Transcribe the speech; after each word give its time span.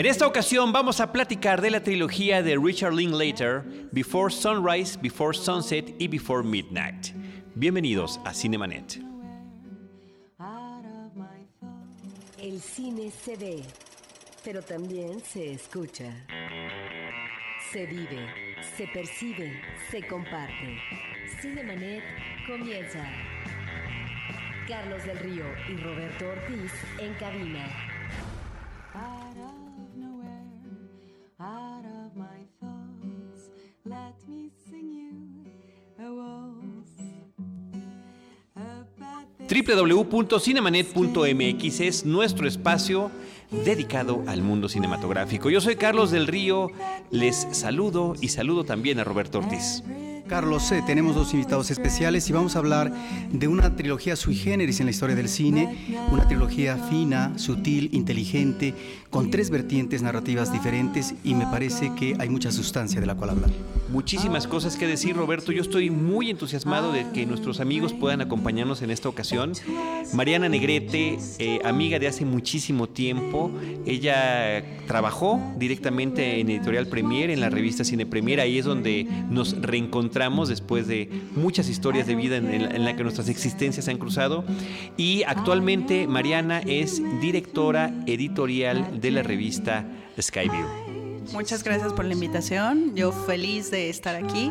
En 0.00 0.06
esta 0.06 0.26
ocasión 0.26 0.72
vamos 0.72 0.98
a 0.98 1.12
platicar 1.12 1.60
de 1.60 1.70
la 1.70 1.82
trilogía 1.82 2.42
de 2.42 2.56
Richard 2.56 2.94
Linklater, 2.94 3.62
Before 3.92 4.32
Sunrise, 4.32 4.98
Before 4.98 5.36
Sunset 5.36 5.94
y 5.98 6.08
Before 6.08 6.42
Midnight. 6.42 7.08
Bienvenidos 7.54 8.18
a 8.24 8.32
Cinemanet. 8.32 8.98
El 12.38 12.62
cine 12.62 13.10
se 13.10 13.36
ve, 13.36 13.62
pero 14.42 14.62
también 14.62 15.20
se 15.20 15.52
escucha. 15.52 16.10
Se 17.70 17.84
vive, 17.84 18.26
se 18.78 18.86
percibe, 18.86 19.60
se 19.90 20.00
comparte. 20.06 20.78
Cinemanet 21.42 22.02
comienza. 22.46 23.06
Carlos 24.66 25.04
del 25.04 25.18
Río 25.18 25.44
y 25.68 25.76
Roberto 25.76 26.26
Ortiz 26.26 26.72
en 26.98 27.12
cabina. 27.16 27.89
www.cinemanet.mx 39.62 41.80
es 41.80 42.04
nuestro 42.04 42.48
espacio 42.48 43.12
dedicado 43.64 44.22
al 44.26 44.42
mundo 44.42 44.68
cinematográfico. 44.68 45.48
Yo 45.50 45.60
soy 45.60 45.76
Carlos 45.76 46.10
del 46.10 46.26
Río, 46.26 46.70
les 47.10 47.46
saludo 47.52 48.14
y 48.20 48.28
saludo 48.28 48.64
también 48.64 48.98
a 49.00 49.04
Roberto 49.04 49.38
Ortiz. 49.38 49.82
Carlos, 50.30 50.70
eh, 50.70 50.80
tenemos 50.86 51.16
dos 51.16 51.34
invitados 51.34 51.72
especiales 51.72 52.30
y 52.30 52.32
vamos 52.32 52.54
a 52.54 52.60
hablar 52.60 52.92
de 53.32 53.48
una 53.48 53.74
trilogía 53.74 54.14
sui 54.14 54.36
generis 54.36 54.78
en 54.78 54.86
la 54.86 54.92
historia 54.92 55.16
del 55.16 55.28
cine, 55.28 55.98
una 56.12 56.28
trilogía 56.28 56.76
fina, 56.76 57.36
sutil, 57.36 57.90
inteligente, 57.92 58.72
con 59.10 59.32
tres 59.32 59.50
vertientes 59.50 60.02
narrativas 60.02 60.52
diferentes 60.52 61.16
y 61.24 61.34
me 61.34 61.46
parece 61.46 61.92
que 61.96 62.14
hay 62.20 62.28
mucha 62.28 62.52
sustancia 62.52 63.00
de 63.00 63.08
la 63.08 63.16
cual 63.16 63.30
hablar. 63.30 63.50
Muchísimas 63.88 64.46
cosas 64.46 64.76
que 64.76 64.86
decir, 64.86 65.16
Roberto. 65.16 65.50
Yo 65.50 65.62
estoy 65.62 65.90
muy 65.90 66.30
entusiasmado 66.30 66.92
de 66.92 67.10
que 67.10 67.26
nuestros 67.26 67.58
amigos 67.58 67.92
puedan 67.92 68.20
acompañarnos 68.20 68.82
en 68.82 68.92
esta 68.92 69.08
ocasión. 69.08 69.54
Mariana 70.14 70.48
Negrete, 70.48 71.18
eh, 71.40 71.58
amiga 71.64 71.98
de 71.98 72.06
hace 72.06 72.24
muchísimo 72.24 72.88
tiempo, 72.88 73.50
ella 73.84 74.64
trabajó 74.86 75.40
directamente 75.58 76.38
en 76.38 76.50
Editorial 76.50 76.86
Premier, 76.86 77.30
en 77.30 77.40
la 77.40 77.50
revista 77.50 77.82
Cine 77.82 78.06
Premier, 78.06 78.38
ahí 78.38 78.58
es 78.58 78.64
donde 78.64 79.08
nos 79.28 79.60
reencontramos 79.60 80.19
después 80.48 80.86
de 80.86 81.08
muchas 81.36 81.68
historias 81.68 82.06
de 82.06 82.14
vida 82.14 82.36
en, 82.36 82.84
la, 82.84 82.96
que 82.96 83.02
nuestras 83.02 83.28
existencias 83.28 83.84
se 83.84 83.90
han 83.90 83.98
cruzado. 83.98 84.44
Y 84.96 85.22
actualmente 85.24 86.06
Mariana 86.06 86.60
es 86.60 87.02
directora 87.20 87.94
editorial 88.06 89.00
de 89.00 89.10
la 89.10 89.22
revista 89.22 89.86
Skyview. 90.20 90.89
Muchas 91.32 91.62
gracias 91.62 91.92
por 91.92 92.04
la 92.04 92.14
invitación. 92.14 92.94
Yo 92.94 93.12
feliz 93.12 93.70
de 93.70 93.88
estar 93.88 94.16
aquí, 94.16 94.50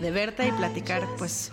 de 0.00 0.10
verte 0.10 0.46
y 0.46 0.52
platicar 0.52 1.02
pues 1.16 1.52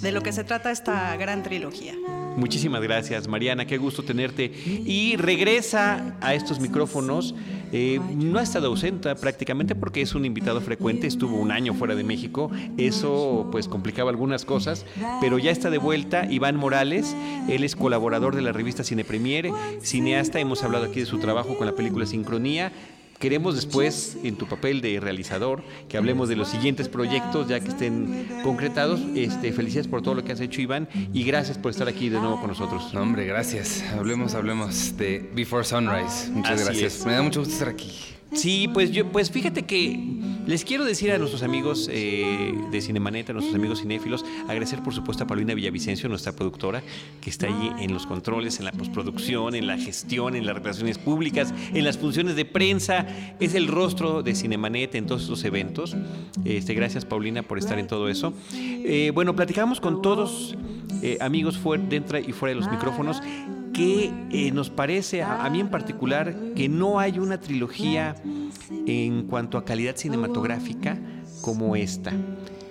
de 0.00 0.12
lo 0.12 0.22
que 0.22 0.32
se 0.32 0.44
trata 0.44 0.70
esta 0.70 1.16
gran 1.16 1.42
trilogía. 1.42 1.94
Muchísimas 2.36 2.82
gracias, 2.82 3.28
Mariana. 3.28 3.64
Qué 3.66 3.78
gusto 3.78 4.02
tenerte. 4.02 4.46
Y 4.46 5.16
regresa 5.16 6.16
a 6.20 6.34
estos 6.34 6.58
micrófonos. 6.58 7.34
Eh, 7.72 8.00
no 8.16 8.38
ha 8.38 8.42
estado 8.42 8.68
ausente 8.68 9.14
prácticamente 9.14 9.74
porque 9.74 10.00
es 10.00 10.14
un 10.14 10.24
invitado 10.24 10.60
frecuente. 10.60 11.06
Estuvo 11.06 11.36
un 11.36 11.52
año 11.52 11.74
fuera 11.74 11.94
de 11.94 12.02
México. 12.02 12.50
Eso 12.76 13.48
pues 13.52 13.68
complicaba 13.68 14.10
algunas 14.10 14.44
cosas. 14.44 14.84
Pero 15.20 15.38
ya 15.38 15.52
está 15.52 15.70
de 15.70 15.78
vuelta 15.78 16.26
Iván 16.30 16.56
Morales. 16.56 17.14
Él 17.48 17.62
es 17.62 17.76
colaborador 17.76 18.34
de 18.34 18.42
la 18.42 18.52
revista 18.52 18.82
Cine 18.82 19.04
Premiere, 19.04 19.52
cineasta. 19.80 20.40
Hemos 20.40 20.64
hablado 20.64 20.86
aquí 20.86 21.00
de 21.00 21.06
su 21.06 21.18
trabajo 21.18 21.56
con 21.56 21.66
la 21.66 21.76
película 21.76 22.04
Sincronía 22.04 22.72
Queremos 23.24 23.54
después, 23.54 24.18
en 24.22 24.36
tu 24.36 24.46
papel 24.46 24.82
de 24.82 25.00
realizador, 25.00 25.62
que 25.88 25.96
hablemos 25.96 26.28
de 26.28 26.36
los 26.36 26.46
siguientes 26.46 26.90
proyectos 26.90 27.48
ya 27.48 27.58
que 27.58 27.68
estén 27.68 28.28
concretados. 28.42 29.00
Este, 29.14 29.50
felicidades 29.50 29.88
por 29.88 30.02
todo 30.02 30.14
lo 30.14 30.22
que 30.22 30.32
has 30.32 30.40
hecho, 30.40 30.60
Iván, 30.60 30.90
y 31.14 31.24
gracias 31.24 31.56
por 31.56 31.70
estar 31.70 31.88
aquí 31.88 32.10
de 32.10 32.18
nuevo 32.18 32.38
con 32.38 32.48
nosotros. 32.48 32.92
No, 32.92 33.00
hombre, 33.00 33.24
gracias. 33.24 33.82
Hablemos, 33.96 34.34
hablemos 34.34 34.94
de 34.98 35.26
Before 35.34 35.64
Sunrise. 35.64 36.30
Muchas 36.32 36.66
gracias. 36.66 37.06
Me 37.06 37.12
da 37.12 37.22
mucho 37.22 37.40
gusto 37.40 37.54
estar 37.54 37.68
aquí. 37.70 38.13
Sí, 38.34 38.68
pues 38.72 38.90
yo, 38.90 39.10
pues 39.10 39.30
fíjate 39.30 39.62
que 39.62 39.98
les 40.46 40.64
quiero 40.64 40.84
decir 40.84 41.10
a 41.12 41.18
nuestros 41.18 41.42
amigos 41.42 41.88
eh, 41.90 42.52
de 42.70 42.80
Cinemanet, 42.80 43.30
a 43.30 43.32
nuestros 43.32 43.54
amigos 43.54 43.80
cinéfilos, 43.80 44.24
agradecer 44.46 44.82
por 44.82 44.92
supuesto 44.92 45.24
a 45.24 45.26
Paulina 45.26 45.54
Villavicencio, 45.54 46.08
nuestra 46.08 46.32
productora, 46.32 46.82
que 47.20 47.30
está 47.30 47.46
allí 47.46 47.70
en 47.78 47.94
los 47.94 48.06
controles, 48.06 48.58
en 48.58 48.66
la 48.66 48.72
postproducción, 48.72 49.54
en 49.54 49.66
la 49.66 49.78
gestión, 49.78 50.36
en 50.36 50.44
las 50.44 50.56
relaciones 50.56 50.98
públicas, 50.98 51.54
en 51.72 51.84
las 51.84 51.96
funciones 51.96 52.36
de 52.36 52.44
prensa. 52.44 53.06
Es 53.40 53.54
el 53.54 53.68
rostro 53.68 54.22
de 54.22 54.34
Cinemanet 54.34 54.94
en 54.96 55.06
todos 55.06 55.22
estos 55.22 55.44
eventos. 55.44 55.96
Este, 56.44 56.74
gracias 56.74 57.04
Paulina 57.04 57.42
por 57.42 57.58
estar 57.58 57.78
en 57.78 57.86
todo 57.86 58.08
eso. 58.08 58.34
Eh, 58.54 59.12
bueno, 59.14 59.34
platicamos 59.34 59.80
con 59.80 60.02
todos 60.02 60.56
eh, 61.02 61.18
amigos 61.20 61.56
fuera, 61.56 61.82
dentro 61.88 62.18
y 62.18 62.32
fuera 62.32 62.54
de 62.54 62.60
los 62.60 62.70
micrófonos 62.70 63.22
que 63.74 64.12
eh, 64.30 64.50
nos 64.52 64.70
parece, 64.70 65.22
a, 65.22 65.48
mí 65.50 65.60
en 65.60 65.68
particular, 65.68 66.34
que 66.56 66.68
no 66.68 66.98
hay 66.98 67.18
una 67.18 67.40
trilogía 67.40 68.14
en 68.86 69.26
cuanto 69.26 69.58
a 69.58 69.64
calidad 69.64 69.96
cinematográfica 69.96 70.98
como 71.42 71.76
esta. 71.76 72.12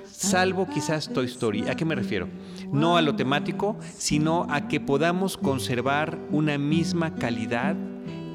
Salvo 0.10 0.68
quizás 0.68 1.12
Toy 1.12 1.26
Story. 1.26 1.68
¿A 1.68 1.76
qué 1.76 1.86
me 1.86 1.96
refiero? 1.96 2.28
No 2.72 2.98
a 2.98 3.02
lo 3.02 3.16
temático, 3.16 3.78
sino 3.98 4.48
a 4.50 4.68
que 4.68 4.80
podamos 4.80 5.38
conservar 5.38 6.18
una 6.32 6.58
misma 6.58 7.16
calidad 7.16 7.76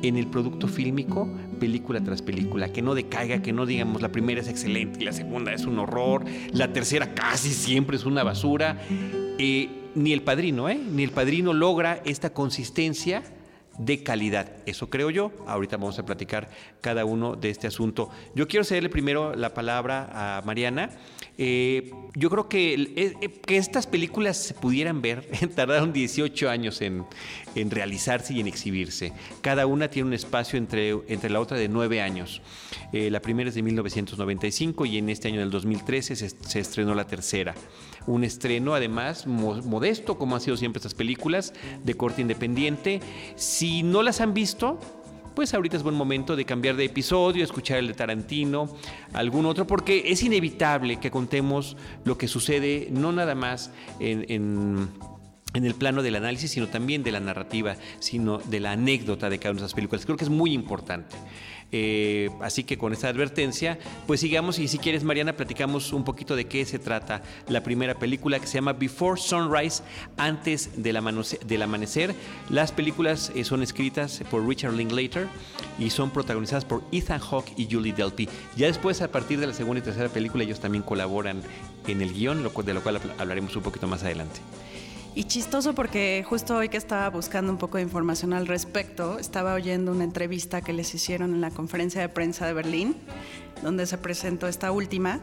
en 0.03 0.17
el 0.17 0.27
producto 0.27 0.69
fílmico, 0.69 1.29
película 1.59 2.01
tras 2.03 2.23
película, 2.23 2.69
que 2.73 2.83
no 2.83 2.95
decaiga, 2.95 3.43
que 3.43 3.53
no 3.53 3.67
digamos 3.67 4.03
la 4.03 4.13
primera 4.13 4.41
es 4.41 4.49
excelente 4.49 5.01
y 5.01 5.05
la 5.05 5.13
segunda 5.13 5.53
es 5.53 5.65
un 5.65 5.79
horror, 5.79 6.25
la 6.53 6.73
tercera 6.73 7.15
casi 7.15 7.51
siempre 7.51 7.97
es 7.97 8.05
una 8.05 8.23
basura. 8.23 8.79
Eh, 9.39 9.78
ni 9.95 10.13
el 10.13 10.23
padrino, 10.23 10.69
¿eh? 10.69 10.77
Ni 10.77 11.03
el 11.05 11.11
padrino 11.11 11.53
logra 11.53 12.01
esta 12.05 12.33
consistencia 12.33 13.23
de 13.79 14.03
calidad. 14.03 14.51
Eso 14.67 14.91
creo 14.91 15.11
yo. 15.11 15.33
Ahorita 15.47 15.77
vamos 15.77 15.99
a 15.99 16.05
platicar 16.05 16.51
cada 16.81 17.05
uno 17.05 17.37
de 17.37 17.51
este 17.51 17.67
asunto. 17.67 18.11
Yo 18.35 18.49
quiero 18.49 18.65
cederle 18.65 18.89
primero 18.89 19.35
la 19.35 19.55
palabra 19.55 20.39
a 20.39 20.43
Mariana. 20.43 20.91
Eh, 21.41 21.93
yo 22.15 22.31
creo 22.31 22.49
que, 22.49 22.75
eh, 22.75 23.41
que 23.47 23.59
estas 23.59 23.87
películas 23.87 24.37
se 24.37 24.55
pudieran 24.55 25.01
ver, 25.01 25.25
tardaron 25.55 25.93
18 25.93 26.51
años 26.51 26.83
en, 26.83 27.07
en, 27.55 27.71
realizarse 27.71 28.35
y 28.35 28.41
en 28.41 28.49
exhibirse. 28.49 29.13
Cada 29.41 29.67
una 29.67 29.89
tiene 29.89 30.09
un 30.09 30.15
espacio 30.15 30.59
entre, 30.59 30.91
entre 31.07 31.31
la 31.31 31.39
otra 31.39 31.57
de 31.57 31.69
9 31.69 32.03
años. 32.03 32.43
Eh, 32.93 33.09
la 33.11 33.21
primera 33.21 33.51
es 33.51 33.55
de 33.55 33.63
1995 33.63 34.85
y 34.87 34.99
en 34.99 35.11
este 35.11 35.29
año 35.29 35.39
del 35.39 35.51
2013 35.51 36.17
se, 36.17 36.29
se 36.29 36.59
estrenó 36.59 36.97
la 36.97 37.07
tercera. 37.07 37.55
Un 38.09 38.25
estreno 38.25 38.75
además 38.75 39.27
modesto, 39.27 40.19
como 40.19 40.35
han 40.35 40.41
sido 40.41 40.57
siempre 40.57 40.79
estas 40.79 40.95
películas, 40.95 41.53
de 41.85 41.95
corte 41.95 42.21
independiente. 42.21 43.01
Si 43.37 43.85
no 43.85 44.03
las 44.03 44.21
han 44.21 44.35
visto, 44.35 44.81
pues 45.39 45.55
ahorita 45.55 45.77
es 45.77 45.85
buen 45.85 45.95
momento 45.95 46.35
de 46.35 46.45
cambiar 46.45 46.75
de 46.75 46.87
episodio, 46.87 47.45
escuchar 47.45 47.79
el 47.79 47.87
de 47.87 47.95
Tarantino, 47.95 48.69
algún 49.13 49.47
otro, 49.47 49.69
porque 49.69 50.03
es 50.07 50.25
inevitable 50.25 50.97
que 50.97 51.13
contemos 51.13 51.77
lo 52.05 52.19
que 52.19 52.27
sucede 52.27 52.89
no 52.91 53.13
nada 53.13 53.37
más 53.37 53.71
en, 54.01 54.89
el 55.55 55.75
plano 55.77 56.03
del 56.03 56.17
análisis, 56.17 56.51
sino 56.51 56.67
también 56.67 57.05
de 57.05 57.13
la 57.13 57.21
narrativa, 57.21 57.77
sino 58.01 58.39
de 58.39 58.59
la 58.59 58.73
anécdota 58.73 59.31
de 59.31 59.39
cada 59.39 59.53
una 59.53 59.61
de 59.61 59.67
esas 59.67 59.75
películas. 59.75 60.05
Creo 60.05 60.17
que 60.17 60.25
es 60.25 60.31
muy 60.31 60.53
importante. 60.53 61.15
Eh, 61.71 62.31
así 62.41 62.65
que 62.65 62.79
con 62.79 62.93
esta 62.93 63.09
advertencia, 63.09 63.79
pues 64.07 64.21
sigamos 64.21 64.59
y 64.59 64.69
si 64.69 64.79
quieres, 64.79 65.05
Mariana, 65.05 65.37
platicamos 65.37 65.93
un 65.93 66.05
poquito 66.05 66.35
de 66.35 66.47
qué 66.47 66.65
se 66.65 66.79
trata 66.79 67.23
la 67.49 67.63
primera 67.63 67.95
película 67.95 68.41
que 68.41 68.47
se 68.47 68.55
llama 68.55 68.73
Before 68.73 69.21
Sunrise, 69.21 69.83
antes 70.17 70.71
del, 70.83 70.97
amanecer. 70.97 72.15
Las 72.49 72.73
películas 72.73 73.33
eh, 73.35 73.45
son 73.45 73.63
escritas 73.63 74.23
por 74.31 74.47
Richard 74.47 74.73
Linklater 74.73 75.29
y 75.79 75.91
son 75.91 76.11
protagonizadas 76.11 76.65
por 76.65 76.83
Ethan 76.91 77.21
Hawke 77.21 77.53
y 77.57 77.69
Julie 77.71 77.93
Delpy. 77.93 78.29
Ya 78.57 78.67
después, 78.67 79.03
a 79.03 79.09
partir 79.09 79.39
de 79.39 79.47
la 79.47 79.55
segunda 79.55 79.81
y 79.81 79.83
tercera 79.83 80.09
película, 80.09 80.45
ellos 80.45 80.61
también 80.61 80.83
colaboran 80.83 81.43
en 81.87 82.01
el 82.01 82.13
guion, 82.13 82.43
de 82.43 82.75
lo 82.75 82.83
cual 82.83 83.01
hablaremos 83.19 83.55
un 83.57 83.63
poquito 83.63 83.87
más 83.87 84.03
adelante. 84.03 84.41
Y 85.19 85.25
chistoso 85.25 85.75
porque 85.75 86.25
justo 86.29 86.57
hoy 86.57 86.69
que 86.69 86.77
estaba 86.77 87.11
buscando 87.11 87.51
un 87.51 87.59
poco 87.59 87.79
de 87.79 87.83
información 87.83 88.33
al 88.33 88.47
respecto, 88.47 89.19
estaba 89.19 89.55
oyendo 89.55 89.91
una 89.91 90.05
entrevista 90.05 90.61
que 90.61 90.73
les 90.73 90.95
hicieron 90.95 91.35
en 91.35 91.41
la 91.41 91.51
conferencia 91.51 92.01
de 92.01 92.09
prensa 92.09 92.47
de 92.47 92.53
Berlín, 92.53 92.95
donde 93.61 93.85
se 93.87 93.99
presentó 93.99 94.47
esta 94.47 94.71
última. 94.71 95.19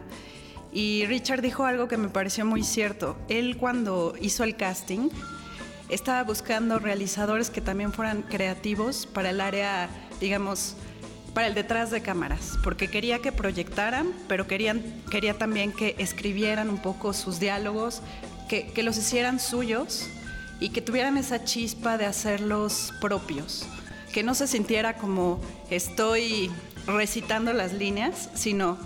Y 0.73 1.05
Richard 1.05 1.41
dijo 1.41 1.63
algo 1.63 1.87
que 1.87 1.95
me 1.95 2.09
pareció 2.09 2.45
muy 2.45 2.61
cierto. 2.63 3.15
Él 3.29 3.55
cuando 3.55 4.15
hizo 4.19 4.43
el 4.43 4.57
casting 4.57 5.07
estaba 5.87 6.21
buscando 6.23 6.77
realizadores 6.77 7.49
que 7.49 7.61
también 7.61 7.93
fueran 7.93 8.21
creativos 8.23 9.05
para 9.05 9.29
el 9.29 9.39
área, 9.39 9.87
digamos, 10.19 10.75
para 11.33 11.47
el 11.47 11.53
detrás 11.53 11.89
de 11.89 12.01
cámaras, 12.01 12.57
porque 12.65 12.89
quería 12.89 13.19
que 13.19 13.31
proyectaran, 13.31 14.11
pero 14.27 14.45
querían, 14.45 14.83
quería 15.09 15.37
también 15.37 15.71
que 15.71 15.95
escribieran 15.99 16.69
un 16.69 16.81
poco 16.81 17.13
sus 17.13 17.39
diálogos, 17.39 18.01
que, 18.47 18.83
los 18.83 18.97
hicieran 18.97 19.39
suyos 19.39 20.07
y 20.59 20.69
que 20.69 20.81
tuvieran 20.81 21.17
esa 21.17 21.43
chispa 21.43 21.97
de 21.97 22.05
hacerlos 22.05 22.93
propios. 23.01 23.65
que 24.13 24.23
no 24.23 24.33
se 24.33 24.47
sintiera 24.47 24.95
como 24.95 25.41
estoy 25.69 26.49
recitando 26.87 27.51
las 27.51 27.73
líneas, 27.73 28.29
sino 28.33 28.77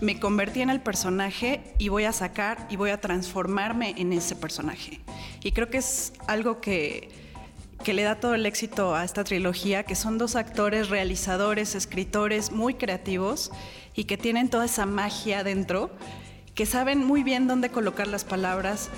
me 0.00 0.18
convertí 0.18 0.62
en 0.62 0.70
el 0.70 0.80
personaje 0.80 1.74
y 1.78 1.90
voy 1.90 2.04
a 2.04 2.12
sacar 2.12 2.66
y 2.70 2.76
voy 2.76 2.88
a 2.88 2.98
transformarme 2.98 3.94
en 3.98 4.14
ese 4.14 4.34
personaje. 4.34 5.00
Y 5.44 5.52
creo 5.52 5.68
que 5.68 5.76
es 5.76 6.14
algo 6.26 6.62
que, 6.62 7.10
que 7.84 7.92
le 7.92 8.02
da 8.02 8.18
todo 8.18 8.34
el 8.34 8.46
éxito 8.46 8.94
a 8.94 9.04
esta 9.04 9.24
trilogía, 9.24 9.84
que 9.84 9.94
son 9.94 10.18
dos 10.18 10.36
actores, 10.36 10.88
realizadores, 10.88 11.74
escritores 11.74 12.50
muy 12.50 12.74
creativos 12.74 13.52
y 13.94 14.04
que 14.04 14.16
tienen 14.16 14.48
toda 14.48 14.64
esa 14.64 14.86
magia 14.86 15.44
dentro, 15.44 15.90
que 16.54 16.66
saben 16.66 17.04
muy 17.04 17.22
bien 17.22 17.46
dónde 17.46 17.70
colocar 17.70 18.06
las 18.06 18.24
palabras, 18.24 18.90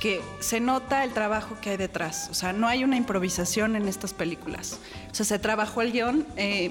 que 0.00 0.20
se 0.40 0.60
nota 0.60 1.02
el 1.04 1.12
trabajo 1.12 1.56
que 1.60 1.70
hay 1.70 1.76
detrás. 1.76 2.28
O 2.30 2.34
sea, 2.34 2.52
no 2.52 2.68
hay 2.68 2.84
una 2.84 2.96
improvisación 2.96 3.74
en 3.74 3.88
estas 3.88 4.14
películas. 4.14 4.78
O 5.10 5.14
sea, 5.14 5.26
se 5.26 5.38
trabajó 5.38 5.82
el 5.82 5.92
guion. 5.92 6.26
Eh, 6.36 6.70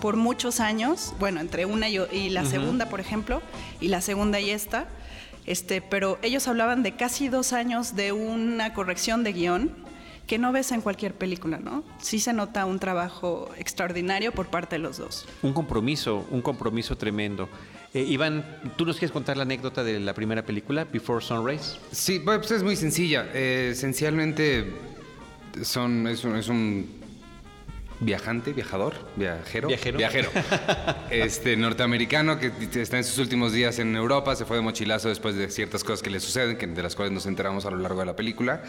por 0.00 0.16
muchos 0.16 0.60
años, 0.60 1.14
bueno, 1.18 1.40
entre 1.40 1.64
una 1.64 1.88
y, 1.88 2.28
la 2.28 2.44
segunda, 2.44 2.88
por 2.88 3.00
ejemplo, 3.00 3.42
y 3.80 3.88
la 3.88 4.00
segunda 4.00 4.40
y 4.40 4.50
esta, 4.50 4.86
este, 5.46 5.80
pero 5.80 6.18
ellos 6.22 6.46
hablaban 6.48 6.82
de 6.82 6.92
casi 6.92 7.28
dos 7.28 7.52
años 7.52 7.96
de 7.96 8.12
una 8.12 8.74
corrección 8.74 9.24
de 9.24 9.32
guion 9.32 9.72
que 10.26 10.38
no 10.38 10.52
ves 10.52 10.72
en 10.72 10.80
cualquier 10.80 11.14
película, 11.14 11.58
¿no? 11.58 11.84
Sí 11.98 12.18
se 12.18 12.32
nota 12.32 12.66
un 12.66 12.80
trabajo 12.80 13.48
extraordinario 13.58 14.32
por 14.32 14.48
parte 14.48 14.76
de 14.76 14.80
los 14.80 14.98
dos. 14.98 15.26
Un 15.42 15.52
compromiso, 15.52 16.26
un 16.30 16.42
compromiso 16.42 16.96
tremendo. 16.96 17.48
Eh, 17.96 18.02
Iván, 18.02 18.44
¿tú 18.76 18.84
nos 18.84 18.98
quieres 18.98 19.10
contar 19.10 19.38
la 19.38 19.44
anécdota 19.44 19.82
de 19.82 19.98
la 19.98 20.12
primera 20.12 20.44
película, 20.44 20.84
Before 20.84 21.24
Sunrise? 21.24 21.78
Sí, 21.92 22.20
pues 22.22 22.50
es 22.50 22.62
muy 22.62 22.76
sencilla. 22.76 23.26
Eh, 23.32 23.70
esencialmente 23.72 24.66
son, 25.62 26.06
es 26.06 26.22
un 26.22 26.90
viajante, 28.00 28.52
viajador, 28.52 28.96
viajero, 29.16 29.68
viajero, 29.68 29.96
viajero. 29.96 30.30
este 31.10 31.56
norteamericano 31.56 32.38
que 32.38 32.52
está 32.74 32.98
en 32.98 33.04
sus 33.04 33.16
últimos 33.16 33.54
días 33.54 33.78
en 33.78 33.96
Europa, 33.96 34.36
se 34.36 34.44
fue 34.44 34.58
de 34.58 34.62
mochilazo 34.62 35.08
después 35.08 35.34
de 35.34 35.48
ciertas 35.48 35.82
cosas 35.82 36.02
que 36.02 36.10
le 36.10 36.20
suceden, 36.20 36.58
que, 36.58 36.66
de 36.66 36.82
las 36.82 36.94
cuales 36.96 37.14
nos 37.14 37.24
enteramos 37.24 37.64
a 37.64 37.70
lo 37.70 37.78
largo 37.78 38.00
de 38.00 38.04
la 38.04 38.14
película, 38.14 38.62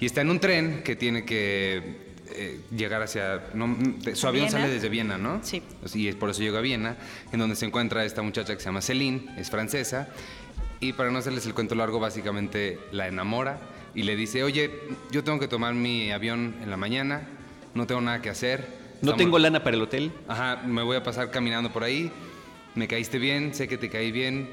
y 0.00 0.06
está 0.06 0.22
en 0.22 0.30
un 0.30 0.40
tren 0.40 0.82
que 0.82 0.96
tiene 0.96 1.24
que 1.24 2.11
eh, 2.34 2.60
llegar 2.74 3.02
hacia... 3.02 3.42
su 4.14 4.26
avión 4.26 4.50
sale 4.50 4.68
desde 4.68 4.88
Viena, 4.88 5.18
¿no? 5.18 5.40
Sí. 5.42 5.62
Y 5.94 6.12
por 6.12 6.30
eso 6.30 6.42
llega 6.42 6.58
a 6.58 6.62
Viena, 6.62 6.96
en 7.32 7.38
donde 7.38 7.56
se 7.56 7.66
encuentra 7.66 8.04
esta 8.04 8.22
muchacha 8.22 8.54
que 8.54 8.60
se 8.60 8.66
llama 8.66 8.82
Celine, 8.82 9.34
es 9.36 9.50
francesa, 9.50 10.08
y 10.80 10.94
para 10.94 11.10
no 11.10 11.18
hacerles 11.18 11.46
el 11.46 11.54
cuento 11.54 11.74
largo, 11.74 12.00
básicamente 12.00 12.78
la 12.90 13.06
enamora 13.06 13.60
y 13.94 14.02
le 14.02 14.16
dice, 14.16 14.42
oye, 14.42 14.70
yo 15.10 15.22
tengo 15.22 15.38
que 15.38 15.48
tomar 15.48 15.74
mi 15.74 16.10
avión 16.10 16.56
en 16.62 16.70
la 16.70 16.76
mañana, 16.76 17.28
no 17.74 17.86
tengo 17.86 18.00
nada 18.00 18.22
que 18.22 18.30
hacer. 18.30 18.66
No 19.02 19.14
tengo 19.14 19.38
lana 19.38 19.62
para 19.62 19.76
el 19.76 19.82
hotel. 19.82 20.12
Ajá, 20.28 20.62
me 20.64 20.82
voy 20.82 20.96
a 20.96 21.02
pasar 21.02 21.30
caminando 21.30 21.72
por 21.72 21.84
ahí. 21.84 22.10
Me 22.74 22.88
caíste 22.88 23.18
bien, 23.18 23.54
sé 23.54 23.68
que 23.68 23.76
te 23.76 23.90
caí 23.90 24.12
bien. 24.12 24.48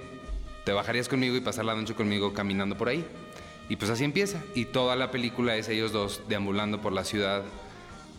Te 0.66 0.74
bajarías 0.74 1.08
conmigo 1.08 1.36
y 1.36 1.42
pasar 1.42 1.66
la 1.66 1.76
noche 1.76 1.94
conmigo 1.94 2.34
caminando 2.34 2.78
por 2.78 2.90
ahí. 2.90 3.06
Y 3.70 3.76
pues 3.76 3.92
así 3.92 4.04
empieza. 4.04 4.44
Y 4.56 4.66
toda 4.66 4.96
la 4.96 5.12
película 5.12 5.56
es 5.56 5.70
ellos 5.70 5.92
dos 5.92 6.22
deambulando 6.28 6.82
por 6.82 6.94
la 6.94 7.04
ciudad, 7.04 7.44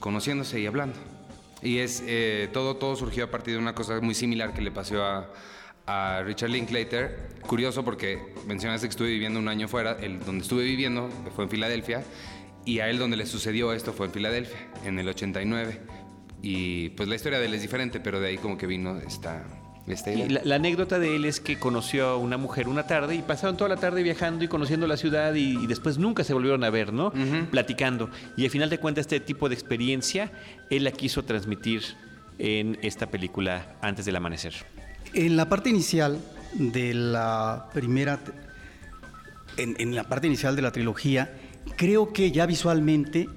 conociéndose 0.01 0.59
y 0.59 0.67
hablando. 0.67 0.97
Y 1.63 1.79
es 1.79 2.03
eh, 2.07 2.49
todo, 2.53 2.77
todo 2.77 2.97
surgió 2.97 3.25
a 3.25 3.31
partir 3.31 3.55
de 3.55 3.61
una 3.61 3.75
cosa 3.75 4.01
muy 4.01 4.15
similar 4.15 4.53
que 4.55 4.63
le 4.63 4.71
pasó 4.71 5.05
a, 5.05 5.31
a 5.87 6.23
Richard 6.23 6.51
Linklater. 6.51 7.31
Curioso 7.47 7.85
porque 7.85 8.35
mencionaste 8.47 8.87
que 8.87 8.91
estuve 8.91 9.11
viviendo 9.11 9.39
un 9.39 9.49
año 9.49 9.69
fuera. 9.69 9.97
El, 10.01 10.21
donde 10.21 10.43
estuve 10.43 10.65
viviendo 10.65 11.09
fue 11.37 11.45
en 11.45 11.51
Filadelfia 11.51 12.03
y 12.65 12.81
a 12.81 12.89
él 12.89 12.99
donde 12.99 13.17
le 13.17 13.27
sucedió 13.27 13.73
esto 13.73 13.93
fue 13.93 14.07
en 14.07 14.13
Filadelfia, 14.13 14.59
en 14.85 14.99
el 14.99 15.09
89. 15.09 15.81
Y 16.43 16.91
pues 16.91 17.09
la 17.09 17.15
historia 17.15 17.39
de 17.39 17.47
él 17.47 17.55
es 17.55 17.63
diferente, 17.63 18.01
pero 18.01 18.21
de 18.21 18.29
ahí 18.29 18.39
como 18.39 18.57
que 18.57 18.67
vino 18.67 18.97
esta... 18.99 19.45
esta 19.87 20.13
idea. 20.13 20.41
La, 20.45 20.57
anécdota 20.57 20.99
de 20.99 21.17
él 21.17 21.25
es 21.25 21.41
que 21.41 21.59
conoció 21.59 22.07
a 22.09 22.17
una 22.17 22.37
mujer 22.37 22.69
una 22.69 22.87
tarde 22.87 23.15
y 23.15 23.23
pasaron 23.23 23.57
toda 23.57 23.69
la 23.69 23.77
tarde 23.77 24.03
viajando 24.03 24.45
y 24.45 24.49
conociendo 24.49 24.87
la 24.87 24.97
ciudad 24.97 25.35
y, 25.35 25.67
después 25.67 25.99
nunca 25.99 26.25
se 26.25 26.33
volvieron 26.35 26.65
a 26.65 26.71
ver, 26.71 26.93
¿no? 26.93 27.13
Platicando. 27.51 28.11
Y 28.37 28.45
al 28.45 28.51
final 28.51 28.71
de 28.71 28.79
cuentas 28.79 29.03
este 29.03 29.21
tipo 29.21 29.49
de 29.49 29.55
experiencia 29.55 30.33
él 30.71 30.85
la 30.85 30.93
quiso 30.93 31.25
transmitir 31.25 31.83
en 32.39 32.79
esta 32.83 33.07
película 33.07 33.77
Antes 33.81 34.05
del 34.05 34.17
Amanecer. 34.17 34.55
En 35.15 35.37
la 35.37 35.49
parte 35.49 35.71
inicial 35.71 36.19
de 36.55 36.95
la 36.95 37.69
primera... 37.73 38.21
en 39.57 39.95
la 39.95 40.05
parte 40.05 40.27
inicial 40.27 40.57
de 40.57 40.63
la 40.63 40.73
trilogía, 40.73 41.33
creo 41.77 42.13
que 42.13 42.31
ya 42.33 42.47
visualmente 42.47 43.29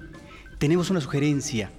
tenemos 0.58 0.90
una 0.90 1.00
sugerencia 1.00 1.70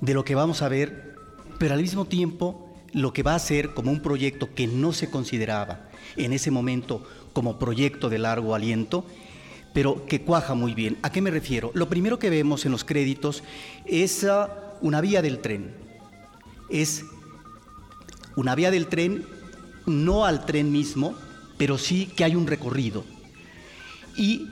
de 0.00 0.14
lo 0.14 0.24
que 0.24 0.34
vamos 0.34 0.62
a 0.62 0.68
ver, 0.68 1.14
pero 1.58 1.74
al 1.74 1.80
mismo 1.80 2.04
tiempo 2.04 2.73
lo 2.94 3.12
que 3.12 3.22
va 3.22 3.34
a 3.34 3.40
ser 3.40 3.74
como 3.74 3.90
un 3.90 4.00
proyecto 4.00 4.54
que 4.54 4.66
no 4.66 4.92
se 4.92 5.10
consideraba 5.10 5.90
en 6.16 6.32
ese 6.32 6.50
momento 6.50 7.02
como 7.32 7.58
proyecto 7.58 8.08
de 8.08 8.18
largo 8.18 8.54
aliento, 8.54 9.04
pero 9.74 10.06
que 10.06 10.22
cuaja 10.22 10.54
muy 10.54 10.74
bien. 10.74 10.96
¿A 11.02 11.10
qué 11.10 11.20
me 11.20 11.32
refiero? 11.32 11.72
Lo 11.74 11.88
primero 11.88 12.20
que 12.20 12.30
vemos 12.30 12.64
en 12.64 12.72
los 12.72 12.84
créditos 12.84 13.42
es 13.84 14.22
ah, 14.24 14.76
una 14.80 15.00
vía 15.00 15.20
del 15.20 15.40
tren. 15.40 15.74
Es 16.70 17.04
una 18.36 18.54
vía 18.54 18.70
del 18.70 18.86
tren, 18.86 19.26
no 19.86 20.24
al 20.24 20.46
tren 20.46 20.70
mismo, 20.70 21.14
pero 21.58 21.78
sí 21.78 22.06
que 22.06 22.22
hay 22.22 22.36
un 22.36 22.46
recorrido. 22.46 23.04
Y 24.16 24.48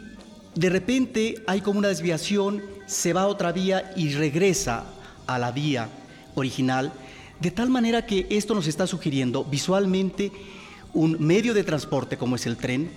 de 0.57 0.69
repente 0.69 1.45
hay 1.47 1.61
como 1.61 1.79
una 1.79 1.89
desviación, 1.89 2.61
se 2.87 3.13
va 3.13 3.29
otra 3.29 3.53
vía 3.53 3.93
y 3.97 4.13
regresa 4.15 4.85
a 5.29 5.39
la 5.39 5.53
vía 5.53 5.89
original, 6.35 6.93
de 7.43 7.51
tal 7.51 7.71
manera 7.71 8.07
que 8.07 8.27
esto 8.31 8.55
nos 8.55 8.69
está 8.69 8.87
sugiriendo 8.87 9.45
visualmente 9.45 10.31
un 10.95 11.17
medio 11.19 11.55
de 11.55 11.65
transporte 11.65 12.17
como 12.17 12.37
es 12.37 12.47
el 12.47 12.57
tren, 12.57 12.89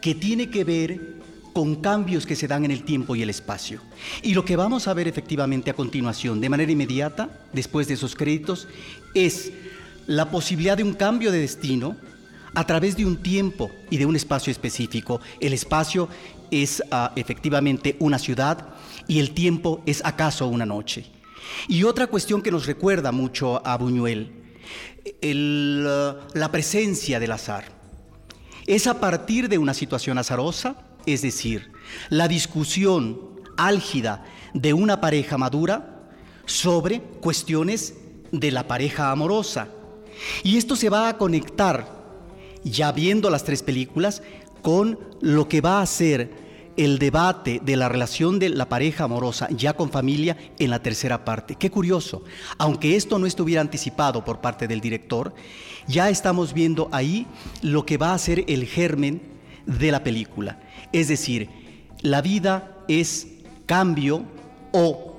que 0.00 0.14
tiene 0.14 0.50
que 0.50 0.62
ver 0.62 1.16
con 1.52 1.74
cambios 1.76 2.24
que 2.24 2.36
se 2.36 2.46
dan 2.46 2.64
en 2.64 2.70
el 2.70 2.84
tiempo 2.84 3.16
y 3.16 3.22
el 3.22 3.30
espacio. 3.30 3.80
Y 4.22 4.34
lo 4.34 4.44
que 4.44 4.54
vamos 4.54 4.86
a 4.86 4.94
ver 4.94 5.08
efectivamente 5.08 5.70
a 5.70 5.74
continuación, 5.74 6.40
de 6.40 6.48
manera 6.48 6.70
inmediata, 6.70 7.28
después 7.52 7.88
de 7.88 7.94
esos 7.94 8.14
créditos, 8.14 8.68
es 9.14 9.50
la 10.06 10.30
posibilidad 10.30 10.76
de 10.76 10.84
un 10.84 10.94
cambio 10.94 11.32
de 11.32 11.40
destino 11.40 11.96
a 12.54 12.64
través 12.64 12.96
de 12.96 13.04
un 13.04 13.16
tiempo 13.16 13.68
y 13.90 13.96
de 13.96 14.06
un 14.06 14.14
espacio 14.14 14.52
específico. 14.52 15.20
El 15.40 15.52
espacio 15.52 16.08
es 16.52 16.84
ah, 16.92 17.12
efectivamente 17.16 17.96
una 17.98 18.20
ciudad 18.20 18.68
y 19.08 19.18
el 19.18 19.32
tiempo 19.32 19.82
es 19.86 20.04
acaso 20.04 20.46
una 20.46 20.66
noche. 20.66 21.17
Y 21.66 21.84
otra 21.84 22.06
cuestión 22.06 22.42
que 22.42 22.50
nos 22.50 22.66
recuerda 22.66 23.12
mucho 23.12 23.66
a 23.66 23.76
Buñuel, 23.76 24.32
ah, 25.86 26.16
la 26.34 26.52
presencia 26.52 27.20
del 27.20 27.32
azar. 27.32 27.64
Es 28.66 28.86
a 28.86 29.00
partir 29.00 29.48
de 29.48 29.58
una 29.58 29.74
situación 29.74 30.18
azarosa, 30.18 30.76
es 31.06 31.22
decir, 31.22 31.72
la 32.10 32.28
discusión 32.28 33.40
álgida 33.56 34.24
de 34.52 34.74
una 34.74 35.00
pareja 35.00 35.38
madura 35.38 36.10
sobre 36.44 37.00
cuestiones 37.00 37.94
de 38.32 38.50
la 38.50 38.66
pareja 38.66 39.10
amorosa. 39.10 39.68
Y 40.42 40.56
esto 40.56 40.76
se 40.76 40.90
va 40.90 41.08
a 41.08 41.16
conectar, 41.16 41.86
ya 42.64 42.92
viendo 42.92 43.30
las 43.30 43.44
tres 43.44 43.62
películas, 43.62 44.22
con 44.62 44.98
lo 45.20 45.48
que 45.48 45.60
va 45.60 45.80
a 45.80 45.86
ser 45.86 46.47
el 46.78 47.00
debate 47.00 47.60
de 47.62 47.76
la 47.76 47.88
relación 47.88 48.38
de 48.38 48.48
la 48.48 48.68
pareja 48.68 49.04
amorosa 49.04 49.48
ya 49.50 49.74
con 49.74 49.90
familia 49.90 50.36
en 50.60 50.70
la 50.70 50.80
tercera 50.80 51.24
parte. 51.24 51.56
Qué 51.56 51.70
curioso, 51.70 52.22
aunque 52.56 52.94
esto 52.94 53.18
no 53.18 53.26
estuviera 53.26 53.60
anticipado 53.60 54.24
por 54.24 54.40
parte 54.40 54.68
del 54.68 54.80
director, 54.80 55.34
ya 55.88 56.08
estamos 56.08 56.54
viendo 56.54 56.88
ahí 56.92 57.26
lo 57.62 57.84
que 57.84 57.98
va 57.98 58.14
a 58.14 58.18
ser 58.18 58.44
el 58.46 58.64
germen 58.64 59.20
de 59.66 59.90
la 59.90 60.04
película. 60.04 60.60
Es 60.92 61.08
decir, 61.08 61.50
la 62.00 62.22
vida 62.22 62.76
es 62.86 63.26
cambio 63.66 64.22
o 64.72 65.16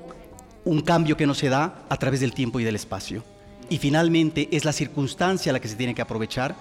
un 0.64 0.80
cambio 0.80 1.16
que 1.16 1.26
no 1.26 1.34
se 1.34 1.50
da 1.50 1.84
a 1.90 1.96
través 1.96 2.20
del 2.20 2.32
tiempo 2.32 2.58
y 2.58 2.64
del 2.64 2.76
espacio. 2.76 3.22
Y 3.68 3.76
finalmente 3.76 4.48
es 4.50 4.64
la 4.64 4.72
circunstancia 4.72 5.52
la 5.52 5.60
que 5.60 5.68
se 5.68 5.76
tiene 5.76 5.94
que 5.94 6.02
aprovechar 6.02 6.56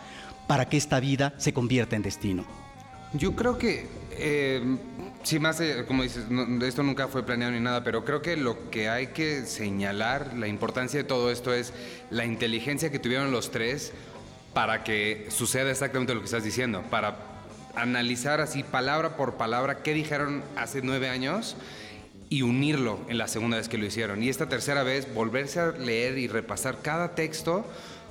para 0.45 0.67
que 0.67 0.75
esta 0.75 0.99
vida 0.99 1.33
se 1.37 1.53
convierta 1.53 1.95
en 1.95 2.01
destino. 2.01 2.68
Yo 3.13 3.35
creo 3.35 3.57
que, 3.57 3.87
eh, 4.11 4.61
más, 5.39 5.61
como 5.87 6.03
dices, 6.03 6.25
esto 6.61 6.83
nunca 6.83 7.07
fue 7.07 7.23
planeado 7.23 7.53
ni 7.53 7.59
nada, 7.59 7.83
pero 7.83 8.05
creo 8.05 8.21
que 8.21 8.37
lo 8.37 8.69
que 8.69 8.87
hay 8.87 9.07
que 9.07 9.45
señalar, 9.45 10.35
la 10.37 10.47
importancia 10.47 10.99
de 10.99 11.03
todo 11.03 11.31
esto 11.31 11.51
es 11.51 11.73
la 12.11 12.25
inteligencia 12.25 12.91
que 12.91 12.99
tuvieron 12.99 13.31
los 13.31 13.49
tres 13.49 13.93
para 14.53 14.83
que 14.83 15.27
suceda 15.29 15.71
exactamente 15.71 16.13
lo 16.13 16.19
que 16.19 16.25
estás 16.25 16.43
diciendo, 16.43 16.83
para 16.91 17.17
analizar 17.75 18.41
así 18.41 18.61
palabra 18.61 19.17
por 19.17 19.35
palabra 19.35 19.81
qué 19.81 19.93
dijeron 19.93 20.43
hace 20.55 20.81
nueve 20.83 21.09
años 21.09 21.55
y 22.29 22.43
unirlo 22.43 22.99
en 23.09 23.17
la 23.17 23.27
segunda 23.27 23.57
vez 23.57 23.69
que 23.69 23.79
lo 23.79 23.85
hicieron. 23.85 24.21
Y 24.21 24.29
esta 24.29 24.47
tercera 24.47 24.83
vez 24.83 25.11
volverse 25.15 25.59
a 25.59 25.71
leer 25.71 26.19
y 26.19 26.27
repasar 26.27 26.83
cada 26.83 27.15
texto 27.15 27.65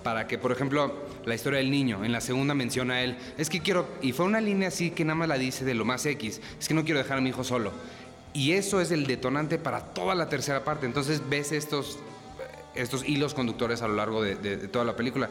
para 0.08 0.26
que, 0.26 0.38
por 0.38 0.52
ejemplo, 0.52 0.90
la 1.26 1.34
historia 1.34 1.58
del 1.58 1.70
niño, 1.70 2.02
en 2.02 2.12
la 2.12 2.22
segunda 2.22 2.54
menciona 2.54 2.94
a 2.94 3.02
él, 3.02 3.18
es 3.36 3.50
que 3.50 3.60
quiero, 3.60 3.86
y 4.00 4.12
fue 4.12 4.24
una 4.24 4.40
línea 4.40 4.68
así 4.68 4.90
que 4.90 5.04
nada 5.04 5.16
más 5.16 5.28
la 5.28 5.36
dice 5.36 5.66
de 5.66 5.74
lo 5.74 5.84
más 5.84 6.06
X, 6.06 6.40
es 6.58 6.66
que 6.66 6.72
no 6.72 6.82
quiero 6.82 6.98
dejar 6.98 7.18
a 7.18 7.20
mi 7.20 7.28
hijo 7.28 7.44
solo. 7.44 7.72
Y 8.32 8.52
eso 8.52 8.80
es 8.80 8.90
el 8.90 9.06
detonante 9.06 9.58
para 9.58 9.80
toda 9.84 10.14
la 10.14 10.30
tercera 10.30 10.64
parte. 10.64 10.86
Entonces 10.86 11.20
ves 11.28 11.52
estos 11.52 11.98
estos 12.74 13.06
hilos 13.06 13.34
conductores 13.34 13.82
a 13.82 13.88
lo 13.88 13.96
largo 13.96 14.22
de, 14.22 14.36
de- 14.36 14.56
de 14.56 14.68
toda 14.68 14.86
la 14.86 14.96
película. 14.96 15.28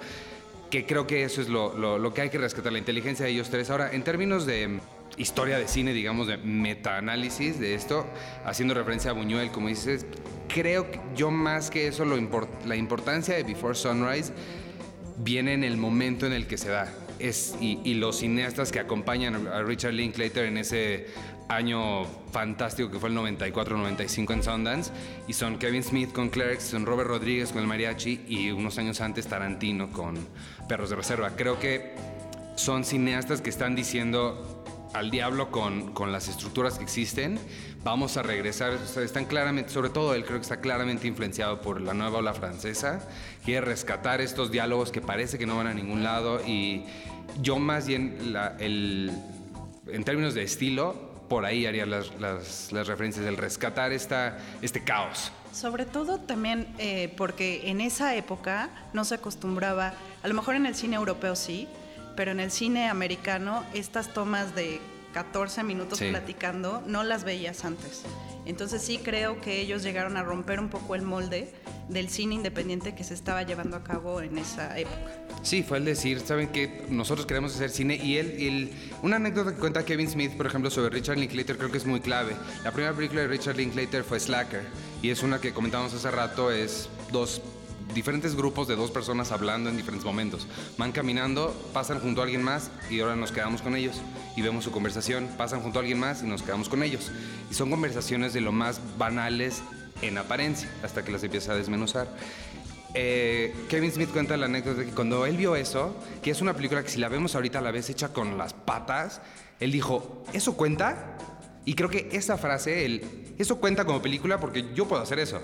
Que 0.69 0.85
creo 0.85 1.07
que 1.07 1.23
eso 1.23 1.41
es 1.41 1.49
lo, 1.49 1.75
lo- 1.75 1.97
lo 1.97 2.13
que 2.13 2.21
hay 2.21 2.29
que 2.29 2.37
rescatar, 2.37 2.71
la 2.71 2.77
inteligencia 2.77 3.25
de 3.25 3.31
ellos 3.31 3.49
tres. 3.49 3.71
Ahora, 3.71 3.91
en 3.93 4.03
términos 4.03 4.45
de 4.45 4.67
mm, 4.67 4.79
historia 5.17 5.57
de 5.57 5.67
cine, 5.67 5.91
digamos, 5.93 6.27
de 6.27 6.37
metaanálisis 6.37 7.59
de 7.59 7.73
esto, 7.73 8.05
haciendo 8.45 8.75
referencia 8.75 9.09
a 9.09 9.13
Buñuel, 9.15 9.49
como 9.49 9.69
dices, 9.69 10.05
creo 10.53 10.91
que 10.91 10.99
yo 11.15 11.31
más 11.31 11.69
que 11.71 11.87
eso, 11.87 12.05
lo 12.05 12.15
import- 12.17 12.63
la 12.65 12.75
importancia 12.75 13.33
de 13.35 13.43
Before 13.43 13.73
Sunrise 13.75 14.31
viene 15.17 15.53
en 15.53 15.63
el 15.63 15.77
momento 15.77 16.25
en 16.25 16.33
el 16.33 16.47
que 16.47 16.57
se 16.57 16.69
da. 16.69 16.91
Es, 17.19 17.55
y, 17.59 17.95
los 17.95 18.19
cineastas 18.19 18.71
que 18.71 18.79
acompañan 18.79 19.47
a 19.47 19.63
Richard 19.63 19.93
Linklater 19.93 20.45
en 20.45 20.57
ese 20.57 21.07
año 21.49 22.05
fantástico 22.31 22.91
que 22.91 22.99
fue 22.99 23.09
el 23.09 23.15
94-95 23.15 24.33
en 24.33 24.43
Sundance, 24.43 24.91
y 25.27 25.33
son 25.33 25.57
Kevin 25.57 25.83
Smith 25.83 26.11
con 26.11 26.29
Clerks, 26.29 26.63
son 26.63 26.85
Robert 26.85 27.09
Rodríguez 27.09 27.51
con 27.51 27.61
el 27.61 27.67
mariachi 27.67 28.25
y 28.27 28.51
unos 28.51 28.77
años 28.77 29.01
antes 29.01 29.27
Tarantino 29.27 29.91
con 29.91 30.15
Perros 30.67 30.89
de 30.89 30.97
Reserva. 30.97 31.31
Creo 31.35 31.59
que 31.59 31.95
son 32.55 32.83
cineastas 32.83 33.41
que 33.41 33.49
están 33.49 33.75
diciendo 33.75 34.56
al 34.93 35.11
diablo 35.11 35.51
con, 35.51 35.93
con 35.93 36.11
las 36.11 36.27
estructuras 36.27 36.77
que 36.77 36.83
existen, 36.83 37.39
vamos 37.83 38.17
a 38.17 38.23
regresar, 38.23 38.77
claramente, 39.27 39.71
sobre 39.71 39.89
todo 39.89 40.13
él 40.13 40.25
creo 40.25 40.37
que 40.37 40.43
está 40.43 40.59
claramente 40.59 41.07
influenciado 41.07 41.61
por 41.61 41.79
la 41.79 41.93
nueva 41.93 42.19
ola 42.19 42.33
francesa, 42.33 43.07
quiere 43.45 43.61
rescatar 43.61 44.21
estos 44.21 44.51
diálogos 44.51 44.91
que 44.91 45.01
parece 45.01 45.37
que 45.37 45.45
no 45.45 45.55
van 45.55 45.67
a 45.67 45.73
ningún 45.73 46.03
lado 46.03 46.41
y 46.45 46.83
yo 47.41 47.59
más 47.59 47.87
bien 47.87 48.17
el, 48.59 49.11
en 49.87 50.03
términos 50.03 50.33
de 50.33 50.43
estilo, 50.43 50.95
por 51.29 51.45
ahí 51.45 51.65
haría 51.65 51.85
las, 51.85 52.11
las, 52.19 52.71
referencias 52.71 53.25
del 53.25 53.37
rescatar 53.37 53.91
esta, 53.91 54.37
este 54.61 54.83
caos. 54.83 55.31
Sobre 55.51 55.85
todo 55.85 56.19
también 56.19 56.67
eh, 56.77 57.13
porque 57.17 57.69
en 57.69 57.81
esa 57.81 58.15
época 58.15 58.69
no 58.93 59.05
se 59.05 59.15
acostumbraba, 59.15 59.93
a 60.23 60.27
lo 60.27 60.33
mejor 60.33 60.55
en 60.55 60.65
el 60.65 60.75
cine 60.75 60.95
europeo 60.95 61.35
sí, 61.35 61.67
pero 62.17 62.31
en 62.31 62.41
el 62.41 62.51
cine 62.51 62.89
americano 62.89 63.63
estas 63.73 64.13
tomas 64.13 64.53
de 64.55 64.81
14 65.13 65.63
minutos 65.63 65.99
Sí. 65.99 66.09
platicando 66.09 66.83
no 66.85 67.03
las 67.03 67.23
veías 67.23 67.63
antes. 67.63 68.03
Entonces 68.45 68.81
sí 68.81 68.99
creo 69.03 69.39
que 69.41 69.59
ellos 69.61 69.83
llegaron 69.83 70.15
a 70.17 70.23
romper 70.23 70.59
un 70.59 70.69
poco 70.69 70.95
el 70.95 71.01
molde 71.01 71.53
del 71.89 72.09
cine 72.09 72.35
independiente 72.35 72.93
que 72.95 73.03
se 73.03 73.13
estaba 73.13 73.43
llevando 73.43 73.75
a 73.77 73.83
cabo 73.83 74.21
en 74.21 74.37
esa 74.37 74.77
época. 74.77 75.11
Sí, 75.43 75.63
fue 75.63 75.77
el 75.77 75.85
decir, 75.85 76.19
¿saben 76.21 76.49
que 76.49 76.85
Nosotros 76.89 77.25
queremos 77.25 77.53
hacer 77.55 77.69
cine 77.69 77.95
y 77.95 78.17
él, 78.17 78.35
él- 78.39 78.71
una 79.01 79.17
anécdota 79.17 79.53
que 79.53 79.59
cuenta 79.59 79.85
Kevin 79.85 80.09
Smith, 80.09 80.31
por 80.37 80.45
ejemplo, 80.47 80.69
sobre 80.69 80.89
Richard 80.89 81.17
Linklater, 81.17 81.57
creo 81.57 81.71
que 81.71 81.77
es 81.77 81.85
muy 81.85 81.99
clave. 81.99 82.33
La 82.63 82.71
primera 82.71 82.93
película 82.93 83.21
de 83.21 83.27
Richard 83.27 83.55
Linklater 83.57 84.03
fue 84.03 84.19
Slacker 84.19 84.63
y 85.01 85.09
es 85.09 85.23
una 85.23 85.39
que 85.39 85.53
comentábamos 85.53 85.93
hace 85.93 86.09
rato, 86.11 86.51
es 86.51 86.89
dos 87.11 87.41
diferentes 87.93 88.35
grupos 88.35 88.67
de 88.67 88.75
dos 88.75 88.91
personas 88.91 89.31
hablando 89.31 89.69
en 89.69 89.77
diferentes 89.77 90.05
momentos. 90.05 90.47
Van 90.77 90.91
caminando, 90.91 91.55
pasan 91.73 91.99
junto 91.99 92.21
a 92.21 92.25
alguien 92.25 92.43
más 92.43 92.71
y 92.89 92.99
ahora 92.99 93.15
nos 93.15 93.31
quedamos 93.31 93.61
con 93.61 93.75
ellos 93.75 94.01
y 94.35 94.41
vemos 94.41 94.63
su 94.63 94.71
conversación. 94.71 95.27
Pasan 95.37 95.61
junto 95.61 95.79
a 95.79 95.81
alguien 95.81 95.99
más 95.99 96.23
y 96.23 96.27
nos 96.27 96.43
quedamos 96.43 96.69
con 96.69 96.83
ellos. 96.83 97.11
Y 97.49 97.53
son 97.53 97.69
conversaciones 97.69 98.33
de 98.33 98.41
lo 98.41 98.51
más 98.51 98.81
banales 98.97 99.61
en 100.01 100.17
apariencia, 100.17 100.69
hasta 100.83 101.03
que 101.03 101.11
las 101.11 101.23
empieza 101.23 101.53
a 101.53 101.55
desmenuzar. 101.55 102.07
Eh, 102.93 103.53
Kevin 103.69 103.91
Smith 103.91 104.09
cuenta 104.11 104.37
la 104.37 104.45
anécdota 104.45 104.79
de 104.79 104.85
que 104.87 104.91
cuando 104.91 105.25
él 105.25 105.37
vio 105.37 105.55
eso, 105.55 105.95
que 106.21 106.31
es 106.31 106.41
una 106.41 106.53
película 106.53 106.83
que 106.83 106.89
si 106.89 106.99
la 106.99 107.09
vemos 107.09 107.35
ahorita 107.35 107.59
a 107.59 107.61
la 107.61 107.71
vez 107.71 107.89
hecha 107.89 108.13
con 108.13 108.37
las 108.37 108.53
patas, 108.53 109.21
él 109.59 109.71
dijo, 109.71 110.23
¿eso 110.33 110.55
cuenta? 110.55 111.17
Y 111.65 111.73
creo 111.73 111.89
que 111.89 112.09
esa 112.11 112.37
frase, 112.37 112.85
el, 112.85 113.33
eso 113.37 113.59
cuenta 113.59 113.85
como 113.85 114.01
película 114.01 114.39
porque 114.39 114.73
yo 114.73 114.87
puedo 114.87 115.01
hacer 115.01 115.19
eso. 115.19 115.41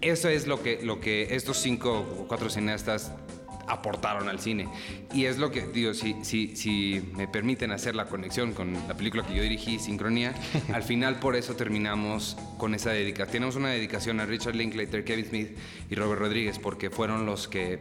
Eso 0.00 0.28
es 0.28 0.46
lo 0.46 0.62
que, 0.62 0.80
lo 0.82 1.00
que 1.00 1.34
estos 1.34 1.58
cinco 1.58 2.00
o 2.00 2.28
cuatro 2.28 2.50
cineastas 2.50 3.12
aportaron 3.68 4.28
al 4.28 4.40
cine. 4.40 4.68
Y 5.12 5.26
es 5.26 5.38
lo 5.38 5.50
que, 5.50 5.66
digo, 5.66 5.94
si, 5.94 6.16
si, 6.22 6.56
si 6.56 7.02
me 7.14 7.28
permiten 7.28 7.70
hacer 7.70 7.94
la 7.94 8.06
conexión 8.06 8.52
con 8.52 8.72
la 8.88 8.96
película 8.96 9.24
que 9.26 9.34
yo 9.34 9.42
dirigí, 9.42 9.78
Sincronía, 9.78 10.34
al 10.72 10.82
final 10.82 11.20
por 11.20 11.36
eso 11.36 11.54
terminamos 11.54 12.36
con 12.56 12.74
esa 12.74 12.90
dedicación. 12.90 13.32
Tenemos 13.32 13.56
una 13.56 13.70
dedicación 13.70 14.20
a 14.20 14.26
Richard 14.26 14.56
Linklater, 14.56 15.04
Kevin 15.04 15.26
Smith 15.26 15.50
y 15.90 15.94
Robert 15.94 16.20
Rodríguez, 16.20 16.58
porque 16.58 16.90
fueron 16.90 17.26
los 17.26 17.46
que 17.46 17.80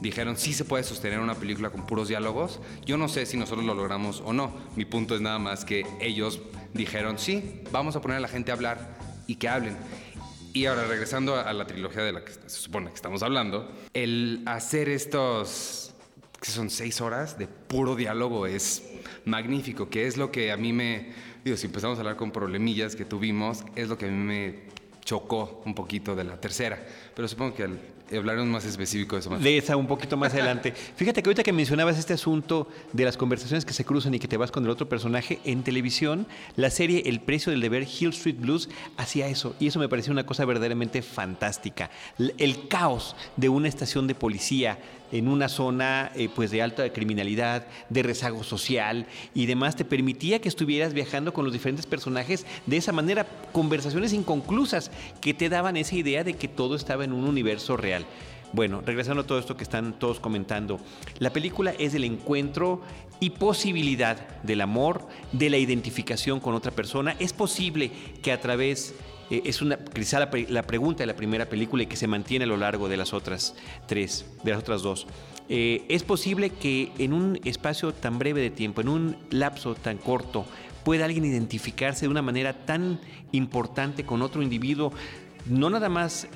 dijeron, 0.00 0.36
sí 0.36 0.52
se 0.52 0.64
puede 0.64 0.84
sostener 0.84 1.20
una 1.20 1.34
película 1.34 1.70
con 1.70 1.86
puros 1.86 2.08
diálogos. 2.08 2.60
Yo 2.84 2.96
no 2.96 3.08
sé 3.08 3.26
si 3.26 3.36
nosotros 3.36 3.64
lo 3.64 3.74
logramos 3.74 4.22
o 4.24 4.32
no. 4.32 4.52
Mi 4.74 4.84
punto 4.84 5.14
es 5.14 5.20
nada 5.20 5.38
más 5.38 5.64
que 5.64 5.86
ellos 6.00 6.40
dijeron, 6.74 7.18
sí, 7.18 7.62
vamos 7.72 7.96
a 7.96 8.00
poner 8.00 8.18
a 8.18 8.20
la 8.20 8.28
gente 8.28 8.50
a 8.50 8.54
hablar 8.54 8.96
y 9.26 9.36
que 9.36 9.48
hablen. 9.48 9.76
Y 10.56 10.64
ahora, 10.64 10.86
regresando 10.86 11.36
a 11.36 11.52
la 11.52 11.66
trilogía 11.66 12.02
de 12.02 12.12
la 12.12 12.24
que 12.24 12.32
se 12.32 12.48
supone 12.48 12.88
que 12.88 12.94
estamos 12.94 13.22
hablando, 13.22 13.70
el 13.92 14.42
hacer 14.46 14.88
estos, 14.88 15.92
que 16.40 16.50
son 16.50 16.70
seis 16.70 17.02
horas 17.02 17.36
de 17.38 17.46
puro 17.46 17.94
diálogo 17.94 18.46
es 18.46 18.82
magnífico, 19.26 19.90
que 19.90 20.06
es 20.06 20.16
lo 20.16 20.32
que 20.32 20.52
a 20.52 20.56
mí 20.56 20.72
me, 20.72 21.12
digo, 21.44 21.58
si 21.58 21.66
empezamos 21.66 21.98
a 21.98 22.00
hablar 22.00 22.16
con 22.16 22.30
problemillas 22.30 22.96
que 22.96 23.04
tuvimos, 23.04 23.64
es 23.74 23.90
lo 23.90 23.98
que 23.98 24.06
a 24.06 24.08
mí 24.08 24.16
me 24.16 24.60
chocó 25.04 25.60
un 25.66 25.74
poquito 25.74 26.16
de 26.16 26.24
la 26.24 26.40
tercera. 26.40 26.82
Pero 27.14 27.28
supongo 27.28 27.54
que 27.54 27.64
al- 27.64 27.78
hablaremos 28.14 28.48
más 28.48 28.64
específico 28.64 29.16
de 29.16 29.20
eso 29.20 29.30
más. 29.30 29.42
De 29.42 29.58
esa 29.58 29.76
un 29.76 29.86
poquito 29.86 30.16
más 30.16 30.32
adelante. 30.32 30.72
Fíjate 30.96 31.22
que 31.22 31.28
ahorita 31.28 31.42
que 31.42 31.52
mencionabas 31.52 31.98
este 31.98 32.12
asunto 32.12 32.68
de 32.92 33.04
las 33.04 33.16
conversaciones 33.16 33.64
que 33.64 33.72
se 33.72 33.84
cruzan 33.84 34.14
y 34.14 34.18
que 34.18 34.28
te 34.28 34.36
vas 34.36 34.50
con 34.50 34.64
el 34.64 34.70
otro 34.70 34.88
personaje, 34.88 35.40
en 35.44 35.62
televisión, 35.62 36.26
la 36.56 36.70
serie 36.70 37.02
El 37.06 37.20
precio 37.20 37.50
del 37.50 37.60
deber, 37.60 37.82
Hill 37.82 38.10
Street 38.10 38.36
Blues, 38.38 38.68
hacía 38.96 39.28
eso. 39.28 39.56
Y 39.58 39.66
eso 39.68 39.78
me 39.78 39.88
pareció 39.88 40.12
una 40.12 40.26
cosa 40.26 40.44
verdaderamente 40.44 41.02
fantástica. 41.02 41.90
El 42.18 42.68
caos 42.68 43.16
de 43.36 43.48
una 43.48 43.68
estación 43.68 44.06
de 44.06 44.14
policía 44.14 44.78
en 45.12 45.28
una 45.28 45.48
zona 45.48 46.10
eh, 46.14 46.28
pues 46.34 46.50
de 46.50 46.62
alta 46.62 46.92
criminalidad, 46.92 47.66
de 47.88 48.02
rezago 48.02 48.42
social 48.42 49.06
y 49.34 49.46
demás, 49.46 49.76
te 49.76 49.84
permitía 49.84 50.40
que 50.40 50.48
estuvieras 50.48 50.94
viajando 50.94 51.32
con 51.32 51.44
los 51.44 51.52
diferentes 51.52 51.86
personajes 51.86 52.46
de 52.66 52.76
esa 52.76 52.92
manera, 52.92 53.26
conversaciones 53.52 54.12
inconclusas 54.12 54.90
que 55.20 55.34
te 55.34 55.48
daban 55.48 55.76
esa 55.76 55.94
idea 55.94 56.24
de 56.24 56.34
que 56.34 56.48
todo 56.48 56.76
estaba 56.76 57.04
en 57.04 57.12
un 57.12 57.24
universo 57.24 57.76
real. 57.76 57.95
Bueno, 58.52 58.80
regresando 58.80 59.22
a 59.22 59.26
todo 59.26 59.38
esto 59.38 59.56
que 59.56 59.64
están 59.64 59.98
todos 59.98 60.20
comentando, 60.20 60.78
la 61.18 61.30
película 61.30 61.72
es 61.78 61.94
el 61.94 62.04
encuentro 62.04 62.80
y 63.18 63.30
posibilidad 63.30 64.16
del 64.42 64.60
amor, 64.60 65.08
de 65.32 65.50
la 65.50 65.58
identificación 65.58 66.38
con 66.38 66.54
otra 66.54 66.70
persona. 66.70 67.16
Es 67.18 67.32
posible 67.32 67.90
que 68.22 68.30
a 68.32 68.40
través, 68.40 68.94
eh, 69.30 69.42
es 69.44 69.62
una, 69.62 69.78
quizá 69.78 70.20
la, 70.20 70.30
pre- 70.30 70.46
la 70.48 70.62
pregunta 70.62 71.02
de 71.02 71.06
la 71.06 71.16
primera 71.16 71.46
película 71.46 71.82
y 71.82 71.86
que 71.86 71.96
se 71.96 72.06
mantiene 72.06 72.44
a 72.44 72.48
lo 72.48 72.56
largo 72.56 72.88
de 72.88 72.96
las 72.96 73.12
otras 73.12 73.56
tres, 73.86 74.26
de 74.44 74.52
las 74.52 74.60
otras 74.60 74.82
dos. 74.82 75.06
Eh, 75.48 75.84
es 75.88 76.02
posible 76.04 76.50
que 76.50 76.92
en 76.98 77.12
un 77.12 77.40
espacio 77.44 77.92
tan 77.92 78.18
breve 78.18 78.40
de 78.40 78.50
tiempo, 78.50 78.80
en 78.80 78.88
un 78.88 79.16
lapso 79.30 79.74
tan 79.74 79.98
corto, 79.98 80.46
pueda 80.84 81.04
alguien 81.04 81.24
identificarse 81.24 82.06
de 82.06 82.10
una 82.10 82.22
manera 82.22 82.64
tan 82.64 83.00
importante 83.32 84.04
con 84.04 84.22
otro 84.22 84.40
individuo, 84.40 84.92
no 85.46 85.68
nada 85.70 85.88
más 85.88 86.28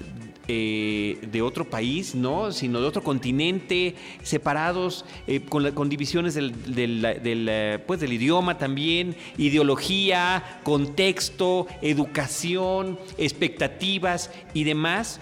eh, 0.53 1.17
de 1.31 1.43
otro 1.43 1.65
país, 1.71 2.17
¿no? 2.17 2.51
sino 2.51 2.81
de 2.81 2.87
otro 2.89 3.05
continente, 3.05 3.95
separados, 4.25 5.05
eh, 5.29 5.43
con, 5.43 5.89
divisiones 5.89 6.35
del, 6.35 6.53
eh, 6.67 7.79
pues, 7.87 8.01
del 8.01 8.13
idioma 8.13 8.59
también, 8.59 9.15
ideología, 9.39 10.61
contexto, 10.65 11.69
educación, 11.83 12.99
expectativas 13.17 14.33
y 14.53 14.65
demás. 14.65 15.21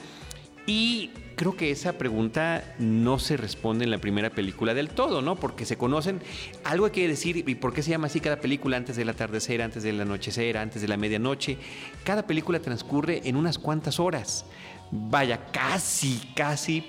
Y 0.66 1.10
creo 1.36 1.56
que 1.56 1.70
esa 1.70 1.92
pregunta 1.92 2.74
no 2.78 3.18
se 3.18 3.36
responde 3.36 3.84
en 3.84 3.90
la 3.90 3.98
primera 3.98 4.30
película 4.30 4.72
del 4.72 4.88
todo, 4.88 5.20
¿no? 5.20 5.36
Porque 5.36 5.66
se 5.66 5.76
conocen. 5.76 6.20
Algo 6.64 6.86
hay 6.86 6.92
que 6.92 7.06
decir, 7.06 7.44
¿y 7.46 7.54
por 7.54 7.74
qué 7.74 7.82
se 7.82 7.90
llama 7.90 8.06
así 8.06 8.20
cada 8.20 8.40
película? 8.40 8.78
Antes 8.78 8.96
del 8.96 9.10
atardecer, 9.10 9.60
antes 9.60 9.82
del 9.82 10.00
anochecer, 10.00 10.56
antes 10.56 10.80
de 10.80 10.88
la 10.88 10.96
medianoche. 10.96 11.58
Cada 12.02 12.26
película 12.26 12.60
transcurre 12.60 13.20
en 13.24 13.36
unas 13.36 13.58
cuantas 13.58 14.00
horas. 14.00 14.46
Vaya, 14.90 15.46
casi, 15.52 16.20
casi 16.34 16.84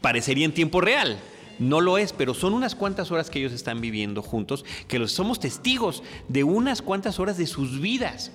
parecería 0.00 0.44
en 0.44 0.54
tiempo 0.54 0.80
real. 0.80 1.18
No 1.58 1.80
lo 1.80 1.98
es, 1.98 2.12
pero 2.12 2.34
son 2.34 2.52
unas 2.52 2.74
cuantas 2.74 3.10
horas 3.10 3.30
que 3.30 3.38
ellos 3.38 3.52
están 3.52 3.80
viviendo 3.80 4.22
juntos, 4.22 4.64
que 4.88 4.98
los 4.98 5.12
somos 5.12 5.38
testigos 5.38 6.02
de 6.28 6.44
unas 6.44 6.82
cuantas 6.82 7.18
horas 7.20 7.36
de 7.36 7.46
sus 7.46 7.80
vidas. 7.80 8.32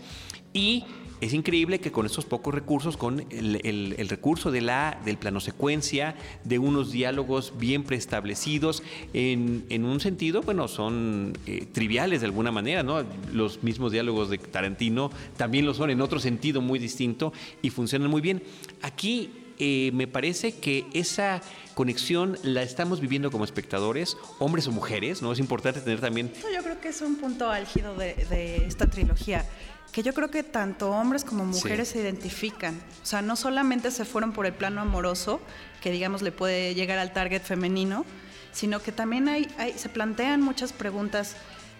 Y 0.53 0.85
es 1.21 1.33
increíble 1.33 1.79
que 1.79 1.91
con 1.91 2.05
esos 2.05 2.25
pocos 2.25 2.53
recursos, 2.53 2.95
con 2.95 3.25
el, 3.29 4.07
recurso 4.09 4.51
de 4.51 4.61
la, 4.61 4.99
del 5.03 5.17
plano 5.17 5.39
secuencia, 5.39 6.15
de 6.43 6.59
unos 6.59 6.91
diálogos 6.91 7.53
bien 7.57 7.83
preestablecidos, 7.83 8.83
en, 9.13 9.83
un 9.83 9.99
sentido, 9.99 10.41
bueno, 10.41 10.67
son 10.67 11.33
eh, 11.45 11.65
triviales 11.71 12.21
de 12.21 12.27
alguna 12.27 12.51
manera, 12.51 12.83
¿no? 12.83 13.03
Los 13.33 13.63
mismos 13.63 13.91
diálogos 13.91 14.29
de 14.29 14.37
Tarantino 14.37 15.11
también 15.35 15.65
lo 15.65 15.73
son 15.73 15.89
en 15.89 16.01
otro 16.01 16.19
sentido 16.19 16.61
muy 16.61 16.79
distinto 16.79 17.33
y 17.61 17.69
funcionan 17.69 18.09
muy 18.09 18.21
bien. 18.21 18.41
Aquí 18.81 19.31
eh, 19.57 19.91
me 19.93 20.07
parece 20.07 20.53
que 20.53 20.85
esa 20.93 21.41
conexión 21.73 22.37
la 22.43 22.63
estamos 22.63 23.01
viviendo 23.01 23.29
como 23.29 23.43
espectadores, 23.43 24.15
hombres 24.39 24.67
o 24.67 24.71
mujeres, 24.71 25.21
¿no? 25.21 25.33
Es 25.33 25.39
importante 25.39 25.81
tener 25.81 25.99
también 25.99 26.31
yo 26.53 26.63
creo 26.63 26.79
que 26.79 26.89
es 26.89 27.01
un 27.01 27.17
punto 27.17 27.49
álgido 27.49 27.95
de 27.95 28.65
esta 28.65 28.89
trilogía. 28.89 29.45
Que 29.91 30.03
yo 30.03 30.13
creo 30.13 30.29
que 30.29 30.43
tanto 30.43 30.91
hombres 30.91 31.23
como 31.23 31.45
mujeres 31.45 31.87
Sí. 31.89 31.93
se 31.95 32.01
identifican. 32.01 32.79
O 33.01 33.05
sea, 33.05 33.21
no 33.21 33.35
solamente 33.35 33.89
se 33.91 34.05
fueron 34.05 34.33
por 34.33 34.45
el 34.45 34.53
plano 34.53 34.81
amoroso, 34.81 35.39
que 35.81 35.91
digamos 35.91 36.21
le 36.21 36.31
puede 36.31 36.75
llegar 36.75 36.99
al 36.99 37.11
target 37.13 37.41
femenino, 37.41 38.05
sino 38.51 38.81
que 38.81 38.91
también 38.91 39.27
hay, 39.29 39.47
hay- 39.57 39.73
se 39.77 39.89
plantean 39.89 40.41
muchas 40.41 40.73
preguntas, 40.73 41.35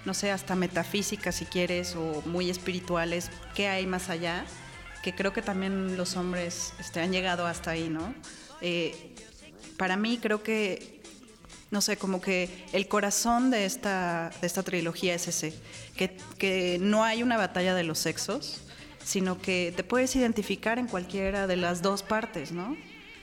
no 0.06 0.13
sé, 0.13 0.32
hasta 0.32 0.56
metafísicas 0.56 1.36
si 1.36 1.46
quieres, 1.46 1.96
o 1.96 2.22
muy 2.25 2.50
espirituales, 2.50 3.30
¿qué 3.56 3.68
hay 3.68 3.86
más 3.86 4.10
allá? 4.10 4.46
Que 5.04 5.13
creo 5.13 5.32
que 5.34 5.42
también 5.42 5.96
los 5.98 6.16
hombres 6.16 6.74
este, 6.80 7.01
han 7.01 7.12
llegado 7.12 7.46
hasta 7.46 7.72
ahí, 7.72 7.89
¿no? 7.89 8.13
Eh, 8.62 9.16
para 9.78 9.96
mí 9.98 10.18
creo 10.22 10.44
que 10.44 10.99
no 11.72 11.82
sé, 11.82 11.98
como 11.98 12.22
que 12.22 12.50
el 12.74 12.88
corazón 12.88 13.52
de 13.52 13.66
esta, 13.66 14.32
de 14.42 14.48
esta 14.48 14.64
trilogía 14.64 15.14
es 15.16 15.28
ese, 15.28 15.54
que, 15.96 16.18
que 16.38 16.78
no 16.82 17.04
hay 17.04 17.22
una 17.24 17.38
batalla 17.38 17.76
de 17.76 17.84
los 17.84 18.00
sexos, 18.00 18.62
sino 19.04 19.40
que 19.40 19.74
te 19.76 19.84
puedes 19.84 20.16
identificar 20.16 20.80
en 20.80 20.88
cualquiera 20.88 21.48
de 21.48 21.56
las 21.56 21.82
dos 21.82 22.04
partes, 22.04 22.52
¿no? 22.52 22.76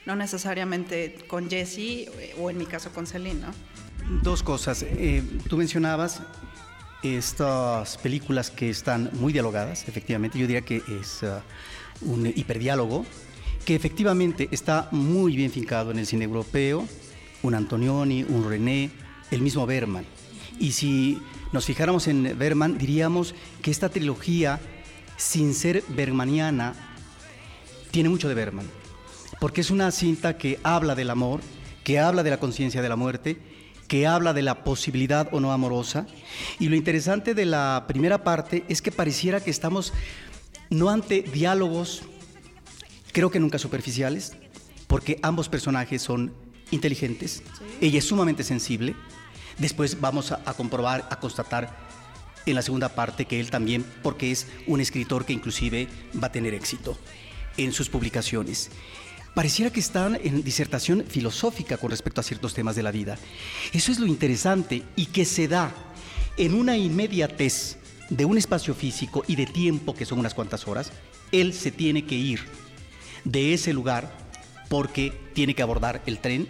No 0.05 0.15
necesariamente 0.15 1.15
con 1.27 1.49
Jesse 1.49 1.77
eh, 1.77 2.35
o 2.39 2.49
en 2.49 2.57
mi 2.57 2.65
caso 2.65 2.91
con 2.91 3.05
Celine, 3.07 3.41
¿no? 3.41 3.53
Dos 4.23 4.41
cosas. 4.43 4.83
Eh, 4.83 5.21
tú 5.49 5.57
mencionabas 5.57 6.21
estas 7.03 7.97
películas 7.97 8.49
que 8.49 8.69
están 8.69 9.09
muy 9.13 9.33
dialogadas, 9.33 9.87
efectivamente. 9.87 10.39
Yo 10.39 10.47
diría 10.47 10.61
que 10.61 10.81
es 11.01 11.23
ah, 11.23 11.43
un 12.01 12.25
hiperdiálogo 12.25 13.05
que 13.65 13.75
efectivamente 13.75 14.47
está 14.51 14.87
muy 14.91 15.35
bien 15.35 15.51
fincado 15.51 15.91
en 15.91 15.99
el 15.99 16.07
cine 16.07 16.23
europeo. 16.25 16.87
Un 17.43 17.55
Antonioni, 17.55 18.23
un 18.23 18.47
René, 18.47 18.91
el 19.31 19.41
mismo 19.41 19.65
Berman. 19.65 20.05
Y 20.59 20.71
si 20.71 21.21
nos 21.51 21.65
fijáramos 21.65 22.07
en 22.07 22.37
Berman, 22.37 22.77
diríamos 22.77 23.35
que 23.61 23.71
esta 23.71 23.89
trilogía, 23.89 24.59
sin 25.17 25.53
ser 25.53 25.83
bermaniana, 25.89 26.73
tiene 27.91 28.09
mucho 28.09 28.27
de 28.27 28.35
Berman, 28.35 28.69
porque 29.39 29.61
es 29.61 29.71
una 29.71 29.91
cinta 29.91 30.37
que 30.37 30.59
habla 30.63 30.95
del 30.95 31.09
amor, 31.09 31.41
que 31.83 31.99
habla 31.99 32.23
de 32.23 32.29
la 32.29 32.39
conciencia 32.39 32.81
de 32.81 32.89
la 32.89 32.95
muerte, 32.95 33.37
que 33.87 34.05
habla 34.05 34.33
de 34.33 34.41
la 34.41 34.63
posibilidad 34.63 35.29
o 35.31 35.39
no 35.39 35.51
amorosa. 35.51 36.05
Y 36.59 36.67
lo 36.67 36.75
interesante 36.75 37.33
de 37.33 37.45
la 37.45 37.85
primera 37.87 38.23
parte 38.23 38.65
es 38.67 38.81
que 38.81 38.91
pareciera 38.91 39.39
que 39.39 39.51
estamos 39.51 39.93
no 40.69 40.89
ante 40.89 41.21
diálogos, 41.21 42.01
creo 43.13 43.31
que 43.31 43.39
nunca 43.39 43.57
superficiales, 43.57 44.35
porque 44.87 45.19
ambos 45.21 45.49
personajes 45.49 46.01
son 46.01 46.33
inteligentes, 46.71 47.43
ella 47.81 47.99
es 47.99 48.05
sumamente 48.05 48.43
sensible. 48.43 48.95
Después 49.57 49.99
vamos 49.99 50.31
a, 50.31 50.41
a 50.45 50.53
comprobar, 50.53 51.07
a 51.09 51.19
constatar 51.19 51.75
en 52.45 52.55
la 52.55 52.61
segunda 52.61 52.89
parte 52.89 53.25
que 53.25 53.39
él 53.39 53.49
también, 53.49 53.85
porque 54.03 54.31
es 54.31 54.47
un 54.67 54.79
escritor 54.79 55.25
que 55.25 55.33
inclusive 55.33 55.87
va 56.21 56.27
a 56.27 56.31
tener 56.31 56.53
éxito 56.53 56.97
en 57.57 57.73
sus 57.73 57.89
publicaciones. 57.89 58.69
Pareciera 59.33 59.71
que 59.71 59.79
están 59.79 60.15
en 60.23 60.43
disertación 60.43 61.05
filosófica 61.07 61.77
con 61.77 61.91
respecto 61.91 62.21
a 62.21 62.23
ciertos 62.23 62.55
temas 62.55 62.75
de 62.75 62.83
la 62.83 62.91
vida. 62.91 63.19
Eso 63.71 63.91
es 63.91 63.99
lo 63.99 64.07
interesante 64.07 64.83
y 64.95 65.07
que 65.07 65.25
se 65.25 65.47
da 65.47 65.71
en 66.37 66.55
una 66.55 66.75
inmediatez 66.75 67.77
de 68.09 68.25
un 68.25 68.37
espacio 68.37 68.73
físico 68.73 69.23
y 69.27 69.35
de 69.35 69.45
tiempo 69.45 69.93
que 69.93 70.05
son 70.05 70.19
unas 70.19 70.33
cuantas 70.33 70.67
horas. 70.67 70.91
Él 71.31 71.53
se 71.53 71.71
tiene 71.71 72.05
que 72.05 72.15
ir 72.15 72.39
de 73.25 73.53
ese 73.53 73.73
lugar 73.73 74.26
porque 74.69 75.13
tiene 75.33 75.53
que 75.53 75.61
abordar 75.61 76.01
el 76.05 76.19
tren, 76.19 76.47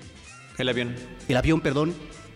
El 0.57 0.69
avión. 0.69 0.95
el 1.27 1.37
avión, 1.37 1.61
perdón, 1.61 1.93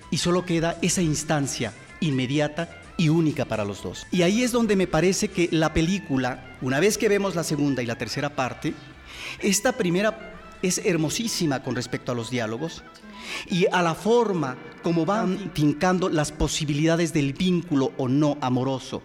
y 0.09 0.17
solo 0.17 0.45
queda 0.45 0.77
esa 0.81 1.01
instancia 1.01 1.73
inmediata 1.99 2.81
y 2.97 3.09
única 3.09 3.45
para 3.45 3.65
los 3.65 3.81
dos. 3.81 4.05
Y 4.11 4.21
ahí 4.21 4.43
es 4.43 4.51
donde 4.51 4.75
me 4.75 4.87
parece 4.87 5.29
que 5.29 5.49
la 5.51 5.73
película, 5.73 6.57
una 6.61 6.79
vez 6.79 6.97
que 6.97 7.09
vemos 7.09 7.35
la 7.35 7.43
segunda 7.43 7.81
y 7.81 7.85
la 7.85 7.97
tercera 7.97 8.35
parte, 8.35 8.73
esta 9.39 9.71
primera 9.71 10.35
es 10.61 10.79
hermosísima 10.85 11.63
con 11.63 11.75
respecto 11.75 12.11
a 12.11 12.15
los 12.15 12.29
diálogos 12.29 12.83
y 13.49 13.65
a 13.71 13.81
la 13.81 13.95
forma 13.95 14.57
como 14.83 15.05
van 15.05 15.51
fincando 15.53 16.09
las 16.09 16.31
posibilidades 16.31 17.13
del 17.13 17.33
vínculo 17.33 17.93
o 17.97 18.07
no 18.07 18.37
amoroso. 18.41 19.01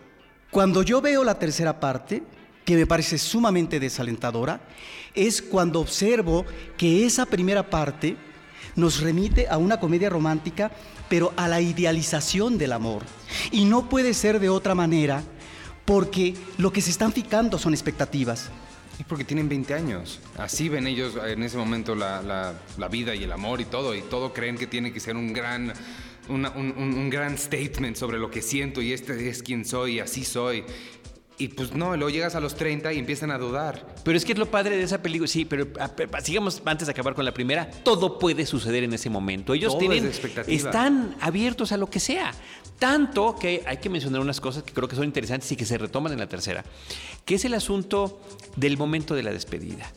Cuando 0.50 0.82
yo 0.82 1.00
veo 1.00 1.24
la 1.24 1.38
tercera 1.38 1.80
parte, 1.80 2.22
que 2.66 2.76
me 2.76 2.86
parece 2.86 3.16
sumamente 3.16 3.80
desalentadora, 3.80 4.60
es 5.14 5.40
cuando 5.40 5.80
observo 5.80 6.44
que 6.76 7.06
esa 7.06 7.24
primera 7.24 7.70
parte 7.70 8.16
nos 8.74 9.00
remite 9.00 9.48
a 9.48 9.56
una 9.56 9.80
comedia 9.80 10.10
romántica, 10.10 10.70
pero 11.08 11.32
a 11.36 11.48
la 11.48 11.62
idealización 11.62 12.58
del 12.58 12.72
amor. 12.72 13.02
Y 13.52 13.64
no 13.64 13.88
puede 13.88 14.12
ser 14.12 14.38
de 14.40 14.50
otra 14.50 14.74
manera, 14.74 15.22
porque 15.86 16.34
lo 16.58 16.72
que 16.72 16.82
se 16.82 16.90
están 16.90 17.12
fijando 17.12 17.58
son 17.58 17.72
expectativas. 17.72 18.50
Y 18.98 19.04
porque 19.04 19.24
tienen 19.24 19.48
20 19.48 19.74
años. 19.74 20.20
Así 20.36 20.68
ven 20.68 20.86
ellos 20.86 21.14
en 21.26 21.42
ese 21.42 21.56
momento 21.58 21.94
la, 21.94 22.22
la- 22.22 22.88
vida 22.88 23.14
y 23.14 23.24
el 23.24 23.32
amor 23.32 23.60
y 23.60 23.66
todo. 23.66 23.94
Y 23.94 24.00
todo 24.02 24.32
creen 24.32 24.56
que 24.58 24.66
tiene 24.66 24.90
que 24.92 25.00
ser 25.00 25.16
un 25.16 25.32
gran, 25.34 25.72
un, 26.28 26.46
un- 26.46 26.74
un 26.78 27.10
gran 27.10 27.36
statement 27.36 27.96
sobre 27.96 28.18
lo 28.18 28.30
que 28.30 28.40
siento 28.42 28.80
y 28.80 28.92
este 28.94 29.28
es 29.28 29.42
quien 29.42 29.64
soy 29.66 29.96
y 29.96 30.00
así 30.00 30.24
soy. 30.24 30.64
Y 31.38 31.48
pues 31.48 31.74
no, 31.74 31.94
luego 31.96 32.08
llegas 32.08 32.34
a 32.34 32.40
los 32.40 32.54
30 32.54 32.94
y 32.94 32.98
empiezan 32.98 33.30
a 33.30 33.36
dudar. 33.36 33.94
Pero 34.04 34.16
es 34.16 34.24
que 34.24 34.32
es 34.32 34.38
lo 34.38 34.50
padre 34.50 34.76
de 34.76 34.82
esa 34.82 35.02
película, 35.02 35.28
sí, 35.28 35.44
pero 35.44 35.66
a- 35.78 35.90
a- 36.16 36.20
sigamos 36.22 36.62
antes 36.64 36.86
de 36.86 36.92
acabar 36.92 37.14
con 37.14 37.26
la 37.26 37.34
primera, 37.34 37.70
todo 37.82 38.18
puede 38.18 38.46
suceder 38.46 38.84
en 38.84 38.94
ese 38.94 39.10
momento. 39.10 39.52
Ellos 39.52 39.72
Todo 39.72 39.80
tienen, 39.80 40.06
es 40.06 40.18
están 40.48 41.14
abiertos 41.20 41.72
a 41.72 41.76
lo 41.76 41.90
que 41.90 42.00
sea. 42.00 42.32
Tanto 42.78 43.36
que 43.38 43.62
hay 43.66 43.76
que 43.78 43.88
mencionar 43.90 44.20
unas 44.20 44.40
cosas 44.40 44.62
que 44.62 44.72
creo 44.72 44.88
que 44.88 44.96
son 44.96 45.04
interesantes 45.04 45.50
y 45.52 45.56
que 45.56 45.64
se 45.66 45.76
retoman 45.76 46.12
en 46.12 46.18
la 46.20 46.28
tercera, 46.28 46.64
que 47.26 47.34
es 47.34 47.44
el 47.44 47.52
asunto 47.54 48.20
del 48.56 48.78
momento 48.78 49.14
de 49.14 49.22
la 49.22 49.32
despedida. 49.32 49.90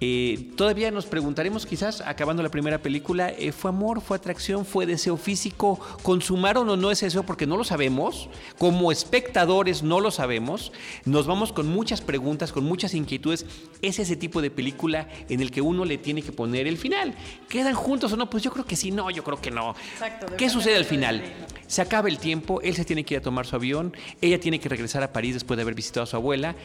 Eh, 0.00 0.50
todavía 0.56 0.90
nos 0.90 1.06
preguntaremos, 1.06 1.66
quizás, 1.66 2.00
acabando 2.00 2.42
la 2.42 2.50
primera 2.50 2.78
película, 2.78 3.30
eh, 3.30 3.52
¿fue 3.52 3.70
amor, 3.70 4.00
fue 4.00 4.16
atracción, 4.16 4.66
fue 4.66 4.86
deseo 4.86 5.16
físico? 5.16 5.80
¿Consumaron 6.02 6.68
o 6.68 6.76
no 6.76 6.90
ese 6.90 7.06
deseo? 7.06 7.22
Porque 7.22 7.46
no 7.46 7.56
lo 7.56 7.64
sabemos. 7.64 8.28
Como 8.58 8.92
espectadores 8.92 9.82
no 9.82 10.00
lo 10.00 10.10
sabemos. 10.10 10.72
Nos 11.04 11.26
vamos 11.26 11.52
con 11.52 11.68
muchas 11.68 12.00
preguntas, 12.00 12.52
con 12.52 12.64
muchas 12.64 12.94
inquietudes. 12.94 13.46
Es 13.82 13.98
ese 13.98 14.16
tipo 14.16 14.42
de 14.42 14.50
película 14.50 15.08
en 15.28 15.40
el 15.40 15.50
que 15.50 15.60
uno 15.60 15.84
le 15.84 15.98
tiene 15.98 16.22
que 16.22 16.32
poner 16.32 16.66
el 16.66 16.76
final. 16.76 17.14
¿Quedan 17.48 17.74
juntos 17.74 18.12
o 18.12 18.16
no? 18.16 18.28
Pues 18.28 18.42
yo 18.42 18.52
creo 18.52 18.64
que 18.64 18.76
sí, 18.76 18.90
no, 18.90 19.10
yo 19.10 19.22
creo 19.24 19.40
que 19.40 19.50
no. 19.50 19.74
Exacto, 19.92 20.26
¿Qué 20.36 20.50
sucede 20.50 20.76
al 20.76 20.84
final? 20.84 21.22
Se 21.66 21.82
acaba 21.82 22.08
el 22.08 22.18
tiempo, 22.18 22.60
él 22.60 22.74
se 22.74 22.84
tiene 22.84 23.04
que 23.04 23.14
ir 23.14 23.20
a 23.20 23.22
tomar 23.22 23.46
su 23.46 23.56
avión, 23.56 23.96
ella 24.20 24.38
tiene 24.38 24.58
que 24.58 24.68
regresar 24.68 25.02
a 25.02 25.12
París 25.12 25.34
después 25.34 25.56
de 25.56 25.62
haber 25.62 25.74
visitado 25.74 26.04
a 26.04 26.06
su 26.06 26.16
abuela. 26.16 26.56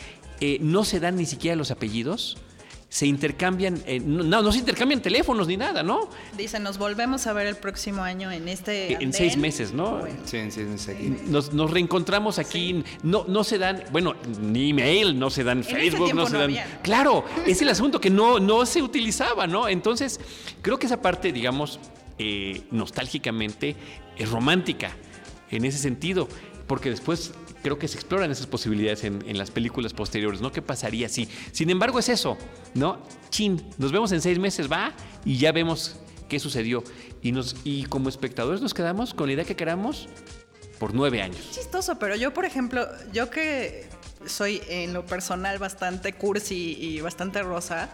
Eh, 0.42 0.58
no 0.62 0.84
se 0.84 1.00
dan 1.00 1.16
ni 1.16 1.26
siquiera 1.26 1.56
los 1.56 1.72
apellidos. 1.72 2.38
Se 2.92 3.06
intercambian, 3.06 3.80
eh, 3.86 4.00
no, 4.00 4.24
no 4.42 4.52
se 4.52 4.58
intercambian 4.58 5.00
teléfonos 5.00 5.48
ni 5.48 5.58
nada, 5.58 5.84
¿no? 5.84 6.10
Dicen, 6.36 6.64
nos 6.64 6.80
volvemos 6.80 7.28
a 7.28 7.34
ver 7.34 7.46
el 7.46 7.56
próximo 7.56 8.02
año 8.02 8.32
en 8.32 8.48
este. 8.48 8.88
En 8.88 8.96
andén". 8.96 9.14
seis 9.14 9.38
meses, 9.38 9.74
¿no? 9.74 10.00
Bueno, 10.00 10.16
Sí, 10.26 10.50
sí, 10.50 10.66
sí, 10.76 10.94
sí. 10.98 11.18
Nos, 11.28 11.54
nos 11.54 11.70
reencontramos 11.70 12.40
aquí, 12.40 12.84
no, 13.04 13.26
no 13.28 13.44
se 13.44 13.60
dan, 13.60 13.84
bueno, 13.92 14.16
ni 14.42 14.72
email, 14.72 15.20
no 15.20 15.30
se 15.30 15.44
dan 15.44 15.64
Facebook, 15.64 16.16
no 16.16 16.26
se 16.26 16.34
no 16.34 16.40
dan. 16.40 16.50
había. 16.50 16.80
Claro, 16.82 17.26
es 17.46 17.62
el 17.62 17.70
asunto 17.70 18.02
que 18.02 18.10
no, 18.10 18.40
no 18.40 18.66
se 18.66 18.82
utilizaba, 18.82 19.46
¿no? 19.46 19.68
Entonces, 19.68 20.20
creo 20.64 20.80
que 20.80 20.88
esa 20.88 21.00
parte, 21.00 21.32
digamos, 21.32 21.80
eh, 22.18 22.64
nostálgicamente, 22.72 23.76
es 24.18 24.30
romántica 24.32 24.92
en 25.52 25.64
ese 25.64 25.78
sentido, 25.78 26.28
porque 26.66 26.90
después 26.90 27.34
creo 27.62 27.78
que 27.78 27.88
se 27.88 27.96
exploran 27.96 28.32
esas 28.32 28.48
posibilidades 28.48 29.04
en, 29.04 29.38
las 29.38 29.52
películas 29.52 29.94
posteriores, 29.94 30.42
¿no? 30.42 30.52
¿Qué 30.52 30.62
pasaría 30.62 31.10
si? 31.10 31.28
Sin 31.52 31.70
embargo, 31.70 32.00
es 32.00 32.10
eso, 32.10 32.38
¿no? 32.74 33.00
Chin, 33.30 33.64
nos 33.78 33.92
vemos 33.92 34.12
en 34.12 34.22
seis 34.22 34.40
meses, 34.40 34.72
va, 34.72 34.94
y 35.26 35.38
ya 35.38 35.52
vemos 35.52 35.98
qué 36.28 36.40
sucedió. 36.40 36.84
Y, 37.22 37.32
nos, 37.32 37.56
y 37.64 37.84
como 37.86 38.10
espectadores 38.10 38.62
nos 38.62 38.74
quedamos 38.74 39.14
con 39.14 39.28
la 39.28 39.34
idea 39.34 39.46
que 39.46 39.56
queramos 39.56 40.08
por 40.80 40.94
nueve 40.94 41.22
años. 41.22 41.52
chistoso, 41.52 42.00
pero 42.00 42.16
yo, 42.16 42.34
por 42.34 42.46
ejemplo, 42.46 42.88
yo 43.12 43.30
que 43.30 43.90
soy 44.26 44.62
en 44.70 44.94
lo 44.94 45.06
personal 45.06 45.60
bastante 45.60 46.14
cursi 46.14 46.78
y 46.80 47.02
bastante 47.02 47.42
rosa, 47.44 47.90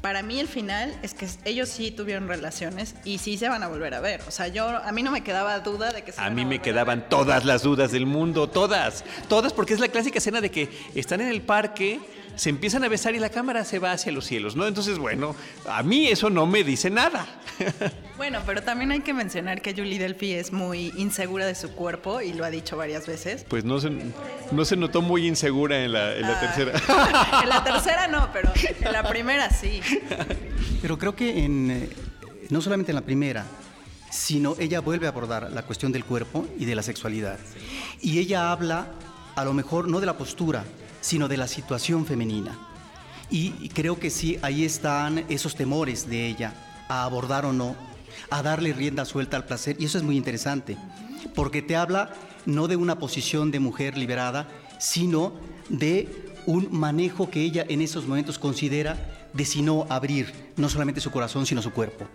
para 0.00 0.22
mí 0.22 0.40
el 0.40 0.48
final 0.48 0.96
es 1.02 1.14
que 1.14 1.28
ellos 1.44 1.68
sí 1.68 1.90
tuvieron 1.90 2.28
relaciones 2.28 2.94
y 3.04 3.18
sí 3.18 3.36
se 3.36 3.48
van 3.48 3.62
a 3.62 3.68
volver 3.68 3.94
a 3.94 4.00
ver. 4.00 4.22
O 4.26 4.30
sea, 4.30 4.48
yo 4.48 4.66
a 4.68 4.92
mí 4.92 5.02
no 5.02 5.10
me 5.10 5.22
quedaba 5.22 5.58
duda 5.60 5.92
de 5.92 6.02
que 6.02 6.12
se 6.12 6.20
A 6.20 6.30
mí 6.30 6.44
me 6.44 6.60
quedaban 6.60 7.08
todas 7.08 7.44
las 7.44 7.62
dudas 7.62 7.92
del 7.92 8.06
mundo, 8.06 8.48
todas, 8.48 9.04
todas, 9.28 9.52
porque 9.52 9.74
es 9.74 9.80
la 9.80 9.88
clásica 9.88 10.18
escena 10.18 10.40
de 10.40 10.50
que 10.50 10.70
están 10.94 11.20
en 11.20 11.28
el 11.28 11.42
parque, 11.42 12.00
se 12.36 12.48
empiezan 12.50 12.84
a 12.84 12.88
besar 12.88 13.14
y 13.14 13.18
la 13.18 13.28
cámara 13.28 13.64
se 13.64 13.78
va 13.78 13.92
hacia 13.92 14.12
los 14.12 14.24
cielos, 14.26 14.56
¿no? 14.56 14.66
Entonces, 14.66 14.98
bueno, 14.98 15.34
a 15.68 15.82
mí 15.82 16.08
eso 16.08 16.30
no 16.30 16.46
me 16.46 16.64
dice 16.64 16.90
nada. 16.90 17.26
Bueno, 18.20 18.40
pero 18.44 18.62
también 18.62 18.92
hay 18.92 19.00
que 19.00 19.14
mencionar 19.14 19.62
que 19.62 19.72
Julie 19.72 19.98
Delphi 19.98 20.34
es 20.34 20.52
muy 20.52 20.92
insegura 20.98 21.46
de 21.46 21.54
su 21.54 21.70
cuerpo 21.70 22.20
y 22.20 22.34
lo 22.34 22.44
ha 22.44 22.50
dicho 22.50 22.76
varias 22.76 23.06
veces. 23.06 23.46
Pues 23.48 23.64
no 23.64 23.80
se, 23.80 23.88
no 24.52 24.64
se 24.66 24.76
notó 24.76 25.00
muy 25.00 25.26
insegura 25.26 25.82
en 25.82 25.92
la, 25.94 26.14
en 26.14 26.22
la 26.22 26.38
Ah. 26.38 26.40
tercera. 26.40 27.40
en 27.44 27.48
la 27.48 27.64
tercera 27.64 28.08
no, 28.08 28.28
pero 28.30 28.52
en 28.78 28.92
la 28.92 29.08
primera 29.08 29.48
sí. 29.48 29.80
Pero 30.82 30.98
creo 30.98 31.16
que 31.16 31.44
en, 31.46 31.70
eh, 31.70 31.88
no 32.50 32.60
solamente 32.60 32.92
en 32.92 32.96
la 32.96 33.00
primera, 33.02 33.46
sino 34.10 34.54
ella 34.58 34.80
vuelve 34.80 35.06
a 35.06 35.10
abordar 35.10 35.50
la 35.50 35.62
cuestión 35.62 35.90
del 35.90 36.04
cuerpo 36.04 36.46
y 36.58 36.66
de 36.66 36.74
la 36.74 36.82
sexualidad. 36.82 37.38
Y 38.02 38.18
ella 38.18 38.52
habla, 38.52 38.88
a 39.34 39.44
lo 39.46 39.54
mejor, 39.54 39.88
no 39.88 39.98
de 39.98 40.04
la 40.04 40.18
postura, 40.18 40.64
sino 41.00 41.28
de 41.28 41.36
la 41.36 41.48
situación 41.48 42.06
femenina. 42.06 42.58
Y 43.30 43.68
creo 43.68 44.00
que 44.00 44.10
sí, 44.10 44.38
ahí 44.42 44.64
están 44.64 45.24
esos 45.28 45.54
temores 45.54 46.08
de 46.08 46.26
ella 46.26 46.52
a 46.88 47.04
abordar 47.04 47.46
o 47.46 47.52
no, 47.52 47.76
a 48.28 48.42
darle 48.42 48.72
rienda 48.72 49.04
suelta 49.04 49.36
al 49.36 49.44
placer. 49.44 49.76
Y 49.78 49.84
eso 49.84 49.98
es 49.98 50.04
muy 50.04 50.16
interesante, 50.16 50.76
porque 51.34 51.62
te 51.62 51.76
habla 51.76 52.12
no 52.46 52.66
de 52.66 52.76
una 52.76 52.98
posición 52.98 53.50
de 53.50 53.60
mujer 53.60 53.96
liberada, 53.96 54.48
sino 54.78 55.32
de 55.68 56.08
un 56.46 56.68
manejo 56.70 57.30
que 57.30 57.42
ella 57.42 57.64
en 57.68 57.82
esos 57.82 58.06
momentos 58.06 58.38
considera 58.38 59.28
de 59.32 59.44
si 59.44 59.62
no 59.62 59.86
abrir 59.88 60.32
no 60.56 60.68
solamente 60.68 61.00
su 61.00 61.10
corazón, 61.10 61.46
sino 61.46 61.62
su 61.62 61.70
cuerpo. 61.70 62.06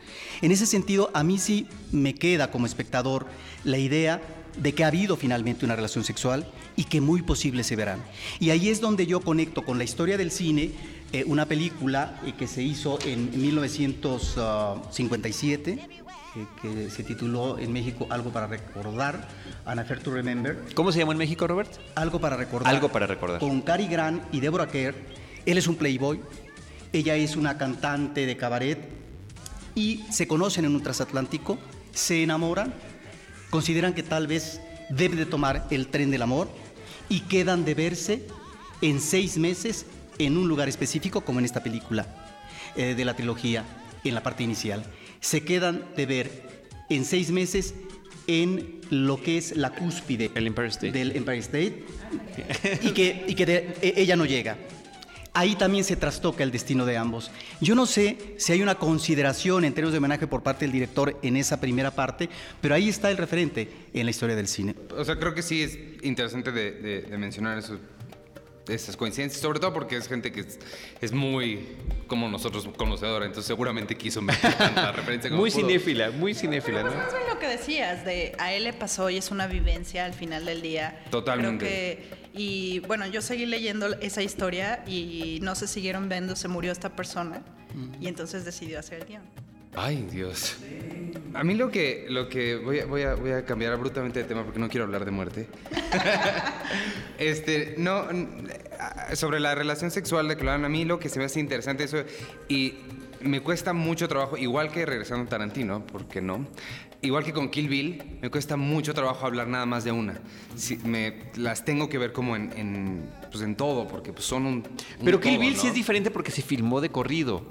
En 0.41 0.51
ese 0.51 0.65
sentido, 0.65 1.09
a 1.13 1.23
mí 1.23 1.37
sí 1.37 1.67
me 1.91 2.13
queda 2.15 2.51
como 2.51 2.65
espectador 2.65 3.25
la 3.63 3.77
idea 3.77 4.21
de 4.57 4.73
que 4.73 4.83
ha 4.83 4.87
habido 4.87 5.15
finalmente 5.17 5.65
una 5.65 5.75
relación 5.75 6.03
sexual 6.03 6.47
y 6.75 6.85
que 6.85 7.01
muy 7.01 7.21
posible 7.21 7.63
se 7.63 7.75
verán. 7.75 8.01
Y 8.39 8.49
ahí 8.51 8.69
es 8.69 8.81
donde 8.81 9.05
yo 9.05 9.19
conecto 9.21 9.63
con 9.63 9.77
la 9.77 9.83
historia 9.83 10.17
del 10.17 10.31
cine, 10.31 10.71
eh, 11.11 11.23
una 11.25 11.45
película 11.45 12.19
eh, 12.25 12.33
que 12.37 12.47
se 12.47 12.63
hizo 12.63 12.97
en 13.05 13.29
1957, 13.39 15.71
eh, 15.71 15.79
que 16.61 16.89
se 16.89 17.03
tituló 17.03 17.59
en 17.59 17.71
México 17.71 18.07
Algo 18.09 18.31
para 18.31 18.47
recordar, 18.47 19.27
An 19.65 19.79
Affair 19.79 20.01
to 20.01 20.11
Remember. 20.11 20.57
¿Cómo 20.73 20.91
se 20.91 20.99
llamó 20.99 21.11
en 21.11 21.17
México, 21.17 21.47
Robert? 21.47 21.71
Algo 21.95 22.19
para 22.19 22.37
recordar. 22.37 22.73
Algo 22.73 22.89
para 22.89 23.07
recordar. 23.07 23.39
Con 23.39 23.61
Cary 23.61 23.87
Grant 23.87 24.23
y 24.33 24.39
Deborah 24.39 24.67
Kerr. 24.67 24.95
Él 25.45 25.57
es 25.57 25.67
un 25.67 25.75
playboy, 25.75 26.19
ella 26.91 27.15
es 27.15 27.35
una 27.35 27.57
cantante 27.57 28.25
de 28.25 28.35
cabaret 28.35 28.79
y 29.75 30.03
se 30.09 30.27
conocen 30.27 30.65
en 30.65 30.75
un 30.75 30.81
transatlántico, 30.81 31.59
se 31.93 32.23
enamoran, 32.23 32.73
consideran 33.49 33.93
que 33.93 34.03
tal 34.03 34.27
vez 34.27 34.59
debe 34.89 35.15
de 35.15 35.25
tomar 35.25 35.67
el 35.71 35.87
tren 35.87 36.11
del 36.11 36.21
amor 36.21 36.49
y 37.09 37.21
quedan 37.21 37.65
de 37.65 37.73
verse 37.73 38.27
en 38.81 38.99
seis 38.99 39.37
meses 39.37 39.85
en 40.17 40.37
un 40.37 40.47
lugar 40.47 40.69
específico, 40.69 41.21
como 41.21 41.39
en 41.39 41.45
esta 41.45 41.63
película 41.63 42.07
eh, 42.75 42.93
de 42.95 43.05
la 43.05 43.15
trilogía, 43.15 43.63
en 44.03 44.13
la 44.15 44.23
parte 44.23 44.43
inicial. 44.43 44.85
Se 45.21 45.43
quedan 45.43 45.85
de 45.95 46.05
ver 46.05 46.31
en 46.89 47.05
seis 47.05 47.31
meses 47.31 47.73
en 48.27 48.81
lo 48.89 49.21
que 49.21 49.37
es 49.37 49.55
la 49.55 49.71
cúspide 49.71 50.31
El 50.35 50.47
Empire 50.47 50.67
State. 50.67 50.91
del 50.91 51.15
Empire 51.15 51.37
State 51.39 51.83
y 52.83 52.89
que, 52.91 53.25
y 53.27 53.35
que 53.35 53.45
de- 53.45 53.75
e- 53.81 53.93
ella 53.97 54.15
no 54.15 54.25
llega. 54.25 54.57
Ahí 55.37 55.55
también 55.55 55.83
se 55.83 55.95
trastoca 55.97 56.43
el 56.43 56.51
destino 56.51 56.85
de 56.85 56.95
ambos. 56.97 57.29
Yo 57.59 57.75
no 57.75 57.85
sé 57.85 58.17
si 58.37 58.53
hay 58.53 58.61
una 58.61 58.75
consideración 58.75 59.65
en 59.65 59.73
términos 59.73 59.91
de 59.91 59.97
homenaje 59.97 60.27
por 60.27 60.41
parte 60.43 60.63
del 60.65 60.71
director 60.71 61.19
en 61.21 61.35
esa 61.35 61.59
primera 61.59 61.91
parte, 61.91 62.29
pero 62.61 62.73
ahí 62.73 62.87
está 62.89 63.11
el 63.11 63.17
referente 63.17 63.69
en 63.93 64.05
la 64.05 64.11
historia 64.11 64.35
del 64.35 64.47
cine. 64.47 64.75
O 64.97 65.03
sea, 65.03 65.17
creo 65.19 65.33
que 65.35 65.41
sí 65.41 65.61
es 65.61 65.77
interesante 66.03 66.51
de, 66.53 66.71
de- 66.71 67.01
de 67.01 67.17
mencionar 67.17 67.57
eso, 67.57 67.77
esas 68.69 68.95
coincidencias, 68.97 69.41
sobre 69.41 69.59
todo 69.59 69.73
porque 69.73 69.97
es 69.97 70.07
gente 70.07 70.31
que 70.31 70.39
es, 70.39 70.57
es 71.01 71.11
muy, 71.11 71.67
como 72.07 72.27
nosotros, 72.29 72.67
conocedora, 72.77 73.25
entonces 73.25 73.45
seguramente 73.47 73.95
quiso 73.95 74.21
meter 74.21 74.53
tanta 74.53 74.91
referencia 74.93 75.29
como 75.29 75.41
Muy 75.41 75.51
pudo. 75.51 75.67
cinéfila, 75.67 76.11
muy 76.11 76.33
cinéfila, 76.33 76.81
¿no? 76.81 76.91
Más 76.95 77.13
bien 77.13 77.27
lo 77.31 77.37
que 77.39 77.47
decías, 77.47 78.05
de 78.05 78.33
a 78.39 78.53
él 78.53 78.63
le 78.63 78.73
pasó 78.73 79.09
y 79.09 79.17
es 79.17 79.29
una 79.31 79.47
vivencia 79.47 80.05
al 80.05 80.13
final 80.13 80.45
del 80.45 80.61
día. 80.61 81.03
Totalmente. 81.11 81.65
Creo 81.65 82.09
que, 82.19 82.24
y 82.35 82.79
bueno, 82.79 83.07
yo 83.07 83.21
seguí 83.21 83.45
leyendo 83.45 83.93
esa 84.01 84.21
historia 84.21 84.83
y 84.87 85.39
no 85.41 85.55
se 85.55 85.67
siguieron 85.67 86.09
viendo, 86.09 86.35
se 86.35 86.47
murió 86.47 86.71
esta 86.71 86.95
persona 86.95 87.41
y 87.99 88.07
entonces 88.07 88.45
decidió 88.45 88.79
hacer 88.79 89.01
el 89.01 89.05
guion. 89.05 89.23
Ay, 89.77 90.07
Dios. 90.09 90.57
A 91.33 91.43
mí 91.43 91.53
lo 91.53 91.69
que, 91.69 92.05
lo 92.09 92.29
que 92.29 92.55
voy, 92.55 92.79
a, 92.79 92.85
voy, 92.85 93.01
a, 93.03 93.15
voy 93.15 93.31
a 93.31 93.45
cambiar 93.45 93.73
abruptamente 93.73 94.19
de 94.19 94.25
tema 94.25 94.43
porque 94.43 94.59
no 94.59 94.69
quiero 94.69 94.85
hablar 94.85 95.03
de 95.03 95.11
muerte. 95.11 95.47
este, 97.17 97.75
no, 97.77 98.07
sobre 99.13 99.39
la 99.39 99.53
relación 99.53 99.91
sexual 99.91 100.27
de 100.27 100.35
hagan, 100.35 100.63
a 100.63 100.69
mí 100.69 100.85
lo 100.85 100.99
que 100.99 101.09
se 101.09 101.19
me 101.19 101.25
hace 101.25 101.41
interesante 101.41 101.83
eso, 101.83 101.97
y 102.47 102.75
me 103.21 103.41
cuesta 103.41 103.73
mucho 103.73 104.07
trabajo, 104.07 104.37
igual 104.37 104.71
que 104.71 104.85
regresando 104.85 105.25
a 105.25 105.29
Tarantino, 105.29 105.85
¿por 105.85 106.07
qué 106.07 106.21
no? 106.21 106.47
Igual 107.05 107.23
que 107.23 107.33
con 107.33 107.49
Kill 107.49 107.69
Bill, 107.69 108.17
me 108.21 108.29
cuesta 108.29 108.57
mucho 108.57 108.93
trabajo 108.93 109.25
hablar 109.25 109.47
nada 109.47 109.65
más 109.65 109.83
de 109.83 109.91
una. 109.91 110.19
Sí, 110.55 110.77
me, 110.83 111.29
las 111.35 111.63
tengo 111.63 111.87
que 111.87 111.97
ver 111.97 112.11
como 112.11 112.35
en, 112.35 112.51
en, 112.57 113.09
pues 113.31 113.43
en 113.43 113.55
todo, 113.55 113.87
porque 113.87 114.11
pues 114.11 114.25
son 114.25 114.45
un... 114.45 114.53
un 114.55 115.05
Pero 115.05 115.19
Kill 115.19 115.33
todo, 115.35 115.41
Bill 115.41 115.55
sí 115.55 115.63
¿no? 115.63 115.69
es 115.69 115.75
diferente 115.75 116.11
porque 116.11 116.31
se 116.31 116.41
filmó 116.41 116.81
de 116.81 116.89
corrido. 116.89 117.43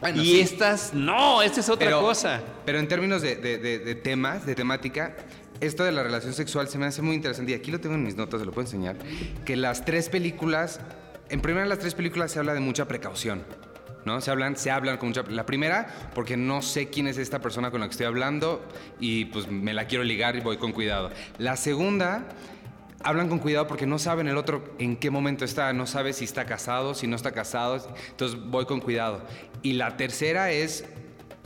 Bueno, 0.00 0.22
y 0.22 0.26
sí. 0.26 0.40
estas, 0.40 0.92
no, 0.92 1.40
esta 1.40 1.60
es 1.60 1.68
otra 1.70 1.86
pero, 1.86 2.00
cosa. 2.00 2.42
Pero 2.66 2.78
en 2.78 2.88
términos 2.88 3.22
de, 3.22 3.36
de- 3.36 3.56
de- 3.58 3.78
de 3.78 3.94
temas, 3.94 4.44
de 4.44 4.54
temática, 4.54 5.16
esto 5.60 5.84
de 5.84 5.92
la 5.92 6.02
relación 6.02 6.34
sexual 6.34 6.68
se 6.68 6.76
me 6.76 6.84
hace 6.86 7.00
muy 7.00 7.14
interesante. 7.16 7.52
Y 7.52 7.54
aquí 7.54 7.70
lo 7.70 7.80
tengo 7.80 7.94
en 7.94 8.02
mis 8.04 8.14
notas, 8.16 8.40
se 8.40 8.44
lo 8.46 8.52
puedo 8.52 8.66
enseñar. 8.66 8.96
Que 9.46 9.56
las 9.56 9.84
tres 9.86 10.10
películas, 10.10 10.80
en 11.30 11.40
primera 11.40 11.62
de 11.62 11.70
las 11.70 11.78
tres 11.78 11.94
películas 11.94 12.30
se 12.32 12.38
habla 12.38 12.52
de 12.52 12.60
mucha 12.60 12.86
precaución. 12.86 13.42
¿No? 14.06 14.20
Se 14.20 14.30
hablan, 14.30 14.56
se 14.56 14.70
hablan 14.70 14.98
con 14.98 15.08
mucha... 15.08 15.24
La 15.24 15.44
primera, 15.44 15.88
porque 16.14 16.36
no 16.36 16.62
sé 16.62 16.88
quién 16.88 17.08
es 17.08 17.18
esta 17.18 17.40
persona 17.40 17.72
con 17.72 17.80
la 17.80 17.88
que 17.88 17.90
estoy 17.90 18.06
hablando 18.06 18.64
y 19.00 19.24
pues 19.26 19.48
me 19.48 19.74
la 19.74 19.88
quiero 19.88 20.04
ligar 20.04 20.36
y 20.36 20.40
voy 20.40 20.58
con 20.58 20.70
cuidado. 20.70 21.10
La 21.38 21.56
segunda, 21.56 22.24
hablan 23.02 23.28
con 23.28 23.40
cuidado 23.40 23.66
porque 23.66 23.84
no 23.84 23.98
saben 23.98 24.28
el 24.28 24.36
otro 24.36 24.62
en 24.78 24.96
qué 24.96 25.10
momento 25.10 25.44
está, 25.44 25.72
no 25.72 25.86
sabe 25.86 26.12
si 26.12 26.24
está 26.24 26.46
casado, 26.46 26.94
si 26.94 27.08
no 27.08 27.16
está 27.16 27.32
casado, 27.32 27.84
entonces 28.10 28.38
voy 28.46 28.64
con 28.66 28.80
cuidado. 28.80 29.22
Y 29.62 29.72
la 29.72 29.96
tercera 29.96 30.52
es, 30.52 30.84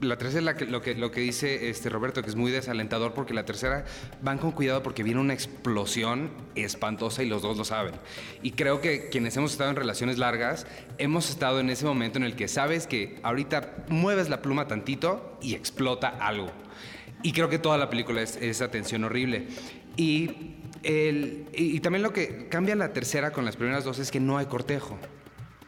la 0.01 0.17
tercera 0.17 0.53
es 0.53 0.69
lo, 0.69 0.81
que, 0.83 1.21
dice 1.21 1.69
este 1.69 1.89
Roberto, 1.91 2.23
que 2.23 2.31
es 2.31 2.37
muy 2.37 2.51
desalentador 2.51 3.13
porque 3.13 3.35
la 3.35 3.45
tercera 3.45 3.85
van 4.23 4.39
con 4.39 4.53
cuidado 4.53 4.83
porque 4.83 5.03
viene 5.03 5.21
una 5.21 5.35
explosión 5.35 6.31
espantosa 6.55 7.23
y 7.23 7.29
los 7.29 7.43
dos 7.43 7.57
lo 7.57 7.65
saben. 7.65 7.95
Y 8.43 8.53
creo 8.53 8.81
que 8.81 9.09
quienes 9.11 9.37
hemos 9.37 9.53
estado 9.53 9.71
en 9.71 9.77
relaciones 9.77 10.19
largas, 10.19 10.67
hemos 10.99 11.29
estado 11.29 11.61
en 11.61 11.71
ese 11.71 11.85
momento 11.85 12.19
en 12.19 12.25
el 12.25 12.35
que 12.35 12.49
sabes 12.49 12.87
que 12.87 13.19
ahorita 13.23 13.85
mueves 13.89 14.29
la 14.29 14.43
pluma 14.43 14.67
tantito 14.67 15.39
y 15.43 15.55
explota 15.55 16.09
algo. 16.09 16.51
Y 17.23 17.33
creo 17.33 17.51
que 17.51 17.59
toda 17.59 17.77
la 17.77 17.91
película 17.91 18.23
es 18.23 18.37
esa 18.37 18.71
tensión 18.71 19.05
horrible. 19.05 19.49
Y, 19.97 20.31
y 20.83 21.81
también 21.81 22.03
lo 22.03 22.15
que 22.15 22.49
cambia 22.49 22.75
la 22.75 22.95
tercera 22.95 23.33
con 23.33 23.45
las 23.45 23.57
primeras 23.57 23.85
dos 23.85 23.99
es 23.99 24.11
que 24.11 24.21
no 24.21 24.39
hay 24.39 24.47
cortejo. 24.47 24.99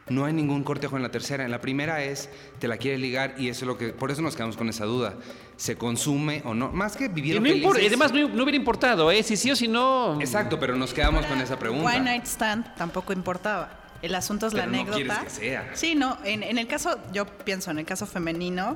No 0.09 0.25
hay 0.25 0.33
ningún 0.33 0.63
cortejo 0.63 0.97
en 0.97 1.01
la 1.03 1.09
tercera. 1.09 1.45
En 1.45 1.51
la 1.51 1.61
primera 1.61 2.03
es, 2.03 2.29
te 2.59 2.67
la 2.67 2.75
quiere 2.77 2.97
ligar 2.97 3.35
y 3.37 3.47
eso 3.47 3.63
es 3.63 3.67
lo 3.67 3.77
que, 3.77 3.89
por 3.89 4.11
eso 4.11 4.21
nos 4.21 4.35
quedamos 4.35 4.57
con 4.57 4.67
esa 4.67 4.83
duda. 4.85 5.13
¿Se 5.55 5.77
consume 5.77 6.41
o 6.45 6.53
no? 6.53 6.69
Más 6.71 6.97
que 6.97 7.07
vivir 7.07 7.39
no 7.41 7.47
impor- 7.47 7.77
además, 7.77 8.11
no, 8.11 8.27
no 8.27 8.43
hubiera 8.43 8.57
importado, 8.57 9.09
¿eh? 9.11 9.23
Si 9.23 9.37
sí 9.37 9.49
o 9.51 9.55
si 9.55 9.67
no. 9.69 10.19
Exacto, 10.19 10.59
pero 10.59 10.75
nos 10.75 10.93
quedamos 10.93 11.25
con 11.25 11.39
esa 11.39 11.57
pregunta. 11.57 11.85
One 11.89 12.01
Night 12.01 12.25
Stand 12.25 12.75
tampoco 12.75 13.13
importaba. 13.13 13.79
El 14.01 14.13
asunto 14.15 14.47
es 14.47 14.53
la 14.53 14.65
Pero 14.65 14.71
no 14.73 14.77
anécdota. 14.79 14.97
quieres 15.21 15.23
que 15.23 15.29
sea. 15.29 15.69
Sí, 15.73 15.95
no. 15.95 16.17
En, 16.25 16.43
en 16.43 16.57
el 16.57 16.67
caso, 16.67 16.99
yo 17.13 17.25
pienso, 17.25 17.71
en 17.71 17.79
el 17.79 17.85
caso 17.85 18.05
femenino, 18.05 18.75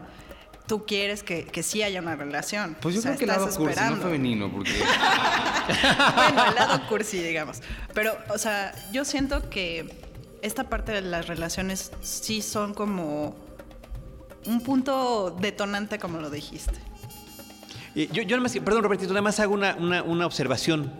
tú 0.65 0.85
quieres 0.85 1.23
que, 1.23 1.43
que 1.43 1.61
sí 1.63 1.83
haya 1.83 1.99
una 1.99 2.15
relación. 2.15 2.77
Pues 2.79 2.95
yo 2.95 2.99
O 2.99 3.01
sea, 3.01 3.11
creo 3.11 3.19
que 3.19 3.25
el 3.25 3.29
lado 3.31 3.49
cursi, 3.57 3.79
no 3.89 3.97
femenino, 3.97 4.49
porque... 4.49 4.71
bueno, 6.15 6.45
el 6.49 6.55
lado 6.55 6.87
cursi, 6.87 7.19
digamos. 7.21 7.61
Pero, 7.93 8.17
o 8.29 8.37
sea, 8.37 8.73
yo 8.93 9.03
siento 9.03 9.49
que 9.49 10.06
esta 10.47 10.69
parte 10.69 10.91
de 10.91 11.01
las 11.01 11.27
relaciones 11.27 11.91
sí 12.01 12.41
son 12.41 12.73
como 12.73 13.35
un 14.45 14.61
punto 14.61 15.35
detonante, 15.39 15.99
como 15.99 16.19
lo 16.19 16.29
dijiste. 16.29 16.73
Eh, 17.95 18.09
Yo, 18.11 18.21
yo 18.23 18.37
nada 18.37 18.43
más, 18.43 18.53
perdón 18.53 18.83
Robertito, 18.83 19.09
nada 19.09 19.21
más 19.21 19.39
hago 19.39 19.53
una, 19.53 19.75
una- 19.75 20.25
observación, 20.25 20.91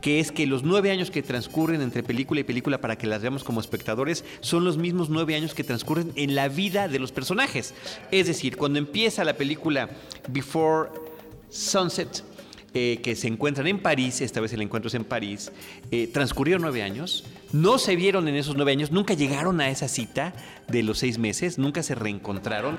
que 0.00 0.20
es 0.20 0.32
que 0.32 0.46
los 0.46 0.62
nueve 0.64 0.90
años 0.90 1.10
que 1.10 1.22
transcurren 1.22 1.80
entre 1.80 2.02
película 2.02 2.40
y 2.40 2.44
película 2.44 2.78
para 2.80 2.96
que 2.96 3.06
las 3.06 3.22
veamos 3.22 3.42
como 3.44 3.60
espectadores 3.60 4.24
son 4.40 4.64
los 4.64 4.76
mismos 4.76 5.08
nueve 5.08 5.34
años 5.34 5.54
que 5.54 5.64
transcurren 5.64 6.12
en 6.16 6.34
la 6.34 6.48
vida 6.48 6.88
de 6.88 6.98
los 6.98 7.12
personajes. 7.12 7.74
Es 8.10 8.26
decir, 8.26 8.56
cuando 8.56 8.78
empieza 8.78 9.24
la 9.24 9.34
película 9.34 9.88
Before 10.28 10.90
Sunset, 11.48 12.22
eh, 12.74 13.00
que 13.02 13.14
se 13.14 13.28
encuentran 13.28 13.66
en 13.68 13.78
París, 13.80 14.20
esta 14.20 14.40
vez 14.40 14.52
el 14.52 14.60
encuentro 14.62 14.88
es 14.88 14.94
en 14.94 15.04
París, 15.04 15.52
eh, 15.90 16.08
transcurrieron 16.12 16.62
nueve 16.62 16.82
años, 16.82 17.24
no 17.54 17.78
se 17.78 17.94
vieron 17.94 18.26
en 18.26 18.34
esos 18.34 18.56
nueve 18.56 18.72
años, 18.72 18.90
nunca 18.90 19.14
llegaron 19.14 19.60
a 19.60 19.70
esa 19.70 19.86
cita 19.86 20.32
de 20.66 20.82
los 20.82 20.98
seis 20.98 21.18
meses, 21.18 21.56
nunca 21.56 21.84
se 21.84 21.94
reencontraron. 21.94 22.76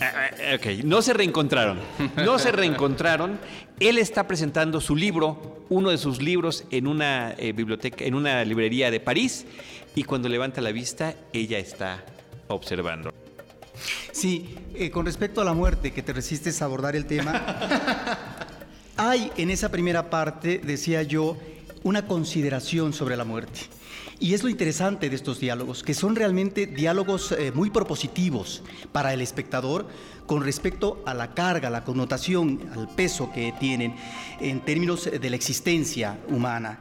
Ah, 0.00 0.12
ah, 0.12 0.54
Ok, 0.56 0.84
no 0.84 1.02
se 1.02 1.12
reencontraron. 1.12 1.78
No 2.16 2.40
se 2.40 2.50
reencontraron. 2.50 3.38
Él 3.78 3.98
está 3.98 4.26
presentando 4.26 4.80
su 4.80 4.96
libro, 4.96 5.64
uno 5.68 5.90
de 5.90 5.98
sus 5.98 6.20
libros, 6.20 6.64
en 6.72 6.88
una 6.88 7.32
eh, 7.38 7.52
biblioteca, 7.52 8.04
en 8.04 8.16
una 8.16 8.44
librería 8.44 8.90
de 8.90 8.98
París, 8.98 9.46
y 9.94 10.02
cuando 10.02 10.28
levanta 10.28 10.60
la 10.60 10.72
vista, 10.72 11.14
ella 11.32 11.58
está 11.58 12.04
observando. 12.48 13.14
Sí, 14.10 14.56
eh, 14.74 14.90
con 14.90 15.06
respecto 15.06 15.40
a 15.40 15.44
la 15.44 15.52
muerte, 15.52 15.92
que 15.92 16.02
te 16.02 16.12
resistes 16.12 16.60
a 16.60 16.64
abordar 16.64 16.96
el 16.96 17.06
tema, 17.06 17.44
hay 18.96 19.30
en 19.36 19.50
esa 19.50 19.70
primera 19.70 20.10
parte, 20.10 20.58
decía 20.58 21.04
yo, 21.04 21.36
una 21.82 22.06
consideración 22.06 22.92
sobre 22.92 23.16
la 23.16 23.24
muerte. 23.24 23.60
Y 24.20 24.34
es 24.34 24.42
lo 24.42 24.48
interesante 24.48 25.08
de 25.08 25.16
estos 25.16 25.38
diálogos, 25.38 25.82
que 25.84 25.94
son 25.94 26.16
realmente 26.16 26.66
diálogos 26.66 27.32
eh, 27.32 27.52
muy 27.52 27.70
propositivos 27.70 28.62
para 28.90 29.14
el 29.14 29.20
espectador 29.20 29.86
con 30.26 30.42
respecto 30.42 31.02
a 31.06 31.14
la 31.14 31.34
carga, 31.34 31.70
la 31.70 31.84
connotación, 31.84 32.68
al 32.74 32.88
peso 32.88 33.30
que 33.32 33.54
tienen 33.60 33.94
en 34.40 34.60
términos 34.60 35.08
de 35.10 35.30
la 35.30 35.36
existencia 35.36 36.18
humana. 36.28 36.80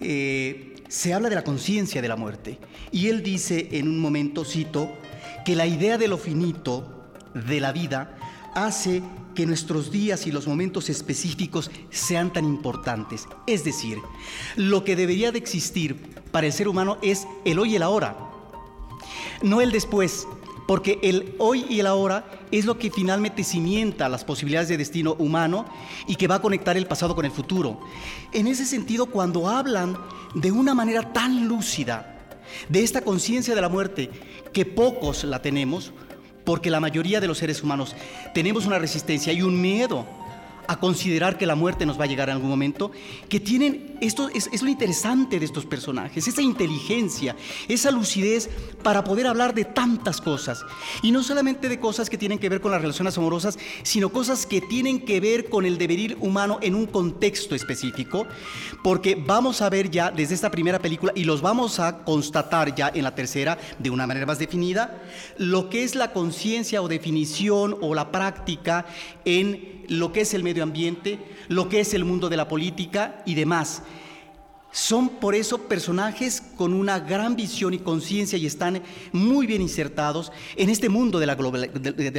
Eh, 0.00 0.74
se 0.88 1.14
habla 1.14 1.30
de 1.30 1.34
la 1.36 1.44
conciencia 1.44 2.02
de 2.02 2.08
la 2.08 2.16
muerte. 2.16 2.58
Y 2.92 3.08
él 3.08 3.22
dice 3.22 3.68
en 3.72 3.88
un 3.88 3.98
momento, 3.98 4.44
cito, 4.44 4.92
que 5.44 5.56
la 5.56 5.66
idea 5.66 5.98
de 5.98 6.08
lo 6.08 6.18
finito, 6.18 7.04
de 7.34 7.60
la 7.60 7.72
vida, 7.72 8.16
hace 8.54 9.02
que 9.34 9.46
nuestros 9.46 9.90
días 9.90 10.26
y 10.26 10.32
los 10.32 10.46
momentos 10.46 10.88
específicos 10.88 11.70
sean 11.90 12.32
tan 12.32 12.44
importantes. 12.44 13.26
Es 13.46 13.64
decir, 13.64 13.98
lo 14.56 14.84
que 14.84 14.96
debería 14.96 15.32
de 15.32 15.38
existir 15.38 15.96
para 16.30 16.46
el 16.46 16.52
ser 16.52 16.68
humano 16.68 16.98
es 17.02 17.26
el 17.44 17.58
hoy 17.58 17.72
y 17.72 17.76
el 17.76 17.82
ahora, 17.82 18.16
no 19.42 19.60
el 19.60 19.72
después, 19.72 20.26
porque 20.66 20.98
el 21.02 21.34
hoy 21.38 21.66
y 21.68 21.80
el 21.80 21.86
ahora 21.86 22.24
es 22.50 22.64
lo 22.64 22.78
que 22.78 22.90
finalmente 22.90 23.44
cimienta 23.44 24.08
las 24.08 24.24
posibilidades 24.24 24.68
de 24.68 24.78
destino 24.78 25.14
humano 25.18 25.66
y 26.06 26.16
que 26.16 26.28
va 26.28 26.36
a 26.36 26.42
conectar 26.42 26.76
el 26.76 26.86
pasado 26.86 27.14
con 27.14 27.24
el 27.24 27.30
futuro. 27.30 27.80
En 28.32 28.46
ese 28.46 28.64
sentido, 28.64 29.06
cuando 29.06 29.48
hablan 29.48 29.98
de 30.34 30.52
una 30.52 30.74
manera 30.74 31.12
tan 31.12 31.48
lúcida 31.48 32.38
de 32.68 32.82
esta 32.82 33.02
conciencia 33.02 33.54
de 33.54 33.60
la 33.60 33.68
muerte, 33.68 34.10
que 34.52 34.64
pocos 34.64 35.24
la 35.24 35.42
tenemos, 35.42 35.92
porque 36.44 36.70
la 36.70 36.80
mayoría 36.80 37.20
de 37.20 37.26
los 37.26 37.38
seres 37.38 37.62
humanos 37.62 37.96
tenemos 38.32 38.66
una 38.66 38.78
resistencia 38.78 39.32
y 39.32 39.42
un 39.42 39.60
miedo 39.60 40.06
a 40.66 40.78
considerar 40.78 41.36
que 41.38 41.46
la 41.46 41.54
muerte 41.54 41.86
nos 41.86 41.98
va 41.98 42.04
a 42.04 42.06
llegar 42.06 42.28
en 42.28 42.36
algún 42.36 42.50
momento, 42.50 42.90
que 43.28 43.40
tienen, 43.40 43.93
esto 44.06 44.28
es, 44.28 44.62
lo 44.62 44.68
interesante 44.68 45.38
de 45.38 45.44
estos 45.44 45.66
personajes, 45.66 46.28
esa 46.28 46.42
inteligencia, 46.42 47.36
esa 47.68 47.90
lucidez 47.90 48.50
para 48.82 49.04
poder 49.04 49.26
hablar 49.26 49.54
de 49.54 49.64
tantas 49.64 50.20
cosas. 50.20 50.64
Y 51.02 51.10
no 51.10 51.22
solamente 51.22 51.68
de 51.68 51.80
cosas 51.80 52.10
que 52.10 52.18
tienen 52.18 52.38
que 52.38 52.48
ver 52.48 52.60
con 52.60 52.70
las 52.70 52.80
relaciones 52.80 53.16
amorosas, 53.16 53.58
sino 53.82 54.10
cosas 54.10 54.46
que 54.46 54.60
tienen 54.60 55.04
que 55.04 55.20
ver 55.20 55.48
con 55.48 55.64
el 55.64 55.78
devenir 55.78 56.16
humano 56.20 56.58
en 56.60 56.74
un 56.74 56.86
contexto 56.86 57.54
específico, 57.54 58.26
porque 58.82 59.14
vamos 59.14 59.62
a 59.62 59.70
ver 59.70 59.90
ya 59.90 60.10
desde 60.10 60.34
esta 60.34 60.50
primera 60.50 60.78
película, 60.78 61.12
y 61.14 61.24
los 61.24 61.40
vamos 61.40 61.80
a 61.80 62.04
constatar 62.04 62.74
ya 62.74 62.90
en 62.94 63.04
la 63.04 63.14
tercera 63.14 63.58
de 63.78 63.90
una 63.90 64.06
manera 64.06 64.26
más 64.26 64.38
definida, 64.38 65.02
lo 65.38 65.70
que 65.70 65.84
es 65.84 65.94
la 65.94 66.12
conciencia 66.12 66.82
o 66.82 66.88
definición 66.88 67.76
o 67.80 67.94
la 67.94 68.10
práctica 68.10 68.86
en 69.24 69.74
lo 69.88 70.12
que 70.12 70.22
es 70.22 70.34
el 70.34 70.42
medio 70.42 70.62
ambiente, 70.62 71.18
lo 71.48 71.68
que 71.68 71.80
es 71.80 71.94
el 71.94 72.04
mundo 72.04 72.28
de 72.28 72.36
la 72.36 72.48
política 72.48 73.22
y 73.26 73.34
demás. 73.34 73.82
Son 74.74 75.08
por 75.08 75.36
eso 75.36 75.68
personajes 75.68 76.42
con 76.56 76.74
una 76.74 76.98
gran 76.98 77.36
visión 77.36 77.74
y 77.74 77.78
conciencia 77.78 78.36
y 78.36 78.44
están 78.44 78.82
muy 79.12 79.46
bien 79.46 79.62
insertados 79.62 80.32
en 80.56 80.68
este 80.68 80.88
mundo 80.88 81.20
de 81.20 81.26
la, 81.26 81.36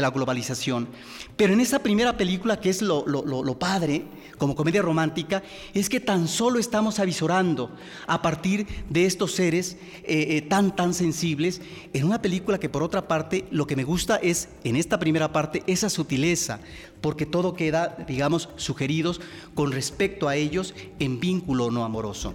globalización. 0.10 0.88
Pero 1.36 1.52
en 1.52 1.60
esa 1.60 1.80
primera 1.80 2.16
película, 2.16 2.62
que 2.62 2.70
es 2.70 2.82
lo, 2.82 3.60
padre, 3.60 4.06
como 4.38 4.56
comedia 4.56 4.82
romántica, 4.82 5.44
es 5.74 5.90
que 5.90 6.00
tan 6.00 6.30
solo 6.30 6.58
estamos 6.58 7.00
avisorando 7.00 7.76
a 8.08 8.22
partir 8.22 8.66
de 8.90 9.06
estos 9.06 9.34
seres 9.34 9.76
eh, 10.06 10.38
eh, 10.38 10.42
tan, 10.42 10.78
tan 10.78 10.94
sensibles, 10.94 11.60
en 11.92 12.06
una 12.06 12.22
película 12.22 12.58
que 12.58 12.70
por 12.70 12.84
otra 12.84 13.06
parte 13.06 13.44
lo 13.52 13.68
que 13.68 13.76
me 13.76 13.84
gusta 13.84 14.16
es, 14.16 14.48
en 14.64 14.78
esta 14.78 14.98
primera 14.98 15.34
parte, 15.34 15.62
esa 15.68 15.90
sutileza, 15.90 16.62
porque 17.06 17.28
todo 17.28 17.54
queda, 17.54 17.96
digamos, 18.08 18.50
sugeridos 18.56 19.22
con 19.54 19.72
respecto 19.72 20.28
a 20.28 20.36
ellos 20.36 20.74
en 20.98 21.20
vínculo 21.20 21.70
no 21.70 21.86
amoroso. 21.86 22.34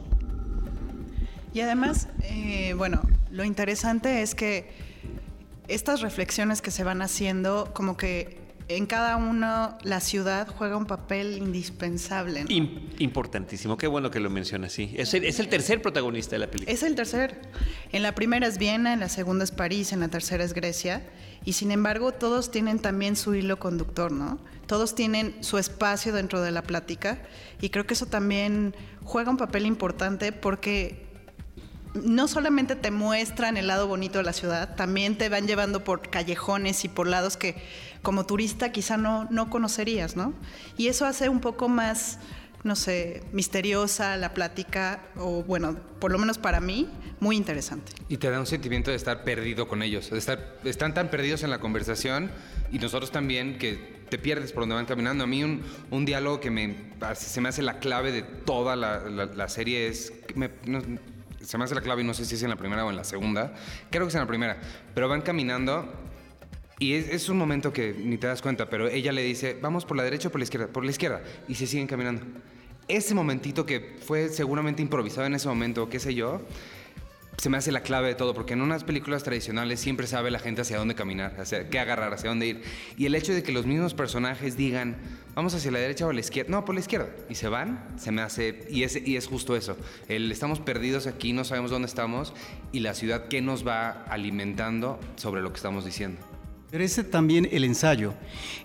Y 1.52 1.59
además, 1.59 2.06
eh, 2.22 2.72
bueno, 2.76 3.02
lo 3.33 3.42
interesante 3.42 4.22
es 4.22 4.37
que 4.37 4.70
estas 5.66 6.02
reflexiones 6.02 6.62
que 6.62 6.70
se 6.70 6.85
van 6.85 7.02
haciendo, 7.02 7.70
como 7.72 7.96
que 7.96 8.38
en 8.76 8.87
cada 8.87 9.16
uno 9.16 9.76
la 9.83 9.98
ciudad 9.98 10.46
juega 10.46 10.76
un 10.76 10.87
papel 10.87 11.37
indispensable. 11.38 12.44
Importantísimo, 12.98 13.76
qué 13.76 13.88
bueno 13.88 14.12
que 14.12 14.20
lo 14.20 14.30
menciona 14.30 14.68
así. 14.68 14.94
Es 14.96 15.12
el, 15.12 15.24
es 15.24 15.40
el, 15.40 15.48
tercer 15.48 15.83
protagonista 15.83 16.37
de 16.37 16.38
la 16.38 16.50
película. 16.50 16.72
Es 16.72 16.85
el 16.85 16.94
tercer. 16.94 17.40
En 17.90 18.02
la 18.04 18.14
primera 18.14 18.46
es 18.46 18.59
Viena, 18.59 18.92
en 18.92 19.00
la 19.00 19.09
segunda 19.09 19.42
es 19.42 19.50
París, 19.50 19.92
en 19.92 20.00
la 20.00 20.09
tercera 20.09 20.44
es 20.44 20.54
Grecia. 20.54 21.02
Y 21.44 21.54
sin 21.54 21.72
embargo, 21.72 22.12
todos 22.12 22.52
tienen 22.52 22.78
también 22.78 23.16
su 23.16 23.35
hilo 23.35 23.59
conductor, 23.59 24.12
¿no? 24.12 24.38
Todos 24.66 24.94
tienen 24.94 25.42
su 25.42 25.59
espacio 25.59 26.12
dentro 26.12 26.40
de 26.40 26.52
la 26.52 26.62
plática. 26.62 27.18
Y 27.61 27.70
creo 27.70 27.87
que 27.87 27.94
eso 27.94 28.06
también 28.06 28.76
juega 29.02 29.33
un 29.33 29.37
papel 29.37 29.66
importante 29.66 30.30
porque 30.30 31.11
no 31.94 32.28
solamente 32.28 32.76
te 32.76 32.90
muestran 32.90 33.56
el 33.56 33.66
lado 33.66 33.87
bonito 33.88 34.18
de 34.18 34.24
la 34.24 34.33
ciudad, 34.33 34.76
también 34.76 35.18
te 35.18 35.28
van 35.28 35.46
llevando 35.46 35.83
por 35.83 36.09
callejones 36.09 36.85
y 36.85 36.88
por 36.88 37.09
lados 37.09 37.37
que 37.37 37.56
como 38.02 38.24
turista 38.26 38.72
quizá 38.72 38.96
no, 38.96 39.26
no 39.30 39.50
conocerías, 39.50 40.16
¿no? 40.16 40.32
Y 40.76 40.88
eso 40.88 41.06
hace 41.06 41.28
un 41.28 41.40
poco 41.40 41.68
más, 41.68 42.18
no 42.64 42.76
sé, 42.76 43.22
misteriosa 43.32 44.16
la 44.16 44.32
plática, 44.34 45.02
o 45.16 45.42
bueno, 45.42 45.76
por 45.98 46.12
lo 46.12 46.18
menos 46.18 46.38
para 46.38 46.60
mí, 46.60 46.88
muy 47.20 47.36
interesante. 47.36 47.92
Y 48.08 48.16
te 48.16 48.30
da 48.30 48.40
un 48.40 48.46
sentimiento 48.46 48.90
de 48.90 48.96
estar 48.96 49.24
perdido 49.24 49.68
con 49.68 49.82
ellos, 49.82 50.10
de 50.10 50.18
estar, 50.18 50.58
están 50.64 50.94
tan 50.94 51.10
perdidos 51.10 51.42
en 51.42 51.50
la 51.50 51.60
conversación 51.60 52.30
y 52.72 52.78
nosotros 52.78 53.10
también 53.10 53.58
que 53.58 54.00
te 54.08 54.18
pierdes 54.18 54.52
por 54.52 54.62
donde 54.62 54.74
van 54.74 54.86
caminando. 54.86 55.24
A 55.24 55.26
mí 55.26 55.44
un, 55.44 55.62
un 55.90 56.04
diálogo 56.04 56.40
que 56.40 56.50
me, 56.50 56.74
se 57.14 57.40
me 57.40 57.50
hace 57.50 57.62
la 57.62 57.78
clave 57.78 58.12
de 58.12 58.22
toda 58.22 58.76
la, 58.76 58.98
la, 59.08 59.48
serie 59.48 59.86
es... 59.86 60.12
Me, 60.34 60.50
se 61.40 61.56
me 61.56 61.64
hace 61.64 61.74
la 61.74 61.80
clave 61.80 62.02
y 62.02 62.04
no 62.04 62.12
sé 62.12 62.26
si 62.26 62.34
es 62.34 62.42
en 62.42 62.50
la 62.50 62.56
primera 62.56 62.84
o 62.84 62.90
en 62.90 62.96
la 62.96 63.04
segunda. 63.04 63.54
Creo 63.90 64.04
que 64.04 64.08
es 64.08 64.14
en 64.14 64.20
la 64.20 64.26
primera. 64.26 64.60
Pero 64.94 65.08
van 65.08 65.22
caminando 65.22 65.90
y 66.80 66.94
es, 66.94 67.28
un 67.28 67.36
momento 67.36 67.74
que 67.74 67.92
ni 67.92 68.16
te 68.16 68.26
das 68.26 68.40
cuenta, 68.40 68.70
pero 68.70 68.88
ella 68.88 69.12
le 69.12 69.22
dice, 69.22 69.54
vamos 69.60 69.84
por 69.84 69.98
la 69.98 70.02
derecha 70.02 70.28
o 70.28 70.30
por 70.30 70.40
la 70.40 70.44
izquierda, 70.44 70.66
por 70.66 70.82
la 70.82 70.90
izquierda. 70.90 71.22
Y 71.46 71.54
se 71.54 71.66
siguen 71.66 71.86
caminando. 71.86 72.22
Ese 72.88 73.14
momentito 73.14 73.66
que 73.66 73.98
fue 74.00 74.30
seguramente 74.30 74.80
improvisado 74.80 75.26
en 75.26 75.34
ese 75.34 75.46
momento, 75.46 75.90
qué 75.90 76.00
sé 76.00 76.14
yo, 76.14 76.40
se 77.36 77.50
me 77.50 77.58
hace 77.58 77.70
la 77.70 77.82
clave 77.82 78.08
de 78.08 78.14
todo, 78.14 78.32
porque 78.32 78.54
en 78.54 78.62
unas 78.62 78.84
películas 78.84 79.22
tradicionales 79.22 79.78
siempre 79.78 80.06
sabe 80.06 80.30
la 80.30 80.38
gente 80.38 80.62
hacia 80.62 80.78
dónde 80.78 80.94
caminar, 80.94 81.38
hacia 81.38 81.68
qué 81.68 81.78
agarrar, 81.78 82.14
hacia 82.14 82.30
dónde 82.30 82.46
ir. 82.46 82.62
Y 82.96 83.04
el 83.04 83.14
hecho 83.14 83.34
de 83.34 83.42
que 83.42 83.52
los 83.52 83.66
mismos 83.66 83.92
personajes 83.92 84.56
digan, 84.56 84.96
vamos 85.34 85.54
hacia 85.54 85.70
la 85.70 85.80
derecha 85.80 86.06
o 86.06 86.10
a 86.10 86.14
la 86.14 86.20
izquierda, 86.20 86.50
no, 86.50 86.64
por 86.64 86.74
la 86.74 86.80
izquierda, 86.80 87.10
y 87.28 87.34
se 87.34 87.48
van, 87.48 87.86
se 87.98 88.10
me 88.10 88.22
hace, 88.22 88.66
y 88.70 88.84
es, 88.84 89.06
y 89.06 89.16
es 89.16 89.26
justo 89.26 89.54
eso, 89.54 89.76
el, 90.08 90.32
estamos 90.32 90.60
perdidos 90.60 91.06
aquí, 91.06 91.34
no 91.34 91.44
sabemos 91.44 91.70
dónde 91.70 91.88
estamos, 91.88 92.32
y 92.72 92.80
la 92.80 92.94
ciudad 92.94 93.28
que 93.28 93.42
nos 93.42 93.66
va 93.66 94.04
alimentando 94.04 94.98
sobre 95.16 95.42
lo 95.42 95.50
que 95.50 95.56
estamos 95.56 95.84
diciendo. 95.84 96.29
Pero 96.70 96.85
ese 96.85 97.02
también 97.02 97.48
el 97.50 97.64
ensayo, 97.64 98.14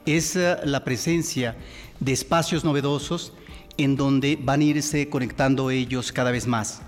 es 0.05 0.35
eh, 0.35 0.57
la 0.63 0.83
presencia 0.83 1.55
de 1.99 2.13
espacios 2.13 2.63
novedosos 2.63 3.33
en 3.77 3.95
donde 3.95 4.37
van 4.39 4.61
a 4.61 4.63
irse 4.63 5.09
conectando 5.09 5.71
ellos 5.71 6.11
cada 6.11 6.29
vez 6.29 6.45
más. 6.45 6.81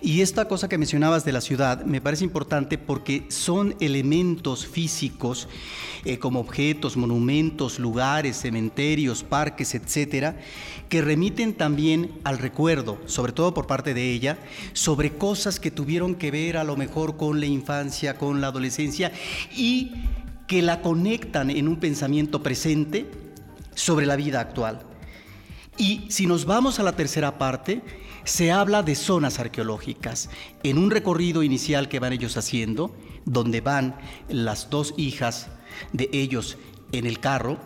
Y 0.00 0.20
esta 0.20 0.46
cosa 0.46 0.68
que 0.68 0.78
mencionabas 0.78 1.24
de 1.24 1.32
la 1.32 1.40
ciudad 1.40 1.84
me 1.84 2.00
parece 2.00 2.24
importante 2.24 2.78
porque 2.78 3.24
son 3.28 3.74
elementos 3.80 4.66
físicos 4.66 5.48
eh, 6.04 6.18
como 6.18 6.40
objetos, 6.40 6.96
monumentos, 6.96 7.80
lugares, 7.80 8.36
cementerios, 8.36 9.24
parques, 9.24 9.74
etcétera, 9.74 10.36
que 10.88 11.02
remiten 11.02 11.54
también 11.54 12.12
al 12.22 12.38
recuerdo, 12.38 12.98
sobre 13.06 13.32
todo 13.32 13.52
por 13.52 13.66
parte 13.66 13.94
de 13.94 14.12
ella, 14.12 14.38
sobre 14.74 15.12
cosas 15.12 15.58
que 15.58 15.72
tuvieron 15.72 16.14
que 16.14 16.30
ver 16.30 16.56
a 16.56 16.64
lo 16.64 16.76
mejor 16.76 17.16
con 17.16 17.40
la 17.40 17.46
infancia, 17.46 18.16
con 18.16 18.40
la 18.40 18.48
adolescencia 18.48 19.12
y 19.56 19.92
que 20.52 20.60
la 20.60 20.82
conectan 20.82 21.48
en 21.48 21.66
un 21.66 21.76
pensamiento 21.76 22.42
presente 22.42 23.10
sobre 23.74 24.04
la 24.04 24.16
vida 24.16 24.38
actual. 24.38 24.80
Y 25.78 26.04
si 26.10 26.26
nos 26.26 26.44
vamos 26.44 26.78
a 26.78 26.82
la 26.82 26.94
tercera 26.94 27.38
parte, 27.38 27.80
se 28.24 28.52
habla 28.52 28.82
de 28.82 28.94
zonas 28.94 29.38
arqueológicas. 29.38 30.28
En 30.62 30.76
un 30.76 30.90
recorrido 30.90 31.42
inicial 31.42 31.88
que 31.88 32.00
van 32.00 32.12
ellos 32.12 32.36
haciendo, 32.36 32.94
donde 33.24 33.62
van 33.62 33.96
las 34.28 34.68
dos 34.68 34.92
hijas 34.98 35.48
de 35.94 36.10
ellos 36.12 36.58
en 36.92 37.06
el 37.06 37.18
carro, 37.18 37.58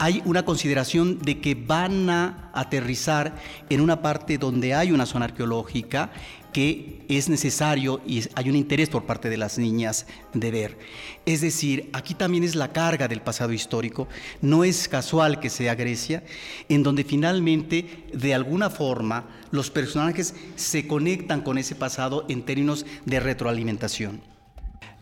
hay 0.00 0.22
una 0.24 0.46
consideración 0.46 1.18
de 1.18 1.40
que 1.42 1.54
van 1.54 2.08
a 2.08 2.50
aterrizar 2.54 3.36
en 3.68 3.82
una 3.82 4.00
parte 4.00 4.38
donde 4.38 4.74
hay 4.74 4.92
una 4.92 5.04
zona 5.04 5.26
arqueológica 5.26 6.10
que 6.54 7.04
es 7.08 7.28
necesario 7.28 8.00
y 8.06 8.22
hay 8.34 8.48
un 8.48 8.56
interés 8.56 8.88
por 8.88 9.04
parte 9.04 9.28
de 9.28 9.36
las 9.36 9.58
niñas 9.58 10.06
de 10.32 10.50
ver. 10.50 10.78
Es 11.26 11.42
decir, 11.42 11.90
aquí 11.92 12.14
también 12.14 12.44
es 12.44 12.54
la 12.54 12.72
carga 12.72 13.08
del 13.08 13.20
pasado 13.20 13.52
histórico, 13.52 14.08
no 14.40 14.64
es 14.64 14.88
casual 14.88 15.38
que 15.38 15.50
sea 15.50 15.74
Grecia, 15.74 16.24
en 16.70 16.82
donde 16.82 17.04
finalmente, 17.04 18.06
de 18.14 18.34
alguna 18.34 18.70
forma, 18.70 19.26
los 19.50 19.70
personajes 19.70 20.34
se 20.56 20.88
conectan 20.88 21.42
con 21.42 21.58
ese 21.58 21.74
pasado 21.74 22.24
en 22.30 22.42
términos 22.42 22.86
de 23.04 23.20
retroalimentación. 23.20 24.29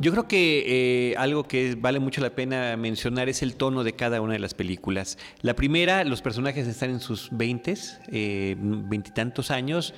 Yo 0.00 0.12
creo 0.12 0.28
que 0.28 1.10
eh, 1.10 1.16
algo 1.16 1.42
que 1.42 1.74
vale 1.74 1.98
mucho 1.98 2.20
la 2.20 2.30
pena 2.30 2.76
mencionar 2.76 3.28
es 3.28 3.42
el 3.42 3.56
tono 3.56 3.82
de 3.82 3.94
cada 3.94 4.20
una 4.20 4.34
de 4.34 4.38
las 4.38 4.54
películas. 4.54 5.18
La 5.42 5.54
primera, 5.54 6.04
los 6.04 6.22
personajes 6.22 6.68
están 6.68 6.90
en 6.90 7.00
sus 7.00 7.30
veintes, 7.32 8.00
eh, 8.12 8.54
veintitantos 8.60 9.50
años, 9.50 9.94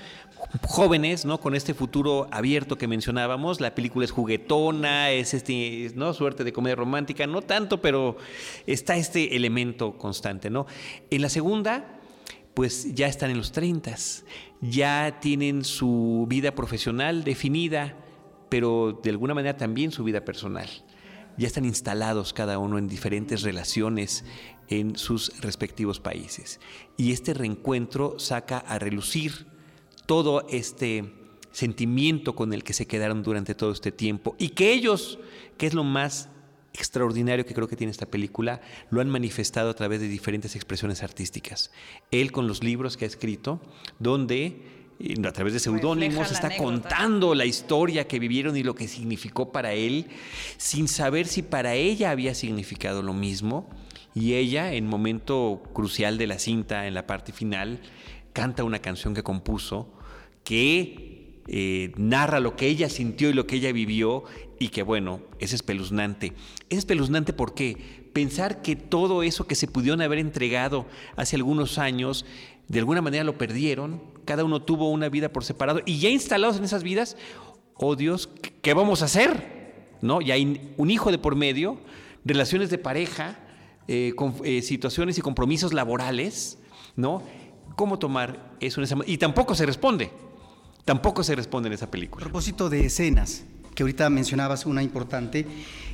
jóvenes, 0.62 1.26
¿no? 1.26 1.38
Con 1.38 1.54
este 1.54 1.74
futuro 1.74 2.28
abierto 2.30 2.78
que 2.78 2.88
mencionábamos. 2.88 3.60
La 3.60 3.74
película 3.74 4.06
es 4.06 4.10
juguetona, 4.10 5.10
es 5.10 5.34
este, 5.34 5.90
¿no? 5.94 6.14
Suerte 6.14 6.44
de 6.44 6.52
comedia 6.54 6.76
romántica, 6.76 7.26
no 7.26 7.42
tanto, 7.42 7.82
pero 7.82 8.16
está 8.66 8.96
este 8.96 9.36
elemento 9.36 9.98
constante, 9.98 10.48
¿no? 10.48 10.66
En 11.10 11.20
la 11.20 11.28
segunda, 11.28 12.00
pues 12.54 12.94
ya 12.94 13.06
están 13.06 13.30
en 13.30 13.36
los 13.36 13.52
treintas, 13.52 14.24
ya 14.62 15.18
tienen 15.20 15.62
su 15.62 16.24
vida 16.26 16.54
profesional 16.54 17.22
definida 17.22 17.94
pero 18.50 19.00
de 19.02 19.08
alguna 19.08 19.32
manera 19.32 19.56
también 19.56 19.92
su 19.92 20.04
vida 20.04 20.24
personal. 20.24 20.68
Ya 21.38 21.46
están 21.46 21.64
instalados 21.64 22.34
cada 22.34 22.58
uno 22.58 22.76
en 22.76 22.88
diferentes 22.88 23.42
relaciones 23.42 24.24
en 24.68 24.96
sus 24.96 25.40
respectivos 25.40 25.98
países. 25.98 26.60
Y 26.98 27.12
este 27.12 27.32
reencuentro 27.32 28.18
saca 28.18 28.58
a 28.58 28.78
relucir 28.78 29.46
todo 30.04 30.46
este 30.50 31.14
sentimiento 31.52 32.34
con 32.34 32.52
el 32.52 32.62
que 32.62 32.72
se 32.72 32.86
quedaron 32.86 33.22
durante 33.22 33.54
todo 33.54 33.72
este 33.72 33.90
tiempo 33.90 34.36
y 34.38 34.50
que 34.50 34.72
ellos, 34.72 35.18
que 35.56 35.66
es 35.66 35.74
lo 35.74 35.84
más 35.84 36.28
extraordinario 36.72 37.44
que 37.44 37.54
creo 37.54 37.68
que 37.68 37.76
tiene 37.76 37.90
esta 37.90 38.06
película, 38.06 38.60
lo 38.90 39.00
han 39.00 39.08
manifestado 39.08 39.70
a 39.70 39.74
través 39.74 40.00
de 40.00 40.08
diferentes 40.08 40.54
expresiones 40.54 41.02
artísticas. 41.02 41.70
Él 42.10 42.32
con 42.32 42.46
los 42.46 42.62
libros 42.62 42.96
que 42.96 43.04
ha 43.04 43.08
escrito, 43.08 43.60
donde 43.98 44.79
a 45.26 45.32
través 45.32 45.52
de 45.52 45.60
seudónimos, 45.60 46.30
está 46.30 46.56
contando 46.56 47.34
la 47.34 47.46
historia 47.46 48.06
que 48.06 48.18
vivieron 48.18 48.56
y 48.56 48.62
lo 48.62 48.74
que 48.74 48.86
significó 48.86 49.50
para 49.50 49.72
él, 49.72 50.06
sin 50.56 50.88
saber 50.88 51.26
si 51.26 51.42
para 51.42 51.74
ella 51.74 52.10
había 52.10 52.34
significado 52.34 53.02
lo 53.02 53.14
mismo. 53.14 53.68
Y 54.14 54.34
ella, 54.34 54.74
en 54.74 54.86
momento 54.86 55.62
crucial 55.72 56.18
de 56.18 56.26
la 56.26 56.38
cinta, 56.38 56.86
en 56.86 56.94
la 56.94 57.06
parte 57.06 57.32
final, 57.32 57.80
canta 58.32 58.64
una 58.64 58.80
canción 58.80 59.14
que 59.14 59.22
compuso 59.22 59.88
que 60.44 61.42
eh, 61.46 61.92
narra 61.96 62.40
lo 62.40 62.56
que 62.56 62.66
ella 62.66 62.88
sintió 62.88 63.30
y 63.30 63.32
lo 63.32 63.46
que 63.46 63.56
ella 63.56 63.72
vivió 63.72 64.24
y 64.58 64.68
que 64.68 64.82
bueno, 64.82 65.22
es 65.38 65.52
espeluznante. 65.52 66.32
Es 66.68 66.78
espeluznante 66.78 67.32
porque 67.32 67.99
pensar 68.12 68.62
que 68.62 68.76
todo 68.76 69.22
eso 69.22 69.46
que 69.46 69.54
se 69.54 69.66
pudieron 69.66 70.02
haber 70.02 70.18
entregado 70.18 70.86
hace 71.16 71.36
algunos 71.36 71.78
años, 71.78 72.24
de 72.68 72.78
alguna 72.78 73.02
manera 73.02 73.24
lo 73.24 73.38
perdieron, 73.38 74.02
cada 74.24 74.44
uno 74.44 74.62
tuvo 74.62 74.90
una 74.90 75.08
vida 75.08 75.32
por 75.32 75.44
separado 75.44 75.80
y 75.84 75.98
ya 75.98 76.08
instalados 76.08 76.56
en 76.56 76.64
esas 76.64 76.82
vidas, 76.82 77.16
oh 77.74 77.96
Dios, 77.96 78.28
¿qué 78.62 78.74
vamos 78.74 79.02
a 79.02 79.06
hacer? 79.06 79.88
¿No? 80.02 80.20
Ya 80.20 80.34
hay 80.34 80.74
un 80.76 80.90
hijo 80.90 81.10
de 81.10 81.18
por 81.18 81.36
medio, 81.36 81.78
relaciones 82.24 82.70
de 82.70 82.78
pareja, 82.78 83.38
eh, 83.88 84.14
eh, 84.44 84.62
situaciones 84.62 85.18
y 85.18 85.20
compromisos 85.20 85.72
laborales, 85.72 86.58
¿no? 86.96 87.22
¿Cómo 87.76 87.98
tomar 87.98 88.56
eso 88.60 88.80
en 88.80 88.84
esa 88.84 88.96
Y 89.06 89.18
tampoco 89.18 89.54
se 89.54 89.66
responde, 89.66 90.10
tampoco 90.84 91.24
se 91.24 91.34
responde 91.34 91.68
en 91.68 91.72
esa 91.72 91.90
película. 91.90 92.24
A 92.24 92.28
propósito 92.28 92.70
de 92.70 92.86
escenas, 92.86 93.44
que 93.80 93.84
ahorita 93.84 94.10
mencionabas 94.10 94.66
una 94.66 94.82
importante, 94.82 95.46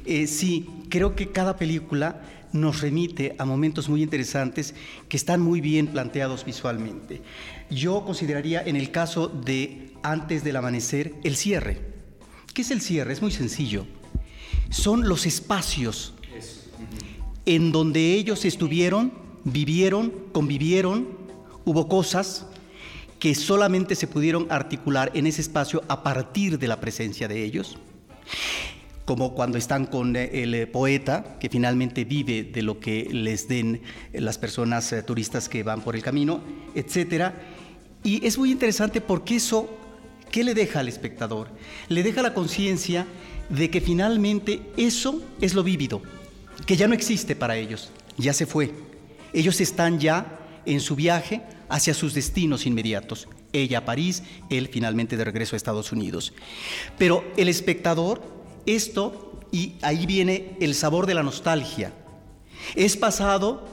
eh, 0.06 0.26
sí, 0.26 0.66
creo 0.88 1.14
que 1.14 1.30
cada 1.30 1.56
película 1.56 2.20
nos 2.52 2.80
remite 2.80 3.36
a 3.38 3.44
momentos 3.44 3.88
muy 3.88 4.02
interesantes 4.02 4.74
que 5.08 5.16
están 5.16 5.40
muy 5.40 5.60
bien 5.60 5.86
planteados 5.86 6.44
visualmente. 6.44 7.22
Yo 7.70 8.04
consideraría 8.04 8.60
en 8.60 8.74
el 8.74 8.90
caso 8.90 9.28
de 9.28 9.92
Antes 10.02 10.42
del 10.42 10.56
Amanecer 10.56 11.14
el 11.22 11.36
cierre. 11.36 11.78
¿Qué 12.54 12.62
es 12.62 12.72
el 12.72 12.80
cierre? 12.80 13.12
Es 13.12 13.22
muy 13.22 13.30
sencillo. 13.30 13.86
Son 14.70 15.08
los 15.08 15.24
espacios 15.24 16.12
en 17.44 17.70
donde 17.70 18.14
ellos 18.14 18.44
estuvieron, 18.44 19.12
vivieron, 19.44 20.12
convivieron, 20.32 21.06
hubo 21.64 21.86
cosas 21.86 22.46
que 23.18 23.34
solamente 23.34 23.94
se 23.94 24.06
pudieron 24.06 24.46
articular 24.50 25.10
en 25.14 25.26
ese 25.26 25.40
espacio 25.40 25.82
a 25.88 26.02
partir 26.02 26.58
de 26.58 26.68
la 26.68 26.80
presencia 26.80 27.28
de 27.28 27.42
ellos 27.42 27.78
como 29.06 29.34
cuando 29.34 29.56
están 29.56 29.86
con 29.86 30.16
eh, 30.16 30.42
el 30.42 30.54
eh, 30.54 30.66
poeta, 30.66 31.38
que 31.38 31.48
finalmente 31.48 32.04
vive 32.04 32.42
de 32.42 32.60
lo 32.60 32.80
que 32.80 33.08
les 33.10 33.48
den 33.48 33.80
eh, 34.12 34.20
las 34.20 34.36
personas 34.36 34.92
turistas 35.06 35.48
que 35.48 35.62
van 35.62 35.80
por 35.80 35.94
el 35.94 36.02
camino, 36.02 36.42
etc. 36.74 37.30
Y 38.02 38.26
es 38.26 38.36
muy 38.36 38.50
interesante 38.50 39.00
porque 39.00 39.36
eso, 39.36 39.70
¿qué 40.30 40.42
le 40.42 40.54
deja 40.54 40.80
al 40.80 40.88
espectador? 40.88 41.48
Le 41.88 42.02
deja 42.02 42.20
la 42.20 42.34
conciencia 42.34 43.06
de 43.48 43.70
que 43.70 43.80
finalmente 43.80 44.60
eso 44.76 45.22
es 45.40 45.54
lo 45.54 45.62
vívido, 45.62 46.02
que 46.66 46.76
ya 46.76 46.88
no 46.88 46.94
existe 46.94 47.36
para 47.36 47.56
ellos, 47.56 47.92
ya 48.18 48.32
se 48.32 48.44
fue. 48.44 48.72
Ellos 49.32 49.60
están 49.60 50.00
ya 50.00 50.40
en 50.66 50.80
su 50.80 50.96
viaje 50.96 51.42
hacia 51.68 51.94
sus 51.94 52.14
destinos 52.14 52.66
inmediatos. 52.66 53.28
Ella 53.52 53.78
a 53.78 53.84
París, 53.84 54.22
él 54.50 54.68
finalmente 54.68 55.16
de 55.16 55.24
regreso 55.24 55.54
a 55.54 55.58
Estados 55.58 55.92
Unidos. 55.92 56.32
Pero 56.98 57.24
el 57.36 57.48
espectador 57.48 58.36
esto, 58.66 59.40
y 59.52 59.74
ahí 59.80 60.06
viene 60.06 60.56
el 60.60 60.74
sabor 60.74 61.06
de 61.06 61.14
la 61.14 61.22
nostalgia. 61.22 61.92
Es 62.74 62.96
pasado, 62.96 63.66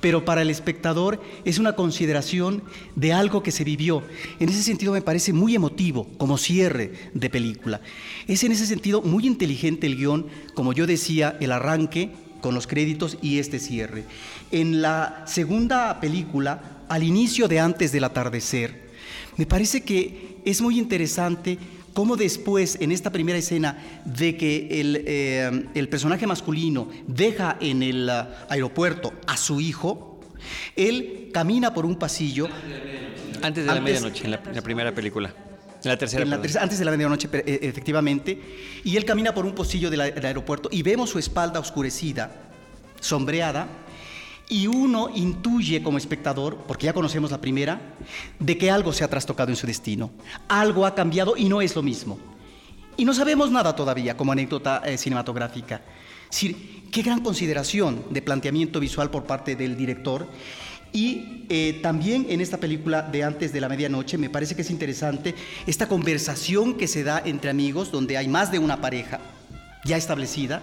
pero 0.00 0.24
para 0.24 0.42
el 0.42 0.50
espectador 0.50 1.20
es 1.44 1.58
una 1.58 1.74
consideración 1.74 2.62
de 2.94 3.12
algo 3.12 3.42
que 3.42 3.50
se 3.50 3.64
vivió. 3.64 4.02
En 4.38 4.48
ese 4.48 4.62
sentido 4.62 4.92
me 4.92 5.02
parece 5.02 5.32
muy 5.32 5.54
emotivo 5.54 6.06
como 6.16 6.38
cierre 6.38 6.92
de 7.12 7.28
película. 7.28 7.80
Es 8.28 8.44
en 8.44 8.52
ese 8.52 8.66
sentido 8.66 9.02
muy 9.02 9.26
inteligente 9.26 9.86
el 9.86 9.96
guion, 9.96 10.26
como 10.54 10.72
yo 10.72 10.86
decía, 10.86 11.36
el 11.40 11.50
arranque 11.50 12.12
con 12.40 12.54
los 12.54 12.68
créditos 12.68 13.18
y 13.20 13.38
este 13.40 13.58
cierre. 13.58 14.04
En 14.50 14.80
la 14.80 15.24
segunda 15.26 15.98
película, 16.00 16.84
al 16.88 17.02
inicio 17.02 17.48
de 17.48 17.60
Antes 17.60 17.92
del 17.92 18.04
atardecer, 18.04 18.86
me 19.36 19.46
parece 19.46 19.82
que 19.82 20.38
es 20.44 20.60
muy 20.60 20.78
interesante 20.78 21.58
cómo 21.92 22.16
después, 22.16 22.76
en 22.80 22.92
esta 22.92 23.10
primera 23.10 23.38
escena, 23.38 23.78
de 24.04 24.36
que 24.36 24.80
el, 24.80 25.02
eh, 25.06 25.86
personaje 25.90 26.26
masculino 26.26 26.90
deja 27.06 27.56
en 27.58 27.82
el 27.82 28.08
uh, 28.08 28.52
aeropuerto 28.52 29.14
a 29.26 29.36
su 29.38 29.60
hijo, 29.60 30.20
él 30.76 31.30
camina 31.32 31.72
por 31.72 31.86
un 31.86 31.96
pasillo. 31.96 32.48
Antes 33.42 33.64
de 33.64 33.74
la 33.74 33.80
medianoche, 33.80 34.24
en 34.24 34.30
la, 34.30 34.62
primera 34.62 34.94
película. 34.94 35.34
En 35.82 35.90
la 35.90 35.96
tercera. 35.96 36.24
antes 36.60 36.78
de 36.78 36.84
la 36.84 36.90
medianoche, 36.90 37.28
eh, 37.32 37.60
efectivamente. 37.62 38.40
Y 38.84 38.96
él 38.96 39.04
camina 39.04 39.34
por 39.34 39.46
un 39.46 39.54
pasillo 39.54 39.90
del 39.90 40.00
aeropuerto 40.02 40.68
y 40.70 40.82
vemos 40.82 41.10
su 41.10 41.18
espalda 41.18 41.60
oscurecida, 41.60 42.30
sombreada, 43.00 43.68
y 44.48 44.66
uno 44.66 45.10
intuye 45.14 45.82
como 45.82 45.98
espectador, 45.98 46.56
porque 46.68 46.86
ya 46.86 46.92
conocemos 46.92 47.30
la 47.30 47.40
primera, 47.40 47.80
de 48.38 48.56
que 48.56 48.70
algo 48.70 48.92
se 48.92 49.04
ha 49.04 49.08
trastocado 49.08 49.50
en 49.50 49.56
su 49.56 49.66
destino, 49.66 50.10
algo 50.48 50.86
ha 50.86 50.94
cambiado 50.94 51.36
y 51.36 51.48
no 51.48 51.60
es 51.60 51.74
lo 51.74 51.82
mismo. 51.82 52.18
Y 52.96 53.04
no 53.04 53.12
sabemos 53.12 53.50
nada 53.50 53.74
todavía 53.74 54.16
como 54.16 54.32
anécdota 54.32 54.82
eh, 54.84 54.96
cinematográfica. 54.96 55.82
qué 56.90 57.02
gran 57.02 57.20
consideración 57.20 58.04
de 58.10 58.22
planteamiento 58.22 58.80
visual 58.80 59.10
por 59.10 59.24
parte 59.24 59.56
del 59.56 59.76
director. 59.76 60.26
Y 60.92 61.44
eh, 61.50 61.80
también 61.82 62.26
en 62.30 62.40
esta 62.40 62.58
película 62.58 63.02
de 63.02 63.22
Antes 63.22 63.52
de 63.52 63.60
la 63.60 63.68
Medianoche 63.68 64.16
me 64.16 64.30
parece 64.30 64.54
que 64.56 64.62
es 64.62 64.70
interesante 64.70 65.34
esta 65.66 65.88
conversación 65.88 66.74
que 66.74 66.88
se 66.88 67.04
da 67.04 67.20
entre 67.22 67.50
amigos, 67.50 67.90
donde 67.90 68.16
hay 68.16 68.28
más 68.28 68.50
de 68.50 68.58
una 68.58 68.80
pareja 68.80 69.20
ya 69.84 69.96
establecida 69.96 70.62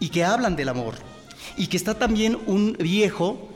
y 0.00 0.10
que 0.10 0.24
hablan 0.24 0.56
del 0.56 0.68
amor, 0.68 0.96
y 1.56 1.66
que 1.66 1.76
está 1.76 1.98
también 1.98 2.38
un 2.46 2.76
viejo 2.78 3.48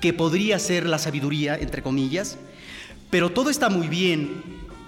que 0.00 0.12
podría 0.12 0.58
ser 0.58 0.86
la 0.86 0.98
sabiduría, 0.98 1.56
entre 1.56 1.82
comillas, 1.82 2.38
pero 3.10 3.30
todo 3.30 3.50
está 3.50 3.68
muy 3.68 3.88
bien 3.88 4.42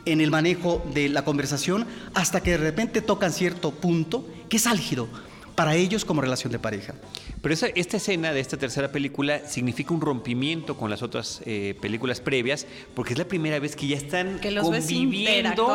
en 0.05 0.21
el 0.21 0.31
manejo 0.31 0.85
de 0.95 1.09
la 1.09 1.25
conversación 1.25 1.87
hasta 2.15 2.43
que 2.43 2.53
de 2.53 2.59
repente 2.59 3.03
tocan 3.03 3.33
cierto 3.33 3.73
punto 3.73 4.27
que 4.49 4.57
es 4.57 4.67
álgido 4.67 5.09
para 5.57 5.75
ellos 5.75 6.05
como 6.05 6.21
relación 6.21 6.53
de 6.53 6.59
pareja. 6.59 6.95
Pero 7.41 7.55
esta 7.55 7.97
escena 7.97 8.33
de 8.33 8.41
esta 8.41 8.57
tercera 8.57 8.93
película 8.93 9.41
significa 9.47 9.95
un 9.95 10.01
rompimiento 10.01 10.77
con 10.77 10.91
las 10.91 11.03
otras 11.03 11.41
eh, 11.47 11.75
películas 11.81 12.21
previas, 12.21 12.67
porque 12.95 13.15
es 13.15 13.19
la 13.19 13.25
primera 13.27 13.59
vez 13.59 13.75
que 13.75 13.87
ya 13.87 13.97
están 13.97 14.39
conviviendo 14.61 15.75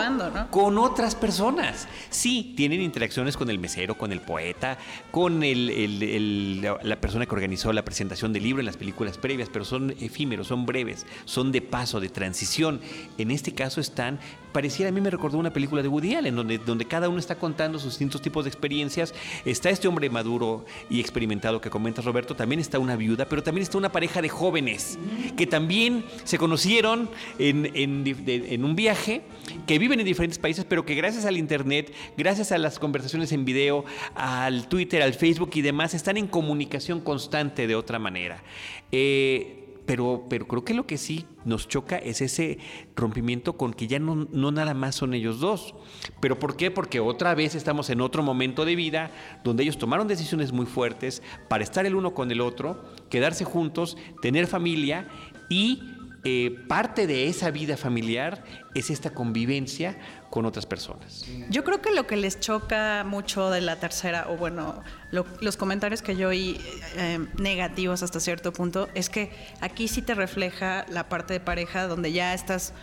con 0.51 0.77
otras 0.77 1.15
personas. 1.15 1.87
Sí, 2.09 2.53
tienen 2.55 2.81
interacciones 2.81 3.35
con 3.35 3.49
el 3.49 3.57
mesero, 3.57 3.97
con 3.97 4.11
el 4.11 4.21
poeta, 4.21 4.77
con 5.09 5.43
el, 5.43 6.61
la 6.61 7.01
persona 7.01 7.25
que 7.25 7.33
organizó 7.33 7.73
la 7.73 7.83
presentación 7.83 8.33
del 8.33 8.43
libro 8.43 8.59
en 8.59 8.67
las 8.67 8.77
películas 8.77 9.17
previas, 9.17 9.49
pero 9.51 9.65
son 9.65 9.95
efímeros, 9.99 10.47
son 10.47 10.65
breves, 10.65 11.05
son 11.25 11.51
de 11.51 11.61
paso, 11.61 11.99
de 11.99 12.09
transición. 12.09 12.82
En 13.17 13.32
este 13.32 13.53
caso 13.53 13.82
están 13.82 14.19
pareciera 14.52 14.89
a 14.89 14.91
mí 14.91 15.02
me 15.02 15.10
recordó 15.10 15.38
una 15.38 15.54
película 15.54 15.82
de 15.82 15.88
Woody 15.88 16.16
Allen, 16.16 16.36
donde, 16.36 16.58
donde 16.58 16.86
cada 16.86 17.10
uno 17.10 17.20
está 17.20 17.36
contando 17.36 17.80
sus 17.80 17.93
distintos 17.93 18.22
tipos 18.22 18.45
de 18.45 18.49
experiencias. 18.49 19.14
Está 19.45 19.70
este 19.70 19.88
hombre 19.88 20.10
maduro 20.10 20.66
y 20.89 20.99
experimentado 20.99 21.62
que 21.62 21.70
comentas, 21.70 22.06
Roberto, 22.06 22.36
también 22.36 22.60
está 22.60 22.80
una 22.80 22.95
viuda, 22.95 23.26
pero 23.26 23.43
también 23.43 23.64
está 23.64 23.78
una 23.78 23.91
pareja 23.91 24.22
de 24.22 24.30
jóvenes 24.30 24.97
que 25.38 25.47
también 25.47 26.06
se 26.24 26.38
conocieron 26.38 27.10
en, 27.39 27.72
en, 27.74 28.04
en 28.06 28.66
un 28.66 28.76
viaje, 28.76 29.22
que 29.68 29.80
viven 29.80 29.99
en 29.99 30.06
diferentes 30.06 30.39
países, 30.39 30.66
pero 30.66 30.86
que 30.86 30.95
gracias 30.95 31.26
al 31.26 31.38
Internet, 31.38 31.93
gracias 32.18 32.52
a 32.52 32.58
las 32.58 32.80
conversaciones 32.80 33.32
en 33.32 33.45
video, 33.45 33.86
al 34.16 34.68
Twitter, 34.68 35.02
al 35.02 35.14
Facebook 35.14 35.52
y 35.54 35.62
demás, 35.62 35.93
están 35.93 36.18
en 36.18 36.28
comunicación 36.28 37.02
constante 37.02 37.68
de 37.68 37.76
otra 37.76 37.99
manera. 37.99 38.43
Eh, 38.91 39.61
pero, 39.91 40.23
pero 40.29 40.47
creo 40.47 40.63
que 40.63 40.73
lo 40.73 40.87
que 40.87 40.97
sí 40.97 41.25
nos 41.43 41.67
choca 41.67 41.97
es 41.97 42.21
ese 42.21 42.59
rompimiento 42.95 43.57
con 43.57 43.73
que 43.73 43.87
ya 43.87 43.99
no, 43.99 44.25
no 44.31 44.49
nada 44.49 44.73
más 44.73 44.95
son 44.95 45.13
ellos 45.13 45.41
dos. 45.41 45.75
¿Pero 46.21 46.39
por 46.39 46.55
qué? 46.55 46.71
Porque 46.71 47.01
otra 47.01 47.35
vez 47.35 47.55
estamos 47.55 47.89
en 47.89 47.99
otro 47.99 48.23
momento 48.23 48.63
de 48.63 48.77
vida 48.77 49.11
donde 49.43 49.63
ellos 49.63 49.77
tomaron 49.77 50.07
decisiones 50.07 50.53
muy 50.53 50.65
fuertes 50.65 51.21
para 51.49 51.65
estar 51.65 51.85
el 51.85 51.95
uno 51.95 52.13
con 52.13 52.31
el 52.31 52.39
otro, 52.39 52.85
quedarse 53.09 53.43
juntos, 53.43 53.97
tener 54.21 54.47
familia 54.47 55.09
y 55.49 55.81
eh, 56.24 56.55
parte 56.67 57.07
de 57.07 57.28
esa 57.28 57.49
vida 57.49 57.78
familiar 57.78 58.43
es 58.76 58.91
esta 58.91 59.09
convivencia 59.09 59.97
con 60.30 60.45
otras 60.45 60.65
personas. 60.67 61.26
Yo 61.49 61.63
creo 61.63 61.82
que 61.82 61.91
lo 61.91 62.05
que 62.05 62.15
les 62.15 62.39
choca 62.39 63.03
mucho 63.03 63.49
de 63.49 63.59
la 63.59 63.80
tercera, 63.80 64.28
o 64.30 64.38
bueno, 64.38 64.84
los 65.11 65.57
comentarios 65.57 66.01
que 66.01 66.15
yo 66.15 66.30
oí 66.30 66.61
eh, 66.95 67.19
negativos 67.38 68.03
hasta 68.03 68.19
cierto 68.19 68.53
punto, 68.53 68.88
es 68.93 69.09
que 69.09 69.32
aquí 69.61 69.88
sí 69.88 70.01
te 70.03 70.13
refleja 70.13 70.86
la 70.89 71.09
parte 71.09 71.34
de 71.34 71.39
pareja 71.39 71.88
donde 71.88 72.11
ya 72.11 72.34
estás 72.34 72.74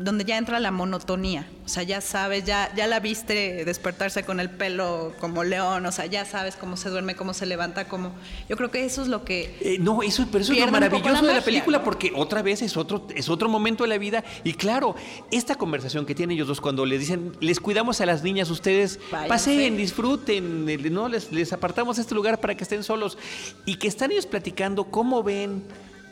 donde 0.00 0.24
ya 0.24 0.38
entra 0.38 0.58
la 0.60 0.70
monotonía. 0.70 1.46
O 1.66 1.68
sea, 1.68 1.82
ya 1.82 2.00
sabes, 2.00 2.44
ya, 2.44 2.72
ya 2.74 2.86
la 2.86 3.00
viste 3.00 3.64
despertarse 3.66 4.24
con 4.24 4.40
el 4.40 4.48
pelo 4.48 5.12
como 5.20 5.44
león, 5.44 5.84
o 5.84 5.92
sea, 5.92 6.06
ya 6.06 6.24
sabes 6.24 6.56
cómo 6.56 6.78
se 6.78 6.88
duerme, 6.88 7.14
cómo 7.14 7.34
se 7.34 7.44
levanta, 7.44 7.86
cómo. 7.86 8.12
Yo 8.48 8.56
creo 8.56 8.70
que 8.70 8.84
eso 8.84 9.02
es 9.02 9.08
lo 9.08 9.24
que. 9.24 9.56
Eh, 9.60 9.76
no, 9.78 10.02
eso, 10.02 10.26
pero 10.32 10.42
eso 10.42 10.54
es 10.54 10.60
lo 10.60 10.72
maravilloso 10.72 11.26
de 11.26 11.34
la 11.34 11.42
película, 11.42 11.84
porque 11.84 12.12
otra 12.16 12.40
vez 12.40 12.62
es 12.62 12.78
otro, 12.78 13.06
es 13.14 13.28
otro 13.28 13.50
momento 13.50 13.84
de 13.84 13.90
la 13.90 13.98
vida. 13.98 14.24
Y 14.42 14.54
claro, 14.54 14.96
esta 15.30 15.54
conversación 15.54 16.06
que 16.06 16.14
tienen 16.14 16.34
ellos 16.34 16.48
dos 16.48 16.62
cuando 16.62 16.86
les 16.86 17.00
dicen, 17.00 17.36
les 17.40 17.60
cuidamos 17.60 18.00
a 18.00 18.06
las 18.06 18.22
niñas, 18.22 18.48
ustedes 18.48 18.98
pasen, 19.28 19.76
disfruten, 19.76 20.64
no 20.94 21.08
les, 21.08 21.30
les 21.30 21.52
apartamos 21.52 21.98
este 21.98 22.14
lugar 22.14 22.40
para 22.40 22.56
que 22.56 22.64
estén 22.64 22.82
solos. 22.82 23.18
Y 23.66 23.76
que 23.76 23.88
están 23.88 24.10
ellos 24.12 24.24
platicando 24.24 24.84
cómo 24.84 25.22
ven 25.22 25.62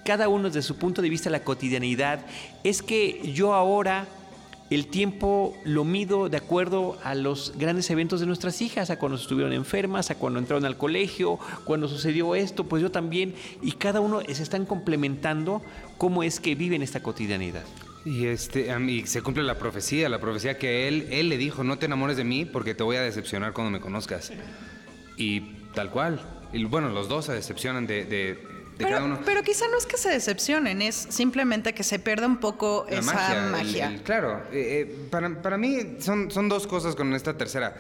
cada 0.08 0.30
uno 0.30 0.48
desde 0.48 0.62
su 0.62 0.76
punto 0.76 1.02
de 1.02 1.10
vista 1.10 1.28
la 1.28 1.44
cotidianidad, 1.44 2.24
es 2.64 2.80
que 2.80 3.30
yo 3.34 3.52
ahora 3.52 4.06
el 4.70 4.86
tiempo 4.86 5.54
lo 5.64 5.84
mido 5.84 6.30
de 6.30 6.38
acuerdo 6.38 6.96
a 7.04 7.14
los 7.14 7.52
grandes 7.58 7.90
eventos 7.90 8.18
de 8.18 8.24
nuestras 8.24 8.62
hijas, 8.62 8.88
a 8.88 8.98
cuando 8.98 9.18
estuvieron 9.18 9.52
enfermas, 9.52 10.10
a 10.10 10.14
cuando 10.14 10.38
entraron 10.38 10.64
al 10.64 10.78
colegio, 10.78 11.38
cuando 11.64 11.88
sucedió 11.88 12.34
esto, 12.34 12.64
pues 12.64 12.82
yo 12.82 12.90
también, 12.90 13.34
y 13.60 13.72
cada 13.72 14.00
uno 14.00 14.22
se 14.22 14.42
están 14.42 14.64
complementando 14.64 15.60
cómo 15.98 16.22
es 16.22 16.40
que 16.40 16.54
viven 16.54 16.80
esta 16.80 17.02
cotidianidad. 17.02 17.64
Y 18.06 18.28
este, 18.28 18.74
y 18.88 19.06
se 19.06 19.20
cumple 19.20 19.42
la 19.42 19.58
profecía, 19.58 20.08
la 20.08 20.22
profecía 20.22 20.56
que 20.56 20.88
él, 20.88 21.08
él 21.10 21.28
le 21.28 21.36
dijo, 21.36 21.64
no 21.64 21.76
te 21.76 21.84
enamores 21.84 22.16
de 22.16 22.24
mí 22.24 22.46
porque 22.46 22.74
te 22.74 22.82
voy 22.82 22.96
a 22.96 23.02
decepcionar 23.02 23.52
cuando 23.52 23.72
me 23.72 23.80
conozcas. 23.80 24.32
Y 25.18 25.40
tal 25.74 25.90
cual. 25.90 26.18
Y 26.54 26.64
bueno, 26.64 26.88
los 26.88 27.10
dos 27.10 27.26
se 27.26 27.34
decepcionan 27.34 27.86
de 27.86 28.56
pero, 28.78 29.42
quizá 29.42 29.66
no 29.68 29.76
es 29.76 29.86
que 29.86 29.96
se 29.96 30.08
decepcionen, 30.10 30.82
es 30.82 30.94
simplemente 30.94 31.74
que 31.74 31.82
se 31.82 31.98
pierda 31.98 32.26
un 32.26 32.38
poco 32.38 32.86
esa 32.88 33.48
magia. 33.50 34.00
claro, 34.04 34.42
eh, 34.52 34.86
eh, 34.88 35.08
para, 35.10 35.58
mí 35.58 35.96
son, 35.98 36.30
son 36.30 36.48
dos 36.48 36.66
cosas 36.66 36.94
con 36.94 37.12
esta 37.14 37.36
tercera. 37.36 37.76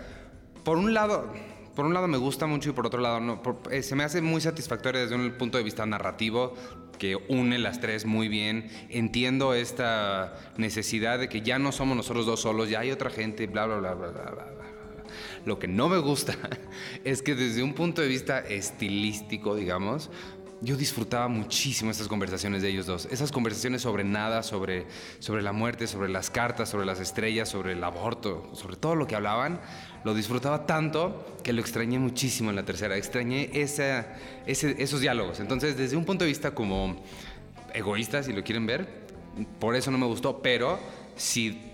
Por 0.64 0.76
un 0.76 0.92
lado, 0.92 1.32
por 1.74 1.86
un 1.86 1.94
lado 1.94 2.08
me 2.08 2.18
gusta 2.18 2.46
mucho 2.46 2.70
y 2.70 2.72
por 2.72 2.86
otro 2.86 3.00
lado 3.00 3.20
no. 3.20 3.40
Eh, 3.70 3.82
se 3.82 3.94
me 3.94 4.04
hace 4.04 4.20
muy 4.20 4.40
satisfactorio 4.40 5.00
desde 5.00 5.14
un 5.14 5.30
punto 5.32 5.58
de 5.58 5.64
vista 5.64 5.86
narrativo 5.86 6.54
que 6.98 7.16
une 7.28 7.58
las 7.58 7.80
tres 7.80 8.04
muy 8.04 8.28
bien. 8.28 8.68
Entiendo 8.90 9.54
esta 9.54 10.34
necesidad 10.56 11.20
de 11.20 11.28
que 11.28 11.42
ya 11.42 11.58
no 11.58 11.70
somos 11.70 11.96
nosotros 11.96 12.26
dos 12.26 12.40
solos, 12.40 12.68
ya 12.68 12.80
hay 12.80 12.90
otra 12.90 13.10
gente, 13.10 13.46
bla, 13.46 13.66
bla, 13.66 13.78
bla, 13.78 13.94
bla, 13.94 14.10
bla, 14.10 14.30
bla. 14.30 14.46
Lo 15.44 15.58
que 15.58 15.68
no 15.68 15.88
me 15.88 15.98
gusta 15.98 16.36
es 17.04 17.22
que 17.22 17.34
desde 17.34 17.62
un 17.62 17.74
punto 17.74 18.02
de 18.02 18.08
vista 18.08 18.40
estilístico, 18.40 19.54
digamos, 19.54 20.10
yo 20.60 20.76
disfrutaba 20.76 21.28
muchísimo 21.28 21.90
estas 21.90 22.08
conversaciones 22.08 22.62
de 22.62 22.68
ellos 22.68 22.86
dos. 22.86 23.06
Esas 23.10 23.30
conversaciones 23.30 23.82
sobre 23.82 24.04
nada, 24.04 24.42
sobre, 24.42 24.86
sobre 25.20 25.42
la 25.42 25.52
muerte, 25.52 25.86
sobre 25.86 26.08
las 26.08 26.30
cartas, 26.30 26.68
sobre 26.68 26.86
las 26.86 27.00
estrellas, 27.00 27.48
sobre 27.48 27.72
el 27.72 27.84
aborto, 27.84 28.50
sobre 28.54 28.76
todo 28.76 28.94
lo 28.94 29.06
que 29.06 29.14
hablaban. 29.14 29.60
Lo 30.04 30.14
disfrutaba 30.14 30.66
tanto 30.66 31.38
que 31.44 31.52
lo 31.52 31.60
extrañé 31.60 31.98
muchísimo 31.98 32.50
en 32.50 32.56
la 32.56 32.64
tercera. 32.64 32.96
Extrañé 32.96 33.50
ese, 33.52 34.04
esos 34.46 35.00
diálogos. 35.00 35.40
Entonces, 35.40 35.76
desde 35.76 35.96
un 35.96 36.04
punto 36.04 36.24
de 36.24 36.28
vista 36.28 36.52
como 36.52 37.02
egoísta, 37.72 38.22
si 38.22 38.32
lo 38.32 38.42
quieren 38.42 38.66
ver, 38.66 39.06
por 39.60 39.76
eso 39.76 39.90
no 39.90 39.98
me 39.98 40.06
gustó, 40.06 40.42
pero 40.42 40.78
si 41.14 41.67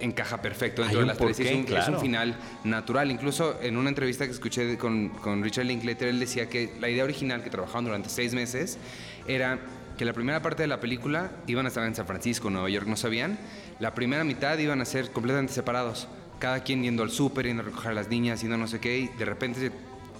encaja 0.00 0.42
perfecto 0.42 0.82
dentro 0.82 1.00
de 1.00 1.06
las 1.06 1.18
tres. 1.18 1.40
Es 1.40 1.88
un, 1.88 2.00
final 2.00 2.36
natural. 2.64 3.10
Incluso 3.10 3.60
en 3.62 3.76
una 3.76 3.88
entrevista 3.88 4.24
que 4.26 4.32
escuché 4.32 4.76
con, 4.76 5.10
con, 5.10 5.42
Richard 5.42 5.66
Linklater, 5.66 6.08
él 6.08 6.20
decía 6.20 6.48
que 6.48 6.74
la 6.80 6.88
idea 6.88 7.04
original 7.04 7.42
que 7.42 7.50
trabajaban 7.50 7.84
durante 7.84 8.08
seis 8.08 8.34
meses 8.34 8.78
era 9.26 9.58
que 9.96 10.04
la 10.04 10.12
primera 10.12 10.42
parte 10.42 10.62
de 10.62 10.66
la 10.66 10.80
película 10.80 11.30
iban 11.46 11.66
a 11.66 11.68
estar 11.68 11.86
en 11.86 11.94
San 11.94 12.06
Francisco, 12.06 12.50
Nueva 12.50 12.68
York, 12.68 12.86
no 12.86 12.96
sabían. 12.96 13.38
La 13.78 13.94
primera 13.94 14.24
mitad 14.24 14.58
iban 14.58 14.80
a 14.80 14.84
ser 14.84 15.10
completamente 15.10 15.52
separados. 15.52 16.08
Cada 16.38 16.62
quien 16.62 16.82
yendo 16.82 17.02
al 17.02 17.10
súper, 17.10 17.46
yendo 17.46 17.62
a 17.62 17.66
recoger 17.66 17.92
a 17.92 17.94
las 17.94 18.08
niñas, 18.08 18.40
yendo 18.40 18.56
no 18.56 18.66
sé 18.66 18.80
qué, 18.80 18.98
y 18.98 19.08
de 19.08 19.24
repente 19.24 19.60
se 19.60 19.72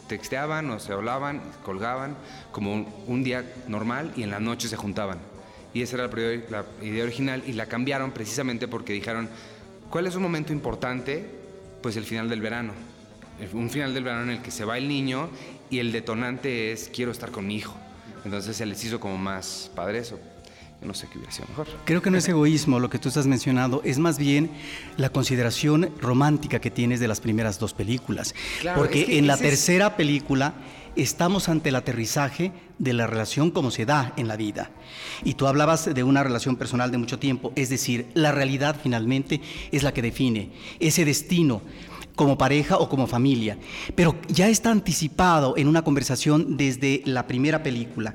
texteaban 0.08 0.70
o 0.70 0.78
se 0.78 0.92
hablaban, 0.92 1.40
colgaban, 1.64 2.16
como 2.52 2.86
un, 3.06 3.24
día 3.24 3.44
normal, 3.66 4.12
y 4.16 4.22
en 4.22 4.30
la 4.30 4.38
noche 4.38 4.68
se 4.68 4.76
juntaban. 4.76 5.18
Y 5.72 5.82
esa 5.82 5.96
era 5.96 6.06
la, 6.06 6.14
la 6.50 6.64
idea 6.86 7.02
original, 7.02 7.42
y 7.46 7.52
la 7.52 7.66
cambiaron 7.66 8.12
precisamente 8.12 8.68
porque 8.68 8.92
dijeron, 8.92 9.28
¿Cuál 9.90 10.06
es 10.06 10.16
un 10.16 10.22
momento 10.22 10.52
importante? 10.52 11.24
Pues 11.82 11.96
el 11.96 12.04
final 12.04 12.28
del 12.28 12.40
verano. 12.40 12.72
Un 13.52 13.70
final 13.70 13.94
del 13.94 14.04
verano 14.04 14.22
en 14.24 14.30
el 14.30 14.42
que 14.42 14.50
se 14.50 14.64
va 14.64 14.78
el 14.78 14.88
niño 14.88 15.28
y 15.70 15.78
el 15.78 15.92
detonante 15.92 16.72
es 16.72 16.90
quiero 16.92 17.10
estar 17.10 17.30
con 17.30 17.46
mi 17.46 17.56
hijo. 17.56 17.76
Entonces 18.24 18.56
se 18.56 18.66
les 18.66 18.82
hizo 18.84 19.00
como 19.00 19.18
más 19.18 19.70
padre 19.74 19.98
eso. 19.98 20.18
no 20.82 20.94
sé 20.94 21.08
qué 21.10 21.18
hubiera 21.18 21.32
sido 21.32 21.48
mejor. 21.48 21.66
Creo 21.84 22.02
que 22.02 22.10
no 22.10 22.18
es 22.18 22.28
egoísmo 22.28 22.78
lo 22.78 22.90
que 22.90 22.98
tú 22.98 23.08
estás 23.08 23.26
mencionando, 23.26 23.82
es 23.84 23.98
más 23.98 24.18
bien 24.18 24.50
la 24.96 25.10
consideración 25.10 25.90
romántica 26.00 26.60
que 26.60 26.70
tienes 26.70 27.00
de 27.00 27.08
las 27.08 27.20
primeras 27.20 27.58
dos 27.58 27.74
películas. 27.74 28.34
Porque 28.76 29.18
en 29.18 29.26
la 29.26 29.36
tercera 29.36 29.96
película 29.96 30.54
estamos 30.96 31.48
ante 31.48 31.68
el 31.68 31.76
aterrizaje 31.76 32.52
de 32.78 32.92
la 32.92 33.06
relación 33.06 33.50
como 33.50 33.70
se 33.70 33.86
da 33.86 34.12
en 34.16 34.28
la 34.28 34.36
vida. 34.36 34.70
Y 35.24 35.34
tú 35.34 35.46
hablabas 35.46 35.92
de 35.92 36.02
una 36.02 36.22
relación 36.22 36.56
personal 36.56 36.90
de 36.90 36.98
mucho 36.98 37.18
tiempo, 37.18 37.52
es 37.56 37.68
decir, 37.68 38.06
la 38.14 38.32
realidad 38.32 38.76
finalmente 38.82 39.40
es 39.72 39.82
la 39.82 39.92
que 39.92 40.02
define 40.02 40.50
ese 40.80 41.04
destino 41.04 41.62
como 42.14 42.38
pareja 42.38 42.78
o 42.78 42.88
como 42.88 43.06
familia. 43.06 43.58
Pero 43.94 44.16
ya 44.28 44.48
está 44.48 44.70
anticipado 44.70 45.56
en 45.56 45.68
una 45.68 45.82
conversación 45.82 46.56
desde 46.56 47.02
la 47.04 47.26
primera 47.26 47.62
película. 47.62 48.14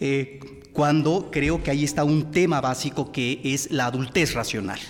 Eh, 0.00 0.40
cuando 0.72 1.28
creo 1.30 1.62
que 1.62 1.70
ahí 1.70 1.84
está 1.84 2.04
un 2.04 2.30
tema 2.30 2.60
básico 2.60 3.12
que 3.12 3.40
es 3.44 3.70
la 3.70 3.86
adultez 3.86 4.34
racional. 4.34 4.80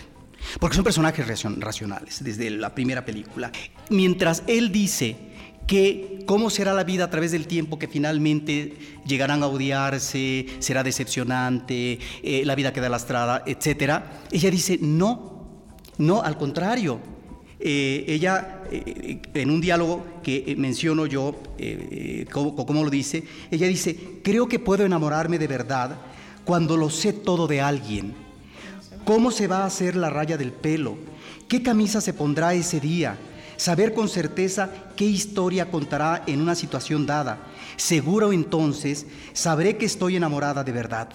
Porque 0.59 0.75
son 0.75 0.85
personajes 0.85 1.27
racionales 1.59 2.23
desde 2.23 2.51
la 2.51 2.75
primera 2.75 3.05
película. 3.05 3.53
Mientras 3.91 4.43
él 4.47 4.73
dice, 4.73 5.17
que 5.73 6.23
cómo 6.27 6.51
será 6.51 6.75
la 6.75 6.85
vida 6.85 7.05
a 7.05 7.09
través 7.09 7.33
del 7.33 7.47
tiempo 7.47 7.79
que 7.79 7.89
finalmente 7.89 8.75
llegarán 9.07 9.43
a 9.43 9.47
odiarse, 9.47 10.45
será 10.59 10.83
decepcionante, 10.83 11.99
eh, 12.23 12.43
la 12.45 12.55
vida 12.55 12.75
queda 12.75 12.91
lastrada, 12.91 13.43
etc. 13.47 14.03
Ella 14.31 14.51
dice, 14.51 14.79
no, 14.83 15.47
no, 15.97 16.21
al 16.21 16.37
contrario. 16.37 17.01
Eh, 17.59 18.05
ella, 18.07 18.65
eh, 18.71 19.23
en 19.33 19.49
un 19.49 19.63
diálogo 19.63 20.05
que 20.23 20.55
menciono 20.59 21.07
yo, 21.07 21.41
como, 22.31 22.55
como 22.55 22.85
lo 22.85 22.91
dice, 22.91 23.25
ella 23.51 23.67
dice, 23.67 23.97
creo 24.23 24.49
que 24.49 24.59
puedo 24.59 24.85
enamorarme 24.85 25.39
de 25.39 25.47
verdad 25.47 25.97
cuando 26.45 26.77
lo 26.77 26.91
sé 26.91 27.15
todo 27.15 27.47
de 27.47 27.63
alguien. 27.63 28.13
¿Cómo 29.07 29.31
se 29.31 29.47
va 29.47 29.63
a 29.63 29.67
hacer 29.69 29.97
la 29.97 30.11
raya 30.11 30.37
del 30.37 30.53
pelo? 30.53 30.99
¿Qué 31.49 31.63
camisa 31.63 32.03
se 32.03 32.13
pondrá 32.13 32.53
ese 32.53 32.79
día? 32.79 33.17
Saber 33.63 33.95
con 33.95 34.09
certeza 34.09 34.71
qué 34.97 35.05
historia 35.05 35.71
contará 35.71 36.25
en 36.27 36.41
una 36.41 36.57
situación 36.57 37.07
dada. 37.07 37.47
Seguro 37.77 38.33
entonces 38.33 39.07
sabré 39.35 39.77
que 39.77 39.87
estoy 39.87 40.17
enamorada 40.17 40.65
de 40.65 40.73
verdad. 40.73 41.09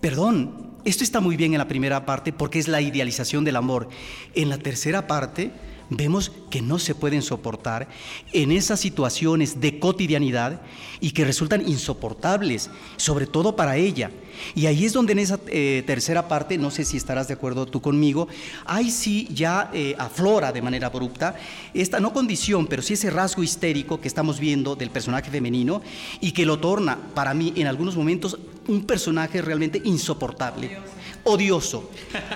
Perdón, 0.00 0.78
esto 0.84 1.04
está 1.04 1.20
muy 1.20 1.36
bien 1.36 1.52
en 1.52 1.58
la 1.58 1.68
primera 1.68 2.04
parte 2.04 2.32
porque 2.32 2.58
es 2.58 2.66
la 2.66 2.80
idealización 2.80 3.44
del 3.44 3.54
amor. 3.54 3.88
En 4.34 4.48
la 4.48 4.58
tercera 4.58 5.06
parte 5.06 5.52
vemos 5.90 6.32
que 6.50 6.62
no 6.62 6.78
se 6.78 6.94
pueden 6.94 7.22
soportar 7.22 7.88
en 8.32 8.52
esas 8.52 8.80
situaciones 8.80 9.60
de 9.60 9.78
cotidianidad 9.78 10.60
y 11.00 11.12
que 11.12 11.24
resultan 11.24 11.68
insoportables, 11.68 12.70
sobre 12.96 13.26
todo 13.26 13.56
para 13.56 13.76
ella. 13.76 14.10
Y 14.54 14.66
ahí 14.66 14.84
es 14.84 14.92
donde 14.92 15.12
en 15.12 15.18
esa 15.18 15.40
eh, 15.46 15.82
tercera 15.86 16.28
parte, 16.28 16.58
no 16.58 16.70
sé 16.70 16.84
si 16.84 16.96
estarás 16.96 17.28
de 17.28 17.34
acuerdo 17.34 17.66
tú 17.66 17.80
conmigo, 17.80 18.28
ahí 18.64 18.90
sí 18.90 19.28
ya 19.32 19.70
eh, 19.72 19.94
aflora 19.98 20.52
de 20.52 20.62
manera 20.62 20.88
abrupta 20.88 21.36
esta 21.72 22.00
no 22.00 22.12
condición, 22.12 22.66
pero 22.66 22.82
sí 22.82 22.94
ese 22.94 23.10
rasgo 23.10 23.42
histérico 23.42 24.00
que 24.00 24.08
estamos 24.08 24.38
viendo 24.38 24.76
del 24.76 24.90
personaje 24.90 25.30
femenino 25.30 25.82
y 26.20 26.32
que 26.32 26.46
lo 26.46 26.58
torna 26.58 26.98
para 27.14 27.34
mí 27.34 27.52
en 27.56 27.66
algunos 27.66 27.96
momentos 27.96 28.38
un 28.68 28.84
personaje 28.84 29.40
realmente 29.40 29.80
insoportable, 29.84 30.76
odioso, 31.24 31.90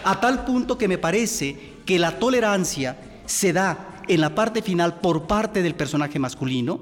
a 0.04 0.20
tal 0.20 0.44
punto 0.44 0.78
que 0.78 0.88
me 0.88 0.98
parece 0.98 1.56
que 1.84 1.98
la 1.98 2.18
tolerancia 2.18 3.09
se 3.30 3.52
da 3.52 4.02
en 4.08 4.20
la 4.20 4.34
parte 4.34 4.60
final 4.60 4.98
por 5.00 5.28
parte 5.28 5.62
del 5.62 5.76
personaje 5.76 6.18
masculino, 6.18 6.80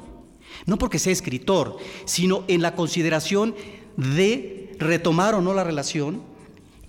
no 0.65 0.79
porque 0.79 0.99
sea 0.99 1.13
escritor, 1.13 1.77
sino 2.07 2.45
en 2.49 2.63
la 2.63 2.75
consideración 2.75 3.55
de 3.97 4.75
retomar 4.79 5.35
o 5.35 5.43
no 5.43 5.53
la 5.53 5.63
relación 5.63 6.23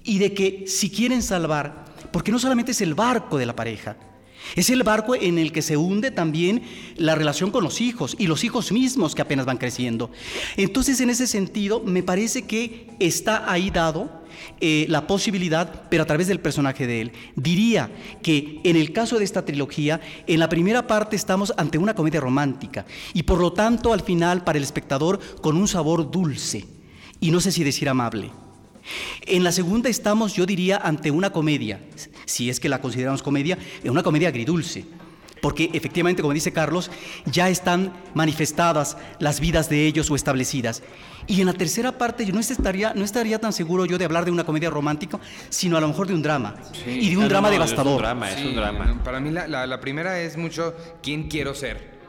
y 0.06 0.20
de 0.20 0.34
que 0.34 0.64
si 0.66 0.90
quieren 0.90 1.22
salvar, 1.22 1.86
porque 2.12 2.32
no 2.32 2.40
solamente 2.40 2.72
es 2.72 2.80
el 2.80 2.94
barco 2.94 3.38
de 3.38 3.46
la 3.46 3.56
pareja, 3.56 3.98
es 4.56 4.70
el 4.70 4.84
barco 4.84 5.16
en 5.16 5.38
el 5.38 5.52
que 5.52 5.62
se 5.62 5.78
hunde 5.78 6.12
también 6.12 6.64
la 6.96 7.16
relación 7.16 7.52
con 7.52 7.64
los 7.64 7.82
hijos 7.82 8.16
y 8.18 8.28
los 8.28 8.44
hijos 8.44 8.72
mismos 8.72 9.16
que 9.16 9.22
apenas 9.22 9.46
van 9.46 9.58
creciendo. 9.58 10.12
Entonces, 10.58 11.00
en 11.02 11.10
ese 11.10 11.28
sentido, 11.28 11.82
me 11.82 12.04
parece 12.04 12.44
que 12.44 12.88
está 13.00 13.52
ahí 13.52 13.70
dado 13.70 14.20
eh, 14.62 14.86
la 14.90 15.08
posibilidad, 15.08 15.88
pero 15.90 16.04
a 16.04 16.06
través 16.06 16.28
del 16.28 16.40
personaje 16.40 16.88
de 16.88 17.02
él. 17.02 17.12
Diría 17.36 17.92
que 18.22 18.60
en 18.64 18.76
el 18.76 18.92
caso 18.94 19.18
de 19.18 19.26
esta 19.26 19.46
trilogía, 19.46 20.02
en 20.28 20.40
la 20.40 20.50
primera 20.50 20.88
parte 20.88 21.16
estamos 21.16 21.54
ante 21.58 21.78
una 21.78 21.96
comedia 21.96 22.20
romántica 22.20 22.86
y 23.14 23.24
por 23.24 23.40
lo 23.40 23.54
tanto 23.54 23.94
al 23.94 24.02
final 24.02 24.44
para 24.44 24.58
el 24.58 24.64
espectador 24.64 25.20
con 25.42 25.58
un 25.58 25.68
sabor 25.68 26.12
dulce 26.12 26.66
y 27.20 27.32
no 27.32 27.40
sé 27.40 27.52
si 27.52 27.64
decir 27.64 27.90
amable. 27.90 28.32
En 29.26 29.44
la 29.44 29.52
segunda 29.52 29.90
estamos, 29.90 30.34
yo 30.34 30.46
diría, 30.46 30.78
ante 30.78 31.12
una 31.12 31.32
comedia, 31.32 31.80
si 32.30 32.50
es 32.50 32.60
que 32.60 32.70
la 32.70 32.80
consideramos 32.80 33.24
comedia, 33.24 33.58
una 33.84 34.04
comedia 34.04 34.30
agridulce. 34.30 34.86
Porque 35.42 35.70
efectivamente, 35.74 36.22
como 36.22 36.34
dice 36.34 36.52
Carlos, 36.52 36.92
ya 37.26 37.50
están 37.50 37.94
manifestadas 38.14 38.98
las 39.20 39.40
vidas 39.40 39.70
de 39.70 39.86
ellos 39.86 40.12
o 40.12 40.16
establecidas. 40.16 40.84
Y 41.28 41.40
en 41.40 41.48
la 41.48 41.54
tercera 41.54 41.98
parte 41.98 42.26
yo 42.26 42.34
no 42.34 42.40
estaría, 42.40 42.94
no 42.94 43.06
estaría 43.06 43.40
tan 43.40 43.54
seguro 43.54 43.86
yo 43.86 43.98
de 43.98 44.06
hablar 44.06 44.26
de 44.26 44.32
una 44.32 44.44
comedia 44.44 44.70
romántica, 44.70 45.20
sino 45.50 45.78
a 45.78 45.82
lo 45.82 45.88
mejor 45.88 46.08
de 46.08 46.14
un 46.14 46.22
drama. 46.22 46.56
y 46.86 47.12
de 47.12 47.18
un 47.18 47.30
drama 47.30 47.50
devastador. 47.50 47.94
Es 47.94 47.98
un 47.98 48.02
drama, 48.02 48.32
es 48.32 48.46
un 48.46 48.56
drama. 48.56 49.04
Para 49.04 49.20
mí 49.20 49.32
la, 49.32 49.80
primera 49.80 50.20
es 50.20 50.38
mucho 50.38 50.76
quién 51.02 51.30
quiero 51.30 51.54
ser. 51.54 52.00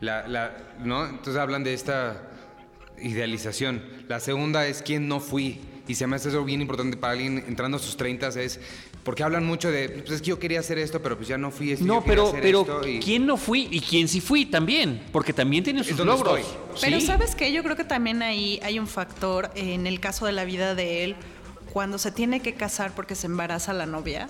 ¿no? 0.00 1.06
Entonces 1.06 1.36
hablan 1.36 1.62
de 1.62 1.74
esta 1.74 2.22
idealización. 3.00 3.82
La 4.08 4.20
segunda 4.20 4.66
es 4.66 4.82
quién 4.82 5.08
no 5.08 5.20
fui. 5.20 5.60
Y 5.88 5.94
se 5.94 6.06
me 6.06 6.16
hace 6.16 6.28
eso 6.28 6.44
bien 6.44 6.60
importante 6.60 6.96
para 6.96 7.14
alguien 7.14 7.44
entrando 7.48 7.78
a 7.78 7.80
sus 7.80 7.96
30 7.96 8.28
es 8.28 8.60
porque 9.08 9.22
hablan 9.22 9.46
mucho 9.46 9.70
de, 9.70 9.88
pues 9.88 10.10
es 10.10 10.20
que 10.20 10.26
yo 10.26 10.38
quería 10.38 10.60
hacer 10.60 10.76
esto, 10.76 11.00
pero 11.00 11.16
pues 11.16 11.26
ya 11.28 11.38
no 11.38 11.50
fui 11.50 11.72
esto. 11.72 11.86
No, 11.86 12.04
pero, 12.04 12.30
pero 12.30 12.82
¿quién 13.02 13.24
no 13.24 13.38
fui 13.38 13.66
y 13.70 13.80
quién 13.80 14.06
sí 14.06 14.20
fui 14.20 14.44
también? 14.44 15.02
Porque 15.12 15.32
también 15.32 15.64
tiene 15.64 15.82
sus 15.82 15.98
logros. 15.98 16.42
Pero 16.78 17.00
sabes 17.00 17.34
que 17.34 17.50
yo 17.50 17.62
creo 17.62 17.74
que 17.74 17.84
también 17.84 18.20
ahí 18.20 18.60
hay 18.62 18.78
un 18.78 18.86
factor 18.86 19.50
en 19.54 19.86
el 19.86 19.98
caso 19.98 20.26
de 20.26 20.32
la 20.32 20.44
vida 20.44 20.74
de 20.74 21.04
él, 21.04 21.16
cuando 21.72 21.96
se 21.96 22.12
tiene 22.12 22.40
que 22.40 22.52
casar 22.52 22.94
porque 22.94 23.14
se 23.14 23.28
embaraza 23.28 23.72
la 23.72 23.86
novia, 23.86 24.28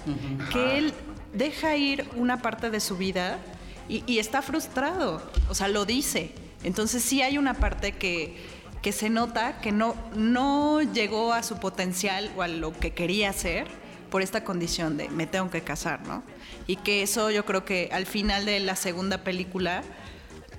que 0.53 0.79
él 0.79 0.95
deja 1.33 1.75
ir 1.75 2.05
una 2.15 2.41
parte 2.41 2.71
de 2.71 2.79
su 2.79 2.97
vida 2.97 3.41
y, 3.89 4.05
y 4.07 4.21
está 4.21 4.43
frustrado. 4.43 5.21
O 5.49 5.57
sea, 5.57 5.67
lo 5.67 5.87
dice. 5.87 6.31
Entonces 6.63 7.03
sí 7.03 7.21
hay 7.21 7.37
una 7.37 7.55
parte 7.55 7.97
que 7.97 8.37
que 8.81 8.93
se 8.93 9.11
nota 9.11 9.61
que 9.61 9.73
no, 9.73 9.97
no 10.15 10.83
llegó 10.83 11.33
a 11.33 11.43
su 11.43 11.59
potencial 11.59 12.31
o 12.37 12.43
a 12.43 12.49
lo 12.49 12.73
que 12.73 12.93
quería 12.93 13.31
hacer 13.31 13.67
por 14.11 14.23
esta 14.23 14.45
condición 14.45 14.97
de 14.97 15.09
me 15.09 15.27
tengo 15.27 15.51
que 15.51 15.63
casar, 15.63 16.07
¿no? 16.07 16.23
Y 16.67 16.77
que 16.77 17.03
eso 17.03 17.31
yo 17.31 17.45
creo 17.45 17.65
que 17.65 17.89
al 17.93 18.07
final 18.07 18.45
de 18.45 18.61
la 18.61 18.77
segunda 18.77 19.25
película 19.25 19.83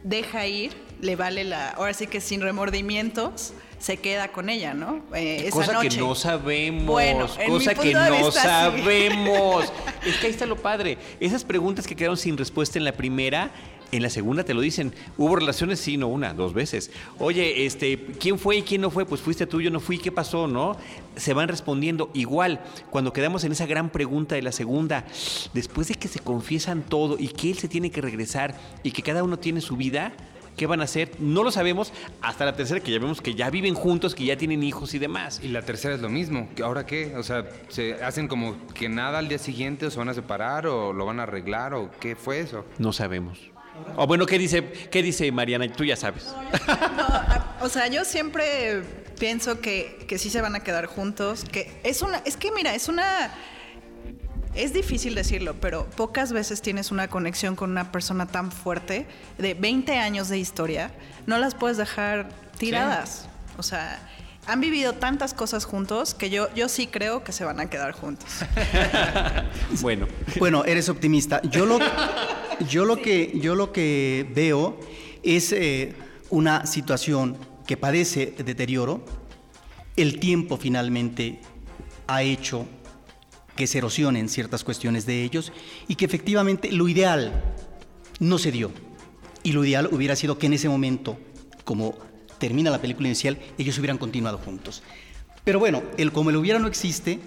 deja 0.03 0.45
ir, 0.47 0.71
le 1.01 1.15
vale 1.15 1.43
la, 1.43 1.71
ahora 1.71 1.93
sí 1.93 2.07
que 2.07 2.21
sin 2.21 2.41
remordimientos, 2.41 3.53
se 3.79 3.97
queda 3.97 4.27
con 4.29 4.49
ella, 4.49 4.73
¿no? 4.73 5.01
Eh, 5.15 5.45
esa 5.47 5.51
cosa 5.51 5.79
que 5.79 5.97
no 5.97 6.13
sabemos, 6.13 6.85
bueno, 6.85 7.27
cosa 7.47 7.73
que 7.73 7.93
no 7.93 8.31
sabemos. 8.31 9.71
es 10.05 10.17
que 10.17 10.27
ahí 10.27 10.31
está 10.31 10.45
lo 10.45 10.57
padre. 10.57 10.97
Esas 11.19 11.43
preguntas 11.43 11.87
que 11.87 11.95
quedaron 11.95 12.17
sin 12.17 12.37
respuesta 12.37 12.77
en 12.77 12.83
la 12.83 12.91
primera, 12.91 13.51
en 13.91 14.03
la 14.03 14.09
segunda 14.09 14.43
te 14.43 14.53
lo 14.53 14.61
dicen. 14.61 14.93
¿Hubo 15.17 15.37
relaciones? 15.37 15.79
Sí, 15.79 15.95
no 15.95 16.07
una, 16.07 16.33
dos 16.33 16.53
veces. 16.53 16.91
Oye, 17.19 17.65
este, 17.65 17.97
¿quién 18.19 18.37
fue 18.37 18.57
y 18.57 18.61
quién 18.63 18.81
no 18.81 18.91
fue? 18.91 19.05
Pues 19.05 19.21
fuiste 19.21 19.47
tú, 19.47 19.61
yo 19.61 19.71
no 19.71 19.79
fui, 19.79 19.97
¿qué 19.97 20.11
pasó? 20.11 20.47
¿No? 20.47 20.75
Se 21.15 21.33
van 21.33 21.47
respondiendo. 21.47 22.11
Igual, 22.13 22.59
cuando 22.89 23.13
quedamos 23.13 23.45
en 23.45 23.53
esa 23.53 23.65
gran 23.65 23.89
pregunta 23.89 24.35
de 24.35 24.41
la 24.41 24.51
segunda, 24.51 25.05
después 25.53 25.87
de 25.87 25.95
que 25.95 26.09
se 26.09 26.19
confiesan 26.19 26.83
todo 26.83 27.15
y 27.17 27.29
que 27.29 27.51
él 27.51 27.57
se 27.57 27.69
tiene 27.69 27.91
que 27.91 28.01
regresar 28.01 28.55
y 28.83 28.91
que 28.91 29.01
cada 29.01 29.23
uno 29.23 29.39
tiene 29.39 29.61
su 29.61 29.77
vida, 29.77 30.11
¿Qué 30.59 30.67
van 30.67 30.81
a 30.81 30.83
hacer? 30.83 31.11
No 31.19 31.45
lo 31.45 31.51
sabemos 31.51 31.93
hasta 32.21 32.43
la 32.43 32.53
tercera, 32.53 32.81
que 32.81 32.91
ya 32.91 32.99
vemos 32.99 33.21
que 33.21 33.33
ya 33.33 33.49
viven 33.49 33.75
juntos, 33.75 34.13
que 34.13 34.25
ya 34.25 34.35
tienen 34.35 34.61
hijos 34.61 34.93
y 34.93 34.99
demás. 34.99 35.39
Y 35.41 35.47
la 35.47 35.61
tercera 35.61 35.95
es 35.95 36.01
lo 36.01 36.09
mismo. 36.09 36.49
¿Ahora 36.61 36.85
qué? 36.85 37.15
O 37.15 37.23
sea, 37.23 37.45
¿se 37.69 37.93
hacen 38.03 38.27
como 38.27 38.57
que 38.73 38.89
nada 38.89 39.19
al 39.19 39.29
día 39.29 39.37
siguiente 39.37 39.85
o 39.85 39.89
se 39.89 39.97
van 39.97 40.09
a 40.09 40.13
separar 40.13 40.67
o 40.67 40.91
lo 40.91 41.05
van 41.05 41.21
a 41.21 41.23
arreglar 41.23 41.73
o 41.73 41.89
qué 42.01 42.17
fue 42.17 42.41
eso? 42.41 42.65
No 42.77 42.91
sabemos. 42.91 43.39
O 43.95 44.05
bueno, 44.05 44.25
¿qué 44.25 44.37
dice, 44.37 44.69
qué 44.91 45.01
dice 45.01 45.31
Mariana? 45.31 45.71
Tú 45.71 45.85
ya 45.85 45.95
sabes. 45.95 46.27
o 47.61 47.69
sea, 47.69 47.87
yo 47.87 48.03
siempre 48.03 48.83
pienso 49.17 49.61
que, 49.61 50.03
que 50.09 50.17
sí 50.17 50.29
se 50.29 50.41
van 50.41 50.55
a 50.55 50.59
quedar 50.59 50.87
juntos. 50.87 51.45
Que 51.49 51.71
es 51.85 52.01
una, 52.01 52.17
es 52.25 52.35
que 52.35 52.51
mira, 52.51 52.75
es 52.75 52.89
una. 52.89 53.33
Es 54.59 54.73
difícil 54.73 55.15
decirlo, 55.15 55.55
pero 55.61 55.85
pocas 55.85 56.33
veces 56.33 56.61
tienes 56.61 56.91
una 56.91 57.07
conexión 57.07 57.55
con 57.55 57.71
una 57.71 57.93
persona 57.93 58.25
tan 58.25 58.51
fuerte, 58.51 59.07
de 59.37 59.53
20 59.53 59.95
años 59.95 60.27
de 60.27 60.37
historia, 60.37 60.91
no 61.25 61.37
las 61.37 61.55
puedes 61.55 61.77
dejar 61.77 62.27
tiradas. 62.57 63.29
O 63.57 63.63
sea, 63.63 64.05
han 64.47 64.59
vivido 64.59 64.91
tantas 64.95 65.33
cosas 65.33 65.63
juntos 65.63 66.13
que 66.13 66.29
yo, 66.29 66.53
yo 66.55 66.67
sí 66.67 66.87
creo 66.87 67.23
que 67.23 67.31
se 67.31 67.45
van 67.45 67.61
a 67.61 67.69
quedar 67.69 67.93
juntos. 67.93 68.27
bueno. 69.81 70.09
Bueno, 70.39 70.65
eres 70.65 70.89
optimista. 70.89 71.41
Yo 71.43 71.65
lo, 71.65 71.79
yo 72.67 72.83
lo, 72.83 73.01
que, 73.01 73.39
yo 73.41 73.55
lo 73.55 73.71
que 73.71 74.29
veo 74.35 74.77
es 75.23 75.53
eh, 75.53 75.95
una 76.31 76.65
situación 76.65 77.37
que 77.65 77.77
padece 77.77 78.33
deterioro. 78.43 79.05
El 79.95 80.19
tiempo 80.19 80.57
finalmente 80.57 81.39
ha 82.07 82.23
hecho 82.23 82.67
que 83.59 83.67
se 83.67 83.79
erosionen 83.79 84.29
ciertas 84.29 84.63
cuestiones 84.63 85.05
de 85.05 85.21
ellos 85.21 85.51
y 85.89 85.95
que 85.95 86.05
efectivamente 86.05 86.71
lo 86.71 86.87
ideal 86.87 87.43
no 88.19 88.37
se 88.37 88.53
dio. 88.53 88.71
Y 89.43 89.51
lo 89.51 89.65
ideal 89.65 89.89
hubiera 89.91 90.15
sido 90.15 90.37
que 90.37 90.45
en 90.45 90.53
ese 90.53 90.69
momento, 90.69 91.17
como 91.65 91.93
termina 92.37 92.71
la 92.71 92.79
película 92.79 93.09
inicial, 93.09 93.37
ellos 93.57 93.77
hubieran 93.77 93.97
continuado 93.97 94.37
juntos. 94.37 94.81
Pero 95.43 95.59
bueno, 95.59 95.83
el 95.97 96.13
como 96.13 96.29
el 96.29 96.37
hubiera 96.37 96.57
no 96.57 96.69
existe, 96.69 97.19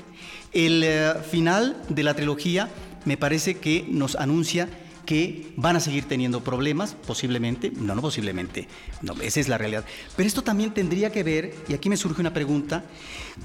el 0.55 0.83
eh, 0.83 1.13
final 1.31 1.83
de 1.91 2.03
la 2.03 2.15
trilogía 2.15 2.71
me 3.05 3.19
parece 3.19 3.59
que 3.59 3.85
nos 3.91 4.17
anuncia 4.17 4.71
que 5.05 5.53
van 5.57 5.77
a 5.77 5.81
seguir 5.81 6.05
teniendo 6.05 6.43
problemas, 6.43 6.95
posiblemente, 7.07 7.73
no, 7.77 7.95
no 7.95 8.01
posiblemente, 8.01 8.69
no, 9.03 9.21
esa 9.21 9.39
es 9.39 9.49
la 9.49 9.59
realidad. 9.59 9.85
Pero 10.17 10.27
esto 10.27 10.43
también 10.43 10.73
tendría 10.73 11.13
que 11.13 11.23
ver, 11.25 11.55
y 11.69 11.75
aquí 11.75 11.91
me 11.91 11.99
surge 11.99 12.23
una 12.23 12.33
pregunta, 12.33 12.85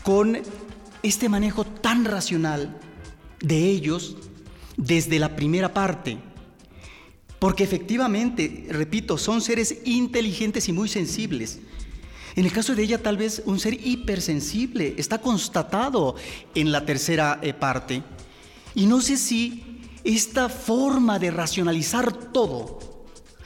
con 0.03 0.37
este 1.03 1.29
manejo 1.29 1.65
tan 1.65 2.05
racional 2.05 2.79
de 3.39 3.69
ellos 3.69 4.17
desde 4.75 5.19
la 5.19 5.35
primera 5.35 5.73
parte. 5.73 6.17
Porque 7.39 7.63
efectivamente, 7.63 8.67
repito, 8.69 9.17
son 9.17 9.41
seres 9.41 9.79
inteligentes 9.85 10.67
y 10.69 10.73
muy 10.73 10.89
sensibles. 10.89 11.59
En 12.35 12.45
el 12.45 12.51
caso 12.51 12.75
de 12.75 12.83
ella, 12.83 13.01
tal 13.01 13.17
vez 13.17 13.41
un 13.45 13.59
ser 13.59 13.73
hipersensible, 13.73 14.95
está 14.97 15.19
constatado 15.19 16.15
en 16.55 16.71
la 16.71 16.85
tercera 16.85 17.39
eh, 17.41 17.53
parte. 17.53 18.03
Y 18.75 18.85
no 18.85 19.01
sé 19.01 19.17
si 19.17 19.81
esta 20.03 20.49
forma 20.49 21.19
de 21.19 21.31
racionalizar 21.31 22.13
todo, 22.31 22.79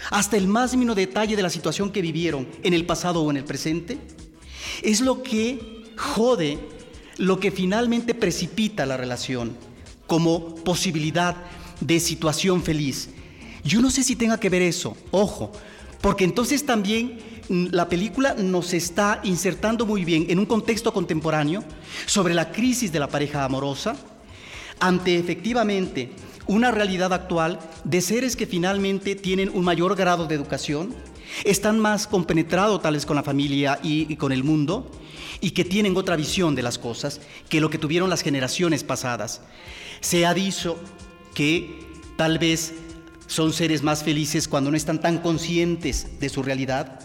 hasta 0.09 0.35
el 0.35 0.47
más 0.47 0.73
mínimo 0.73 0.95
detalle 0.95 1.35
de 1.35 1.41
la 1.41 1.49
situación 1.49 1.91
que 1.91 2.01
vivieron 2.01 2.47
en 2.63 2.73
el 2.73 2.85
pasado 2.85 3.21
o 3.21 3.31
en 3.31 3.37
el 3.37 3.43
presente, 3.43 3.97
es 4.81 5.01
lo 5.01 5.23
que 5.23 5.83
jode, 5.97 6.59
lo 7.17 7.39
que 7.39 7.51
finalmente 7.51 8.13
precipita 8.13 8.85
la 8.85 8.97
relación 8.97 9.55
como 10.07 10.55
posibilidad 10.55 11.35
de 11.79 11.99
situación 11.99 12.61
feliz. 12.63 13.09
Yo 13.63 13.81
no 13.81 13.89
sé 13.89 14.03
si 14.03 14.15
tenga 14.15 14.39
que 14.39 14.49
ver 14.49 14.61
eso, 14.61 14.97
ojo, 15.11 15.51
porque 16.01 16.23
entonces 16.23 16.65
también 16.65 17.19
mm, 17.49 17.67
la 17.71 17.87
película 17.89 18.33
nos 18.33 18.73
está 18.73 19.19
insertando 19.23 19.85
muy 19.85 20.03
bien 20.03 20.25
en 20.29 20.39
un 20.39 20.45
contexto 20.45 20.93
contemporáneo 20.93 21.63
sobre 22.05 22.33
la 22.33 22.51
crisis 22.51 22.91
de 22.91 22.99
la 22.99 23.07
pareja 23.07 23.45
amorosa, 23.45 23.95
ante 24.79 25.17
efectivamente 25.17 26.11
una 26.47 26.71
realidad 26.71 27.13
actual 27.13 27.59
de 27.83 28.01
seres 28.01 28.35
que 28.35 28.47
finalmente 28.47 29.15
tienen 29.15 29.51
un 29.53 29.63
mayor 29.63 29.95
grado 29.95 30.25
de 30.25 30.35
educación, 30.35 30.93
están 31.45 31.79
más 31.79 32.07
compenetrados 32.07 32.81
tal 32.81 32.95
vez 32.95 33.05
con 33.05 33.15
la 33.15 33.23
familia 33.23 33.79
y 33.83 34.15
con 34.17 34.31
el 34.31 34.43
mundo, 34.43 34.91
y 35.41 35.51
que 35.51 35.65
tienen 35.65 35.97
otra 35.97 36.15
visión 36.15 36.55
de 36.55 36.61
las 36.61 36.77
cosas 36.77 37.19
que 37.49 37.59
lo 37.59 37.69
que 37.69 37.77
tuvieron 37.79 38.09
las 38.09 38.21
generaciones 38.21 38.83
pasadas. 38.83 39.41
Se 39.99 40.25
ha 40.25 40.33
dicho 40.33 40.77
que 41.33 41.79
tal 42.15 42.37
vez 42.37 42.73
son 43.27 43.51
seres 43.53 43.81
más 43.81 44.03
felices 44.03 44.47
cuando 44.47 44.69
no 44.71 44.77
están 44.77 45.01
tan 45.01 45.17
conscientes 45.17 46.19
de 46.19 46.29
su 46.29 46.43
realidad 46.43 46.99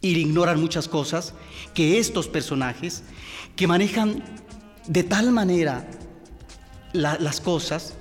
y 0.00 0.10
ignoran 0.18 0.60
muchas 0.60 0.88
cosas 0.88 1.32
que 1.72 1.98
estos 1.98 2.28
personajes 2.28 3.02
que 3.56 3.66
manejan 3.66 4.22
de 4.86 5.02
tal 5.02 5.30
manera 5.32 5.88
la- 6.92 7.16
las 7.18 7.40
cosas, 7.40 7.94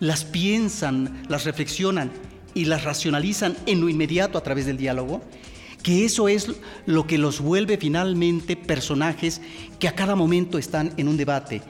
las 0.00 0.24
piensan, 0.24 1.22
las 1.28 1.44
reflexionan 1.44 2.10
y 2.54 2.64
las 2.64 2.84
racionalizan 2.84 3.56
en 3.66 3.80
lo 3.80 3.88
inmediato 3.88 4.38
a 4.38 4.42
través 4.42 4.66
del 4.66 4.76
diálogo, 4.76 5.22
que 5.86 6.04
eso 6.04 6.26
es 6.26 6.50
lo 6.84 7.06
que 7.06 7.16
los 7.16 7.40
vuelve 7.40 7.76
finalmente 7.76 8.56
personajes 8.56 9.40
que 9.78 9.86
a 9.86 9.94
cada 9.94 10.16
momento 10.16 10.58
están 10.58 10.92
en 10.96 11.06
un 11.06 11.16
debate 11.16 11.62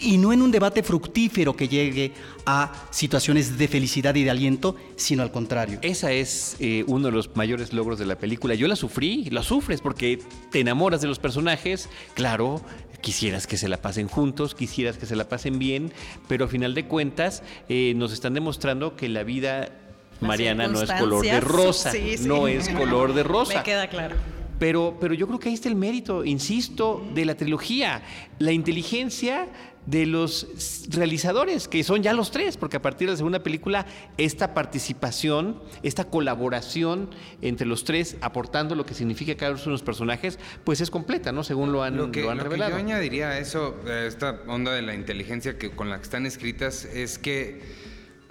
y 0.00 0.18
no 0.18 0.32
en 0.32 0.42
un 0.42 0.50
debate 0.50 0.82
fructífero 0.82 1.54
que 1.54 1.68
llegue 1.68 2.10
a 2.46 2.72
situaciones 2.90 3.58
de 3.58 3.68
felicidad 3.68 4.16
y 4.16 4.24
de 4.24 4.30
aliento, 4.30 4.74
sino 4.96 5.22
al 5.22 5.30
contrario. 5.30 5.78
Esa 5.82 6.10
es 6.10 6.56
eh, 6.58 6.82
uno 6.88 7.06
de 7.06 7.12
los 7.12 7.36
mayores 7.36 7.72
logros 7.72 8.00
de 8.00 8.06
la 8.06 8.18
película. 8.18 8.56
Yo 8.56 8.66
la 8.66 8.74
sufrí, 8.74 9.26
la 9.30 9.44
sufres 9.44 9.80
porque 9.80 10.18
te 10.50 10.58
enamoras 10.58 11.00
de 11.00 11.06
los 11.06 11.20
personajes, 11.20 11.88
claro, 12.14 12.60
quisieras 13.00 13.46
que 13.46 13.56
se 13.56 13.68
la 13.68 13.76
pasen 13.76 14.08
juntos, 14.08 14.56
quisieras 14.56 14.98
que 14.98 15.06
se 15.06 15.14
la 15.14 15.28
pasen 15.28 15.60
bien, 15.60 15.92
pero 16.26 16.46
a 16.46 16.48
final 16.48 16.74
de 16.74 16.86
cuentas 16.86 17.44
eh, 17.68 17.92
nos 17.94 18.12
están 18.12 18.34
demostrando 18.34 18.96
que 18.96 19.08
la 19.08 19.22
vida 19.22 19.79
Mariana 20.20 20.68
no 20.68 20.82
es 20.82 20.90
color 20.92 21.24
de 21.24 21.40
rosa, 21.40 21.90
sí, 21.90 22.18
sí. 22.18 22.28
no 22.28 22.46
es 22.48 22.68
color 22.68 23.14
de 23.14 23.22
rosa. 23.24 23.58
Me 23.58 23.62
queda 23.62 23.88
claro. 23.88 24.16
Pero, 24.58 24.98
pero 25.00 25.14
yo 25.14 25.26
creo 25.26 25.38
que 25.38 25.48
ahí 25.48 25.54
está 25.54 25.70
el 25.70 25.74
mérito, 25.74 26.22
insisto, 26.22 27.02
de 27.14 27.24
la 27.24 27.34
trilogía. 27.34 28.02
La 28.38 28.52
inteligencia 28.52 29.48
de 29.86 30.04
los 30.04 30.86
realizadores, 30.90 31.66
que 31.66 31.82
son 31.82 32.02
ya 32.02 32.12
los 32.12 32.30
tres, 32.30 32.58
porque 32.58 32.76
a 32.76 32.82
partir 32.82 33.08
de 33.08 33.12
la 33.12 33.16
segunda 33.16 33.42
película, 33.42 33.86
esta 34.18 34.52
participación, 34.52 35.58
esta 35.82 36.04
colaboración 36.04 37.08
entre 37.40 37.66
los 37.66 37.84
tres, 37.84 38.18
aportando 38.20 38.74
lo 38.74 38.84
que 38.84 38.92
significa 38.92 39.34
cada 39.34 39.52
uno 39.52 39.62
de 39.62 39.70
los 39.70 39.82
personajes, 39.82 40.38
pues 40.64 40.82
es 40.82 40.90
completa, 40.90 41.32
¿no? 41.32 41.42
Según 41.42 41.72
lo 41.72 41.82
han, 41.82 41.96
Lo 41.96 42.12
que, 42.12 42.20
lo 42.20 42.30
han 42.30 42.36
lo 42.36 42.42
que 42.44 42.48
revelado. 42.50 42.72
yo 42.72 42.76
añadiría 42.76 43.30
a 43.30 43.38
eso, 43.38 43.76
a 43.86 44.00
esta 44.04 44.42
onda 44.46 44.72
de 44.72 44.82
la 44.82 44.94
inteligencia 44.94 45.56
que, 45.56 45.70
con 45.70 45.88
la 45.88 45.96
que 45.96 46.02
están 46.04 46.26
escritas, 46.26 46.84
es 46.84 47.18
que 47.18 47.62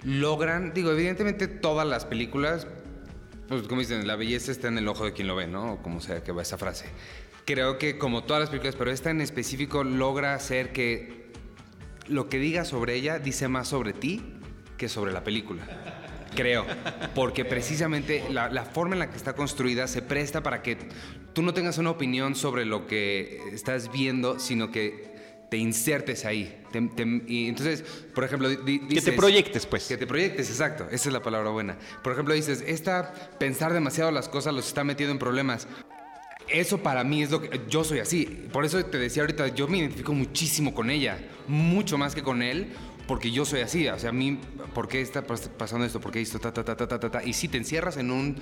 logran, 0.04 0.72
digo, 0.72 0.90
evidentemente 0.92 1.48
todas 1.48 1.86
las 1.86 2.04
películas, 2.04 2.66
pues 3.48 3.62
como 3.62 3.80
dicen, 3.80 4.06
la 4.06 4.16
belleza 4.16 4.52
está 4.52 4.68
en 4.68 4.78
el 4.78 4.88
ojo 4.88 5.04
de 5.04 5.12
quien 5.12 5.28
lo 5.28 5.36
ve, 5.36 5.46
¿no? 5.46 5.74
O 5.74 5.82
como 5.82 6.00
sea 6.00 6.22
que 6.22 6.32
va 6.32 6.42
esa 6.42 6.58
frase. 6.58 6.86
Creo 7.44 7.78
que 7.78 7.98
como 7.98 8.24
todas 8.24 8.40
las 8.40 8.50
películas, 8.50 8.76
pero 8.76 8.90
esta 8.90 9.10
en 9.10 9.20
específico 9.20 9.82
logra 9.84 10.34
hacer 10.34 10.72
que 10.72 11.32
lo 12.06 12.28
que 12.28 12.38
diga 12.38 12.64
sobre 12.64 12.94
ella 12.94 13.18
dice 13.18 13.48
más 13.48 13.68
sobre 13.68 13.92
ti 13.92 14.22
que 14.76 14.88
sobre 14.88 15.12
la 15.12 15.24
película. 15.24 15.62
Creo, 16.34 16.64
porque 17.14 17.44
precisamente 17.44 18.24
la, 18.30 18.48
la 18.48 18.64
forma 18.64 18.94
en 18.94 19.00
la 19.00 19.10
que 19.10 19.16
está 19.16 19.34
construida 19.34 19.88
se 19.88 20.00
presta 20.00 20.42
para 20.42 20.62
que 20.62 20.78
tú 21.32 21.42
no 21.42 21.52
tengas 21.52 21.78
una 21.78 21.90
opinión 21.90 22.36
sobre 22.36 22.64
lo 22.64 22.86
que 22.86 23.42
estás 23.52 23.90
viendo, 23.90 24.38
sino 24.38 24.70
que 24.70 25.09
te 25.50 25.56
insertes 25.56 26.24
ahí. 26.24 26.62
Te- 26.70 26.80
te- 26.80 27.22
y 27.26 27.48
entonces, 27.48 27.82
por 28.14 28.24
ejemplo, 28.24 28.48
di- 28.48 28.56
di- 28.64 28.78
Que 28.80 28.86
te 28.86 28.94
dices- 28.94 29.14
proyectes, 29.14 29.66
pues. 29.66 29.86
Que 29.88 29.96
te 29.96 30.06
proyectes, 30.06 30.48
exacto. 30.48 30.86
Esa 30.90 31.08
es 31.08 31.12
la 31.12 31.22
palabra 31.22 31.50
buena. 31.50 31.76
Por 32.02 32.12
ejemplo, 32.12 32.32
dices, 32.34 32.62
esta 32.66 33.12
pensar 33.38 33.72
demasiado 33.72 34.10
las 34.12 34.28
cosas 34.28 34.54
los 34.54 34.66
está 34.68 34.84
metiendo 34.84 35.12
en 35.12 35.18
problemas. 35.18 35.66
Eso 36.48 36.78
para 36.82 37.04
mí 37.04 37.22
es 37.22 37.30
lo 37.30 37.40
que 37.42 37.60
yo 37.68 37.84
soy 37.84 37.98
así. 38.00 38.24
Por 38.52 38.64
eso 38.64 38.84
te 38.84 38.98
decía 38.98 39.22
ahorita, 39.22 39.48
yo 39.48 39.68
me 39.68 39.78
identifico 39.78 40.12
muchísimo 40.12 40.74
con 40.74 40.90
ella, 40.90 41.18
mucho 41.46 41.96
más 41.98 42.14
que 42.14 42.22
con 42.22 42.42
él, 42.42 42.68
porque 43.06 43.30
yo 43.30 43.44
soy 43.44 43.60
así. 43.60 43.86
O 43.88 43.98
sea, 43.98 44.10
a 44.10 44.12
mí, 44.12 44.38
¿por 44.74 44.88
qué 44.88 45.00
está 45.00 45.26
pas- 45.26 45.48
pasando 45.48 45.84
esto? 45.86 46.00
¿Por 46.00 46.10
qué 46.12 46.20
esto? 46.20 46.38
Ta, 46.40 46.52
ta, 46.52 46.64
ta, 46.64 46.76
ta, 46.76 46.86
ta, 46.98 47.10
ta. 47.10 47.22
Y 47.24 47.32
sí, 47.34 47.48
te 47.48 47.58
encierras 47.58 47.96
en 47.98 48.10
un 48.10 48.36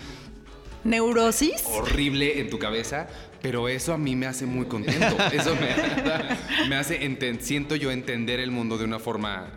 Neurosis. 0.85 1.63
horrible 1.67 2.41
en 2.41 2.51
tu 2.51 2.59
cabeza, 2.59 3.09
pero 3.43 3.69
eso 3.69 3.93
a 3.93 3.99
mí 3.99 4.17
me 4.17 4.27
hace 4.27 4.47
muy 4.47 4.67
contento. 4.67 5.07
Eso 5.33 5.55
me, 5.57 6.69
me 6.69 6.77
hace, 6.77 7.01
enten- 7.03 7.41
siento 7.41 7.77
yo 7.77 7.91
entender 7.91 8.41
el 8.41 8.51
mundo 8.51 8.79
de 8.79 8.85
una 8.85 8.99
forma 8.99 9.49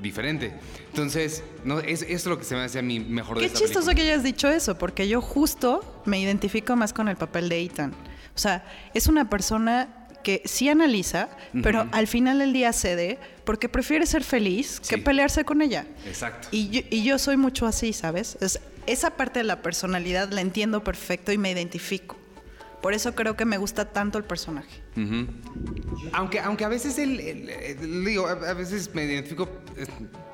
diferente. 0.00 0.52
Entonces, 0.88 1.42
no, 1.64 1.80
es, 1.80 2.02
es 2.02 2.24
lo 2.26 2.38
que 2.38 2.44
se 2.44 2.54
me 2.54 2.62
hace 2.62 2.78
a 2.78 2.82
mí 2.82 3.00
mejor 3.00 3.36
de 3.36 3.40
Qué 3.42 3.46
esta 3.46 3.58
chistoso 3.58 3.86
película. 3.86 4.04
que 4.04 4.10
hayas 4.12 4.22
dicho 4.22 4.48
eso, 4.48 4.78
porque 4.78 5.08
yo 5.08 5.20
justo 5.20 6.02
me 6.06 6.18
identifico 6.20 6.76
más 6.76 6.92
con 6.92 7.08
el 7.08 7.16
papel 7.16 7.48
de 7.48 7.60
Ethan. 7.62 7.92
O 8.34 8.38
sea, 8.38 8.64
es 8.94 9.06
una 9.06 9.28
persona 9.30 9.88
que 10.22 10.42
sí 10.44 10.68
analiza, 10.68 11.28
pero 11.62 11.86
al 11.92 12.06
final 12.08 12.38
del 12.40 12.52
día 12.52 12.72
cede 12.72 13.18
porque 13.44 13.68
prefiere 13.68 14.06
ser 14.06 14.24
feliz 14.24 14.80
que 14.80 14.98
pelearse 14.98 15.44
con 15.44 15.62
ella. 15.62 15.86
Exacto. 16.06 16.48
Y 16.50 16.68
yo, 16.68 16.80
y 16.90 17.04
yo 17.04 17.18
soy 17.18 17.36
mucho 17.36 17.64
así, 17.66 17.92
¿sabes? 17.92 18.36
Es- 18.40 18.60
esa 18.86 19.10
parte 19.16 19.40
de 19.40 19.44
la 19.44 19.62
personalidad 19.62 20.30
la 20.32 20.40
entiendo 20.40 20.82
perfecto 20.84 21.32
y 21.32 21.38
me 21.38 21.50
identifico. 21.50 22.16
Por 22.82 22.94
eso 22.94 23.14
creo 23.14 23.36
que 23.36 23.44
me 23.44 23.58
gusta 23.58 23.86
tanto 23.92 24.18
el 24.18 24.24
personaje. 24.24 24.82
Aunque, 26.12 26.40
aunque 26.40 26.64
a 26.64 26.68
veces 26.68 26.98
el, 26.98 27.18
el- 27.20 27.48
el- 27.50 28.04
digo, 28.04 28.26
a, 28.26 28.32
a 28.32 28.54
veces 28.54 28.94
me 28.94 29.04
identifico, 29.04 29.48
eh, 29.76 29.86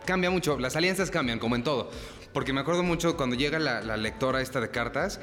cambia 0.04 0.30
mucho, 0.30 0.58
las 0.58 0.76
alianzas 0.76 1.10
cambian, 1.10 1.38
como 1.38 1.56
en 1.56 1.64
todo. 1.64 1.90
Porque 2.32 2.52
me 2.52 2.60
acuerdo 2.60 2.82
mucho 2.82 3.16
cuando 3.16 3.36
llega 3.36 3.58
la, 3.58 3.80
la 3.80 3.96
lectora 3.96 4.40
esta 4.42 4.60
de 4.60 4.70
cartas, 4.70 5.20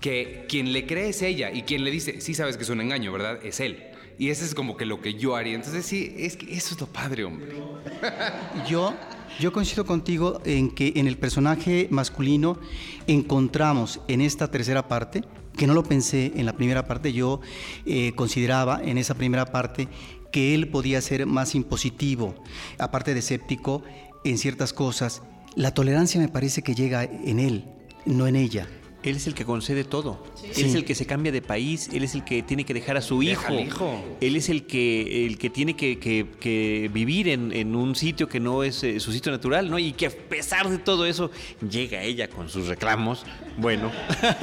que 0.00 0.46
quien 0.48 0.72
le 0.72 0.86
cree 0.86 1.10
es 1.10 1.22
ella 1.22 1.50
y 1.52 1.62
quien 1.62 1.84
le 1.84 1.90
dice, 1.90 2.20
sí 2.20 2.34
sabes 2.34 2.56
que 2.56 2.62
es 2.64 2.68
un 2.70 2.80
engaño, 2.80 3.12
¿verdad? 3.12 3.38
Es 3.44 3.60
él. 3.60 3.86
Y 4.18 4.28
ese 4.30 4.44
es 4.44 4.54
como 4.54 4.76
que 4.76 4.84
lo 4.84 5.00
que 5.00 5.14
yo 5.14 5.36
haría. 5.36 5.54
Entonces 5.54 5.86
sí, 5.86 6.14
es 6.18 6.36
que 6.36 6.54
eso 6.54 6.74
es 6.74 6.80
lo 6.80 6.86
padre, 6.86 7.24
hombre. 7.24 7.54
Yo, 8.68 8.94
yo 9.38 9.52
coincido 9.52 9.86
contigo 9.86 10.40
en 10.44 10.70
que 10.70 10.94
en 10.96 11.06
el 11.06 11.16
personaje 11.16 11.88
masculino 11.90 12.58
encontramos 13.06 14.00
en 14.08 14.20
esta 14.20 14.50
tercera 14.50 14.88
parte, 14.88 15.24
que 15.56 15.66
no 15.66 15.74
lo 15.74 15.82
pensé 15.82 16.32
en 16.36 16.46
la 16.46 16.54
primera 16.54 16.86
parte, 16.86 17.12
yo 17.12 17.40
eh, 17.86 18.12
consideraba 18.16 18.80
en 18.82 18.98
esa 18.98 19.14
primera 19.14 19.46
parte 19.46 19.88
que 20.32 20.54
él 20.54 20.68
podía 20.68 21.00
ser 21.00 21.26
más 21.26 21.54
impositivo, 21.54 22.34
aparte 22.78 23.14
de 23.14 23.20
escéptico 23.20 23.82
en 24.24 24.38
ciertas 24.38 24.72
cosas. 24.72 25.22
La 25.56 25.74
tolerancia 25.74 26.20
me 26.20 26.28
parece 26.28 26.62
que 26.62 26.74
llega 26.74 27.04
en 27.04 27.40
él, 27.40 27.64
no 28.06 28.26
en 28.26 28.36
ella. 28.36 28.68
Él 29.02 29.16
es 29.16 29.26
el 29.26 29.34
que 29.34 29.44
concede 29.46 29.84
todo. 29.84 30.22
Él 30.44 30.66
es 30.66 30.74
el 30.74 30.84
que 30.84 30.94
se 30.94 31.06
cambia 31.06 31.32
de 31.32 31.40
país, 31.40 31.88
él 31.92 32.04
es 32.04 32.14
el 32.14 32.22
que 32.24 32.42
tiene 32.42 32.64
que 32.64 32.74
dejar 32.74 32.96
a 32.98 33.00
su 33.00 33.22
hijo. 33.22 33.40
Deja 33.40 33.48
al 33.48 33.60
hijo. 33.66 34.04
Él 34.20 34.36
es 34.36 34.48
el 34.50 34.64
que, 34.66 35.26
el 35.26 35.38
que 35.38 35.48
tiene 35.48 35.74
que, 35.74 35.98
que- 35.98 36.26
que 36.38 36.90
vivir 36.92 37.28
en, 37.28 37.52
en 37.52 37.74
un 37.76 37.94
sitio 37.96 38.28
que 38.28 38.40
no 38.40 38.62
es 38.62 38.84
eh, 38.84 39.00
su 39.00 39.10
sitio 39.12 39.32
natural, 39.32 39.70
¿no? 39.70 39.78
Y 39.78 39.92
que 39.92 40.06
a 40.06 40.10
pesar 40.10 40.68
de 40.68 40.78
todo 40.78 41.06
eso, 41.06 41.30
llega 41.68 42.02
ella 42.02 42.28
con 42.28 42.48
sus 42.50 42.66
reclamos. 42.66 43.24
Bueno. 43.56 43.90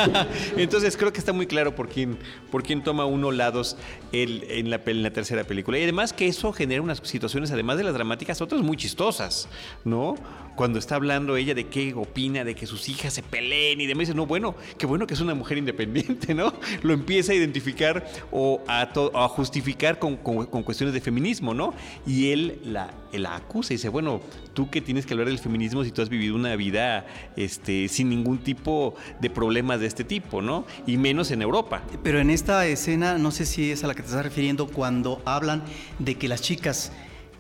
Entonces 0.58 0.98
creo 0.98 1.12
que 1.12 1.20
está 1.20 1.34
muy 1.34 1.48
claro 1.48 1.76
por 1.76 1.90
quién, 1.90 2.18
por 2.52 2.64
quién 2.64 2.84
toma 2.84 3.06
uno 3.06 3.32
lados 3.32 3.78
el- 4.12 4.44
en, 4.50 4.70
la, 4.70 4.80
tercera 5.12 5.44
película. 5.44 5.78
Y 5.80 5.84
además 5.84 6.14
que 6.14 6.28
eso 6.28 6.52
genera 6.54 6.82
unas 6.82 7.02
situaciones, 7.04 7.52
además 7.52 7.78
de 7.78 7.84
las 7.84 7.94
dramáticas, 7.94 8.42
otras 8.42 8.62
muy 8.62 8.78
chistosas, 8.78 9.48
¿no? 9.86 10.16
Cuando 10.56 10.80
está 10.80 10.96
hablando 10.96 11.38
ella 11.38 11.54
de 11.54 11.68
qué 11.68 11.94
opina, 11.94 12.44
de 12.44 12.56
que 12.56 12.66
sus 12.66 12.90
hijas 12.90 13.14
se 13.14 13.22
peleen 13.22 13.80
y 13.80 13.86
demás, 13.86 14.08
dice, 14.08 14.16
no, 14.16 14.26
bueno, 14.26 14.56
qué 14.78 14.88
bueno 14.88 15.06
que 15.06 15.14
es 15.14 15.22
una 15.22 15.36
mujer 15.36 15.58
independiente, 15.58 16.34
¿no? 16.36 16.54
Lo 16.82 16.94
empieza 16.94 17.32
a 17.32 17.36
identificar 17.36 18.08
o 18.32 18.62
a, 18.68 18.88
justificar 19.30 20.00
con, 20.00 20.18
con- 20.18 20.64
cuestiones 20.64 20.94
de 20.94 21.02
feminismo, 21.02 21.54
¿no? 21.54 21.74
Y 22.06 22.32
él 22.32 22.60
la, 22.64 22.90
la 23.14 23.36
acusa 23.36 23.74
y 23.74 23.78
dice, 23.78 23.90
bueno, 23.90 24.22
tú 24.54 24.70
que 24.70 24.82
tienes 24.82 25.06
que 25.06 25.14
hablar 25.14 25.28
del 25.28 25.40
feminismo 25.40 25.84
si 25.84 25.92
tú 25.92 26.02
has 26.02 26.10
vivido 26.10 26.36
una 26.36 26.56
vida 26.56 27.06
este, 27.36 27.88
sin 27.88 28.10
ningún 28.10 28.40
tipo 28.40 28.96
de 29.22 29.30
problemas 29.30 29.80
de 29.80 29.88
este 29.88 30.04
tipo, 30.04 30.42
¿no? 30.42 30.66
Y 30.86 30.98
menos 30.98 31.32
en 31.32 31.42
Europa. 31.42 31.82
Pero 32.04 32.20
en 32.20 32.30
esta 32.30 32.66
escena, 32.68 33.18
no 33.18 33.32
sé 33.32 33.46
si 33.46 33.72
es 33.72 33.84
a 33.84 33.88
la 33.88 33.96
que 33.96 34.02
te 34.02 34.10
estás 34.10 34.24
refiriendo, 34.24 34.68
cuando 34.68 35.22
hablan 35.26 35.64
de 36.00 36.16
que 36.16 36.28
las 36.28 36.42
chicas, 36.42 36.92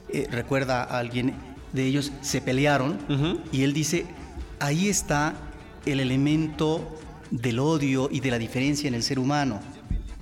eh, 0.09 0.27
recuerda 0.31 0.83
a 0.83 0.99
alguien 0.99 1.33
de 1.73 1.85
ellos, 1.85 2.11
se 2.21 2.41
pelearon, 2.41 2.97
y 3.51 3.63
él 3.63 3.73
dice, 3.73 4.05
ahí 4.59 4.87
está 4.87 5.35
el 5.85 5.99
elemento 5.99 6.97
del 7.29 7.59
odio 7.59 8.09
y 8.11 8.21
de 8.21 8.31
la 8.31 8.39
diferencia 8.39 8.87
en 8.87 8.93
el 8.93 9.03
ser 9.03 9.19
humano. 9.19 9.59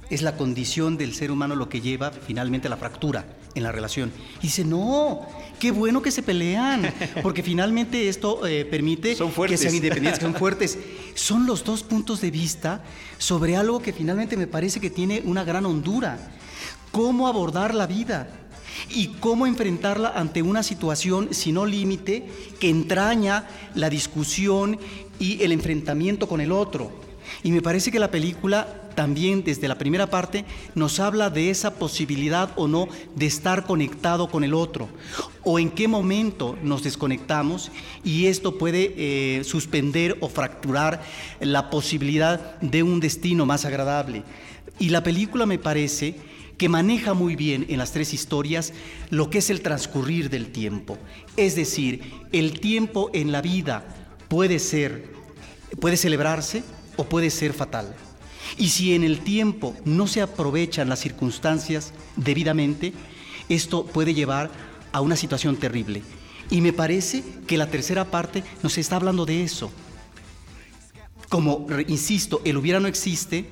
Es 0.10 0.22
la 0.22 0.36
condición 0.38 0.98
del 0.98 1.14
ser 1.14 1.32
humano 1.32 1.56
lo 1.56 1.70
que 1.70 1.82
lleva 1.82 2.12
finalmente 2.12 2.68
a 2.68 2.72
la 2.72 2.78
fractura 2.78 3.26
en 3.56 3.64
la 3.64 3.72
relación. 3.72 4.12
Y 4.40 4.44
dice, 4.44 4.64
no, 4.64 5.22
qué 5.60 5.72
bueno 5.72 6.02
que 6.02 6.12
se 6.12 6.22
pelean, 6.22 6.94
porque 7.24 7.42
finalmente 7.44 8.08
esto 8.08 8.46
eh, 8.46 8.66
permite 8.66 9.16
Son 9.16 9.32
que 9.32 9.58
sean 9.58 9.74
independientes, 9.74 10.20
que 10.20 10.26
son 10.26 10.36
fuertes. 10.36 10.78
Son 11.16 11.46
los 11.46 11.64
dos 11.64 11.82
puntos 11.82 12.20
de 12.20 12.30
vista 12.30 12.84
sobre 13.18 13.56
algo 13.56 13.82
que 13.82 13.94
finalmente 13.94 14.36
me 14.36 14.48
parece 14.48 14.82
que 14.82 14.90
tiene 14.90 15.22
una 15.24 15.46
gran 15.46 15.66
hondura. 15.66 16.20
¿Cómo 16.92 17.28
abordar 17.28 17.74
la 17.74 17.88
vida? 17.88 18.28
y 18.90 19.08
cómo 19.20 19.48
enfrentarla 19.48 20.10
ante 20.10 20.42
una 20.42 20.62
situación 20.62 21.34
sin 21.34 21.56
límite 21.70 22.28
que 22.60 22.70
entraña 22.70 23.48
la 23.74 23.90
discusión 23.90 24.78
y 25.18 25.42
el 25.44 25.54
enfrentamiento 25.54 26.28
con 26.28 26.42
el 26.42 26.52
otro. 26.52 26.92
Y 27.44 27.52
me 27.52 27.62
parece 27.62 27.92
que 27.92 28.00
la 28.00 28.12
película 28.12 28.85
también 28.96 29.44
desde 29.44 29.68
la 29.68 29.78
primera 29.78 30.10
parte 30.10 30.46
nos 30.74 31.00
habla 31.00 31.30
de 31.30 31.50
esa 31.50 31.76
posibilidad 31.76 32.52
o 32.56 32.68
no 32.68 32.88
de 33.16 33.26
estar 33.26 33.66
conectado 33.66 34.30
con 34.30 34.44
el 34.44 34.54
otro, 34.54 34.90
o 35.44 35.60
en 35.60 35.70
qué 35.70 35.88
momento 35.88 36.58
nos 36.64 36.84
desconectamos 36.84 37.72
y 38.04 38.26
esto 38.26 38.58
puede 38.58 38.94
eh, 38.98 39.44
suspender 39.44 40.18
o 40.22 40.30
fracturar 40.30 41.04
la 41.40 41.70
posibilidad 41.70 42.60
de 42.62 42.84
un 42.84 43.00
destino 43.00 43.46
más 43.46 43.66
agradable. 43.66 44.24
Y 44.80 44.90
la 44.90 45.04
película 45.04 45.46
me 45.46 45.60
parece 45.60 46.16
que 46.58 46.70
maneja 46.70 47.14
muy 47.14 47.36
bien 47.36 47.66
en 47.70 47.78
las 47.78 47.92
tres 47.92 48.14
historias 48.14 48.74
lo 49.10 49.30
que 49.30 49.40
es 49.40 49.50
el 49.50 49.62
transcurrir 49.62 50.30
del 50.30 50.52
tiempo. 50.52 50.98
Es 51.38 51.56
decir, 51.56 52.02
el 52.32 52.60
tiempo 52.60 53.10
en 53.14 53.32
la 53.32 53.42
vida 53.42 53.86
puede 54.28 54.60
ser, 54.60 55.12
puede 55.80 55.98
celebrarse 55.98 56.64
o 56.98 57.06
puede 57.06 57.30
ser 57.30 57.54
fatal. 57.54 57.94
Y 58.58 58.70
si 58.70 58.94
en 58.94 59.04
el 59.04 59.20
tiempo 59.20 59.76
no 59.86 60.08
se 60.08 60.22
aprovechan 60.22 60.90
las 60.90 61.00
circunstancias 61.00 61.94
debidamente, 62.16 62.94
esto 63.50 63.86
puede 63.86 64.14
llevar 64.14 64.50
a 64.92 65.02
una 65.02 65.16
situación 65.16 65.58
terrible. 65.58 66.04
Y 66.50 66.62
me 66.62 66.74
parece 66.74 67.24
que 67.48 67.58
la 67.58 67.70
tercera 67.70 68.06
parte 68.06 68.44
nos 68.64 68.78
está 68.78 68.96
hablando 68.98 69.26
de 69.26 69.44
eso. 69.44 69.72
Como, 71.30 71.68
insisto, 71.88 72.42
el 72.46 72.58
hubiera 72.58 72.80
no 72.80 72.88
existe, 72.88 73.46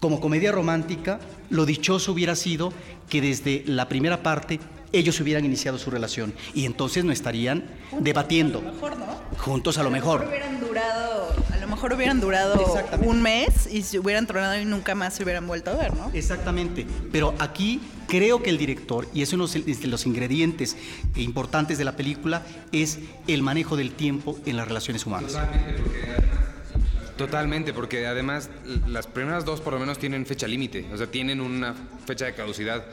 como 0.00 0.20
comedia 0.20 0.52
romántica, 0.52 1.20
lo 1.50 1.66
dichoso 1.66 2.12
hubiera 2.12 2.34
sido 2.34 2.72
que 3.08 3.20
desde 3.20 3.64
la 3.66 3.88
primera 3.88 4.22
parte 4.22 4.58
ellos 4.92 5.18
hubieran 5.20 5.44
iniciado 5.44 5.78
su 5.78 5.90
relación 5.90 6.34
y 6.54 6.66
entonces 6.66 7.04
no 7.04 7.12
estarían 7.12 7.64
debatiendo. 7.98 8.58
A 8.58 8.62
lo 8.62 8.72
mejor, 8.72 8.98
¿no? 8.98 9.06
Juntos 9.38 9.78
a 9.78 9.82
lo 9.82 9.90
mejor. 9.90 10.26
hubieran 10.28 10.60
durado, 10.60 11.11
mejor 11.82 11.96
hubieran 11.96 12.20
durado 12.20 12.64
un 13.00 13.22
mes 13.22 13.68
y 13.68 13.82
se 13.82 13.98
hubieran 13.98 14.24
tronado 14.28 14.56
y 14.60 14.64
nunca 14.64 14.94
más 14.94 15.14
se 15.14 15.24
hubieran 15.24 15.48
vuelto 15.48 15.72
a 15.72 15.74
ver, 15.74 15.92
¿no? 15.96 16.12
Exactamente. 16.14 16.86
Pero 17.10 17.34
aquí 17.40 17.80
creo 18.06 18.40
que 18.40 18.50
el 18.50 18.58
director, 18.58 19.08
y 19.12 19.22
es 19.22 19.32
uno 19.32 19.48
de 19.48 19.88
los 19.88 20.06
ingredientes 20.06 20.76
importantes 21.16 21.78
de 21.78 21.84
la 21.84 21.96
película, 21.96 22.42
es 22.70 23.00
el 23.26 23.42
manejo 23.42 23.76
del 23.76 23.90
tiempo 23.90 24.38
en 24.46 24.56
las 24.58 24.68
relaciones 24.68 25.06
humanas. 25.06 25.36
Totalmente, 27.16 27.72
porque 27.72 28.06
además 28.06 28.48
las 28.86 29.08
primeras 29.08 29.44
dos 29.44 29.60
por 29.60 29.72
lo 29.72 29.80
menos 29.80 29.98
tienen 29.98 30.24
fecha 30.24 30.46
límite, 30.46 30.86
o 30.92 30.96
sea, 30.96 31.08
tienen 31.08 31.40
una 31.40 31.74
fecha 32.06 32.26
de 32.26 32.34
caducidad 32.34 32.84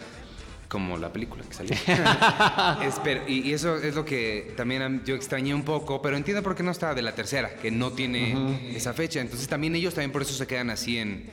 como 0.69 0.97
la 0.97 1.11
película 1.11 1.43
que 1.43 1.53
salió. 1.53 1.75
y, 3.27 3.51
eso 3.51 3.77
es 3.77 3.95
lo 3.95 4.05
que 4.05 4.53
también 4.55 5.03
yo 5.03 5.15
extrañé 5.15 5.53
un 5.53 5.63
poco, 5.63 5.99
pero 6.01 6.15
entiendo 6.15 6.43
por 6.43 6.55
qué 6.55 6.61
no 6.61 6.71
está 6.71 6.93
de 6.93 7.01
la 7.01 7.13
tercera, 7.15 7.55
que 7.55 7.71
no 7.71 7.91
tiene 7.91 8.75
esa 8.75 8.93
fecha. 8.93 9.19
Entonces 9.19 9.47
también 9.47 9.75
ellos 9.75 9.95
también 9.95 10.11
por 10.11 10.21
eso 10.21 10.33
se 10.33 10.45
quedan 10.45 10.69
así 10.69 10.99
en, 10.99 11.27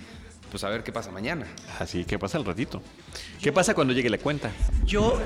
pues 0.51 0.64
a 0.64 0.70
ver 0.70 0.82
qué 0.82 0.91
pasa 0.91 1.11
mañana. 1.11 1.47
Así, 1.78 2.07
¿qué 2.07 2.18
pasa 2.18 2.39
al 2.39 2.47
ratito? 2.47 2.82
¿Qué 3.41 3.53
pasa 3.53 3.74
cuando 3.74 3.93
llegue 3.93 4.09
la 4.09 4.18
cuenta? 4.18 4.51
Yo, 4.87 5.20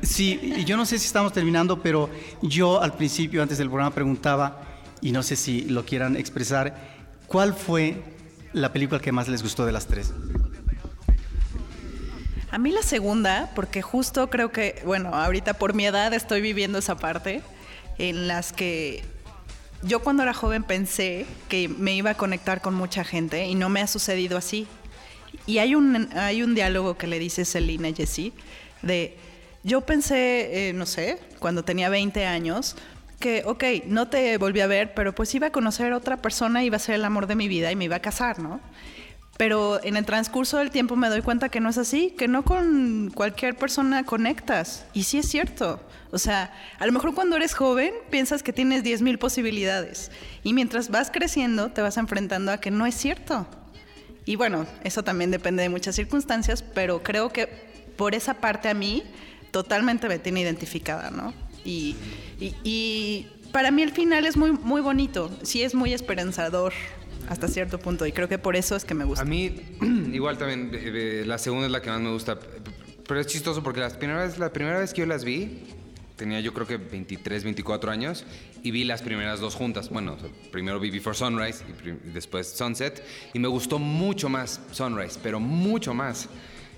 sí, 0.00 0.64
yo 0.64 0.76
no 0.76 0.86
sé 0.86 1.00
si 1.00 1.06
estamos 1.06 1.32
terminando, 1.32 1.82
pero 1.82 2.08
yo 2.40 2.80
al 2.80 2.94
principio, 2.94 3.42
antes 3.42 3.58
del 3.58 3.66
programa, 3.66 3.92
preguntaba, 3.92 4.62
y 5.00 5.10
no 5.10 5.24
sé 5.24 5.34
si 5.34 5.62
lo 5.62 5.84
quieran 5.84 6.16
expresar, 6.16 6.94
¿cuál 7.26 7.52
fue 7.52 8.00
la 8.52 8.72
película 8.72 9.00
que 9.00 9.10
más 9.10 9.26
les 9.26 9.42
gustó 9.42 9.66
de 9.66 9.72
las 9.72 9.88
tres? 9.88 10.12
A 12.54 12.58
mí 12.58 12.70
la 12.70 12.82
segunda, 12.82 13.50
porque 13.56 13.82
justo 13.82 14.30
creo 14.30 14.52
que, 14.52 14.80
bueno, 14.84 15.08
ahorita 15.12 15.54
por 15.54 15.74
mi 15.74 15.86
edad 15.86 16.14
estoy 16.14 16.40
viviendo 16.40 16.78
esa 16.78 16.96
parte 16.96 17.42
en 17.98 18.28
las 18.28 18.52
que 18.52 19.02
yo 19.82 20.04
cuando 20.04 20.22
era 20.22 20.32
joven 20.34 20.62
pensé 20.62 21.26
que 21.48 21.68
me 21.68 21.96
iba 21.96 22.10
a 22.10 22.14
conectar 22.16 22.60
con 22.60 22.72
mucha 22.72 23.02
gente 23.02 23.44
y 23.44 23.56
no 23.56 23.70
me 23.70 23.80
ha 23.80 23.88
sucedido 23.88 24.38
así. 24.38 24.68
Y 25.46 25.58
hay 25.58 25.74
un, 25.74 26.08
hay 26.16 26.44
un 26.44 26.54
diálogo 26.54 26.96
que 26.96 27.08
le 27.08 27.18
dice 27.18 27.44
Selina 27.44 27.92
Jessie 27.92 28.32
de, 28.82 29.16
yo 29.64 29.80
pensé, 29.80 30.68
eh, 30.68 30.72
no 30.74 30.86
sé, 30.86 31.18
cuando 31.40 31.64
tenía 31.64 31.88
20 31.88 32.24
años, 32.24 32.76
que, 33.18 33.42
ok, 33.44 33.64
no 33.86 34.06
te 34.06 34.38
volví 34.38 34.60
a 34.60 34.68
ver, 34.68 34.94
pero 34.94 35.12
pues 35.12 35.34
iba 35.34 35.48
a 35.48 35.50
conocer 35.50 35.92
a 35.92 35.96
otra 35.96 36.18
persona, 36.18 36.62
iba 36.62 36.76
a 36.76 36.78
ser 36.78 36.94
el 36.94 37.04
amor 37.04 37.26
de 37.26 37.34
mi 37.34 37.48
vida 37.48 37.72
y 37.72 37.74
me 37.74 37.86
iba 37.86 37.96
a 37.96 38.00
casar, 38.00 38.38
¿no? 38.38 38.60
Pero 39.36 39.82
en 39.82 39.96
el 39.96 40.04
transcurso 40.04 40.58
del 40.58 40.70
tiempo 40.70 40.94
me 40.94 41.08
doy 41.08 41.20
cuenta 41.20 41.48
que 41.48 41.60
no 41.60 41.68
es 41.68 41.78
así, 41.78 42.14
que 42.16 42.28
no 42.28 42.44
con 42.44 43.10
cualquier 43.14 43.56
persona 43.56 44.04
conectas. 44.04 44.86
Y 44.92 45.04
sí 45.04 45.18
es 45.18 45.28
cierto. 45.28 45.80
O 46.12 46.18
sea, 46.18 46.52
a 46.78 46.86
lo 46.86 46.92
mejor 46.92 47.14
cuando 47.14 47.34
eres 47.36 47.54
joven 47.54 47.92
piensas 48.10 48.44
que 48.44 48.52
tienes 48.52 48.84
10.000 48.84 49.18
posibilidades. 49.18 50.12
Y 50.44 50.52
mientras 50.52 50.88
vas 50.88 51.10
creciendo 51.10 51.70
te 51.70 51.82
vas 51.82 51.96
enfrentando 51.96 52.52
a 52.52 52.60
que 52.60 52.70
no 52.70 52.86
es 52.86 52.94
cierto. 52.94 53.46
Y 54.24 54.36
bueno, 54.36 54.66
eso 54.84 55.02
también 55.02 55.32
depende 55.32 55.64
de 55.64 55.68
muchas 55.68 55.96
circunstancias, 55.96 56.62
pero 56.62 57.02
creo 57.02 57.30
que 57.30 57.48
por 57.96 58.14
esa 58.14 58.34
parte 58.34 58.68
a 58.68 58.74
mí 58.74 59.02
totalmente 59.50 60.08
me 60.08 60.18
tiene 60.18 60.40
identificada, 60.40 61.10
¿no? 61.10 61.34
Y, 61.64 61.96
y 62.38 63.26
para 63.52 63.70
mí 63.70 63.82
el 63.82 63.92
final 63.92 64.26
es 64.26 64.36
muy, 64.36 64.52
muy 64.52 64.80
bonito, 64.80 65.30
sí 65.42 65.62
es 65.62 65.74
muy 65.74 65.92
esperanzador 65.92 66.72
hasta 67.28 67.48
cierto 67.48 67.78
punto 67.78 68.06
y 68.06 68.12
creo 68.12 68.28
que 68.28 68.38
por 68.38 68.56
eso 68.56 68.76
es 68.76 68.84
que 68.84 68.94
me 68.94 69.04
gusta. 69.04 69.22
A 69.22 69.24
mí 69.24 69.54
igual 70.12 70.38
también 70.38 71.26
la 71.26 71.38
segunda 71.38 71.66
es 71.66 71.72
la 71.72 71.82
que 71.82 71.90
más 71.90 72.00
me 72.00 72.10
gusta, 72.10 72.38
pero 73.06 73.20
es 73.20 73.26
chistoso 73.26 73.62
porque 73.62 73.80
la 73.80 73.90
primera 73.90 74.24
vez, 74.24 74.38
la 74.38 74.52
primera 74.52 74.78
vez 74.78 74.92
que 74.92 75.00
yo 75.00 75.06
las 75.06 75.24
vi 75.24 75.64
tenía 76.16 76.40
yo 76.40 76.54
creo 76.54 76.66
que 76.66 76.76
23, 76.76 77.44
24 77.44 77.90
años 77.90 78.24
y 78.62 78.70
vi 78.70 78.84
las 78.84 79.02
primeras 79.02 79.40
dos 79.40 79.54
juntas. 79.54 79.88
Bueno, 79.90 80.16
primero 80.50 80.78
vi 80.80 80.90
Before 80.90 81.16
Sunrise 81.16 81.64
y 81.84 82.10
después 82.12 82.48
Sunset 82.48 83.04
y 83.32 83.38
me 83.38 83.48
gustó 83.48 83.78
mucho 83.78 84.28
más 84.28 84.60
Sunrise, 84.70 85.18
pero 85.22 85.40
mucho 85.40 85.94
más. 85.94 86.28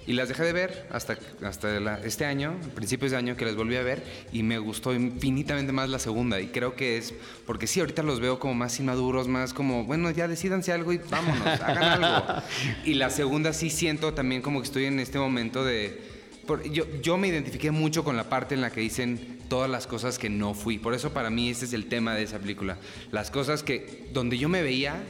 Y 0.06 0.12
las 0.12 0.28
dejé 0.28 0.44
de 0.44 0.52
ver 0.52 0.86
hasta, 0.90 1.18
hasta 1.42 1.98
este 2.04 2.24
año, 2.24 2.56
principios 2.74 3.10
de 3.10 3.16
año, 3.16 3.36
que 3.36 3.44
las 3.44 3.56
volví 3.56 3.76
a 3.76 3.82
ver 3.82 4.04
y 4.32 4.42
me 4.42 4.58
gustó 4.58 4.94
infinitamente 4.94 5.72
más 5.72 5.88
la 5.88 5.98
segunda. 5.98 6.40
Y 6.40 6.48
creo 6.48 6.76
que 6.76 6.96
es 6.96 7.12
porque 7.44 7.66
sí, 7.66 7.80
ahorita 7.80 8.02
los 8.02 8.20
veo 8.20 8.38
como 8.38 8.54
más 8.54 8.78
inmaduros, 8.78 9.26
más 9.26 9.52
como, 9.52 9.84
bueno, 9.84 10.10
ya 10.10 10.28
decidanse 10.28 10.72
algo 10.72 10.92
y 10.92 10.98
vámonos, 10.98 11.46
hagan 11.60 12.04
algo. 12.04 12.42
Y 12.84 12.94
la 12.94 13.10
segunda 13.10 13.52
sí 13.52 13.70
siento 13.70 14.14
también 14.14 14.42
como 14.42 14.60
que 14.60 14.66
estoy 14.66 14.84
en 14.84 15.00
este 15.00 15.18
momento 15.18 15.64
de... 15.64 16.00
yo, 16.70 16.84
yo 17.02 17.16
me 17.16 17.28
identifiqué 17.28 17.70
mucho 17.70 18.04
con 18.04 18.16
la 18.16 18.28
parte 18.28 18.54
en 18.54 18.60
la 18.60 18.70
que 18.70 18.80
dicen 18.80 19.38
todas 19.48 19.70
las 19.70 19.86
cosas 19.86 20.18
que 20.18 20.30
no 20.30 20.54
fui. 20.54 20.78
Por 20.78 20.94
eso 20.94 21.12
para 21.12 21.30
mí 21.30 21.50
este 21.50 21.64
es 21.64 21.72
el 21.72 21.86
tema 21.86 22.14
de 22.14 22.22
esa 22.22 22.38
película. 22.38 22.78
Las 23.10 23.30
cosas 23.30 23.62
que, 23.62 24.08
donde 24.12 24.38
yo 24.38 24.48
me 24.48 24.62
veía 24.62 25.02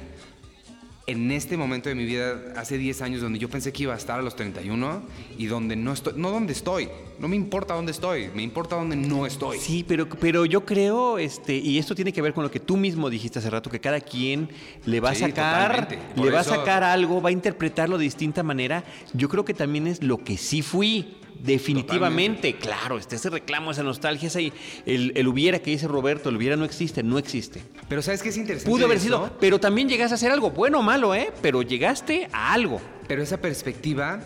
en 1.06 1.30
este 1.30 1.56
momento 1.56 1.88
de 1.88 1.94
mi 1.94 2.04
vida, 2.04 2.36
hace 2.56 2.78
10 2.78 3.00
años, 3.02 3.20
donde 3.20 3.38
yo 3.38 3.48
pensé 3.48 3.72
que 3.72 3.84
iba 3.84 3.94
a 3.94 3.96
estar 3.96 4.18
a 4.18 4.22
los 4.22 4.34
31 4.34 5.02
y 5.38 5.46
donde 5.46 5.76
no 5.76 5.92
estoy, 5.92 6.14
no 6.16 6.32
donde 6.32 6.52
estoy, 6.52 6.88
no 7.20 7.28
me 7.28 7.36
importa 7.36 7.74
dónde 7.74 7.92
estoy, 7.92 8.28
me 8.34 8.42
importa 8.42 8.74
dónde 8.74 8.96
no 8.96 9.24
estoy. 9.24 9.58
Sí, 9.58 9.84
pero, 9.86 10.08
pero 10.08 10.44
yo 10.46 10.64
creo, 10.64 11.18
este, 11.18 11.54
y 11.54 11.78
esto 11.78 11.94
tiene 11.94 12.12
que 12.12 12.22
ver 12.22 12.34
con 12.34 12.42
lo 12.42 12.50
que 12.50 12.58
tú 12.58 12.76
mismo 12.76 13.08
dijiste 13.08 13.38
hace 13.38 13.50
rato, 13.50 13.70
que 13.70 13.78
cada 13.78 14.00
quien 14.00 14.48
le 14.84 14.98
va 14.98 15.10
a 15.10 15.14
sacar, 15.14 15.96
le 16.16 16.30
va 16.30 16.40
a 16.40 16.44
sacar 16.44 16.82
algo, 16.82 17.22
va 17.22 17.28
a 17.28 17.32
interpretarlo 17.32 17.98
de 17.98 18.04
distinta 18.04 18.42
manera. 18.42 18.82
Yo 19.12 19.28
creo 19.28 19.44
que 19.44 19.54
también 19.54 19.86
es 19.86 20.02
lo 20.02 20.18
que 20.18 20.36
sí 20.36 20.60
fui. 20.60 21.18
Definitivamente, 21.42 22.56
claro, 22.56 22.98
este, 22.98 23.16
ese 23.16 23.30
reclamo, 23.30 23.70
esa 23.70 23.82
nostalgia, 23.82 24.28
ese, 24.28 24.52
el, 24.84 25.12
el, 25.14 25.28
hubiera 25.28 25.58
que 25.58 25.70
dice 25.70 25.88
Roberto, 25.88 26.28
el 26.28 26.36
hubiera 26.36 26.56
no 26.56 26.64
existe, 26.64 27.02
no 27.02 27.18
existe. 27.18 27.62
Pero 27.88 28.02
¿sabes 28.02 28.22
qué 28.22 28.30
es 28.30 28.36
interesante? 28.36 28.70
Pudo 28.70 28.86
haber 28.86 29.00
sido, 29.00 29.36
pero 29.40 29.60
también 29.60 29.88
llegaste 29.88 30.14
a 30.14 30.16
hacer 30.16 30.32
algo, 30.32 30.50
bueno 30.50 30.80
o 30.80 30.82
malo, 30.82 31.14
¿eh? 31.14 31.32
Pero 31.42 31.62
llegaste 31.62 32.28
a 32.32 32.52
algo. 32.52 32.80
Pero 33.06 33.22
esa 33.22 33.40
perspectiva 33.40 34.20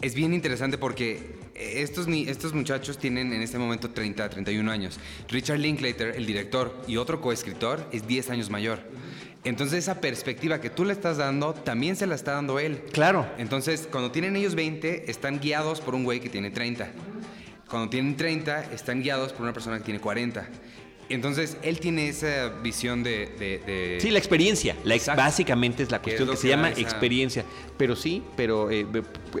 es 0.00 0.14
bien 0.14 0.34
interesante 0.34 0.78
porque 0.78 1.44
estos, 1.54 2.06
estos 2.08 2.52
muchachos 2.52 2.98
tienen 2.98 3.32
en 3.32 3.42
este 3.42 3.58
momento 3.58 3.90
30, 3.90 4.28
31 4.28 4.70
años. 4.70 4.98
Richard 5.28 5.58
Linklater, 5.58 6.14
el 6.16 6.26
director 6.26 6.76
y 6.86 6.96
otro 6.96 7.20
coescritor, 7.20 7.88
es 7.92 8.06
10 8.06 8.30
años 8.30 8.50
mayor. 8.50 8.80
Entonces 9.44 9.80
esa 9.80 10.00
perspectiva 10.00 10.60
que 10.60 10.70
tú 10.70 10.84
le 10.84 10.92
estás 10.92 11.18
dando, 11.18 11.52
también 11.52 11.96
se 11.96 12.06
la 12.06 12.14
está 12.14 12.32
dando 12.32 12.58
él. 12.58 12.82
Claro. 12.92 13.26
Entonces, 13.36 13.86
cuando 13.90 14.10
tienen 14.10 14.36
ellos 14.36 14.54
20, 14.54 15.10
están 15.10 15.38
guiados 15.38 15.80
por 15.80 15.94
un 15.94 16.04
güey 16.04 16.20
que 16.20 16.30
tiene 16.30 16.50
30. 16.50 16.88
Cuando 17.68 17.90
tienen 17.90 18.16
30, 18.16 18.72
están 18.72 19.02
guiados 19.02 19.32
por 19.32 19.42
una 19.42 19.52
persona 19.52 19.78
que 19.78 19.84
tiene 19.84 20.00
40. 20.00 20.48
Entonces, 21.10 21.58
él 21.62 21.80
tiene 21.80 22.08
esa 22.08 22.48
visión 22.62 23.02
de... 23.02 23.98
sí, 24.00 24.10
la 24.10 24.18
experiencia. 24.18 24.74
La 24.84 24.96
básicamente 25.14 25.82
es 25.82 25.90
la 25.90 26.00
cuestión 26.00 26.30
que, 26.30 26.36
se 26.36 26.48
llama 26.48 26.70
experiencia. 26.70 27.44
Pero 27.76 27.94
sí, 27.96 28.22
pero 28.36 28.70
eh, 28.70 28.86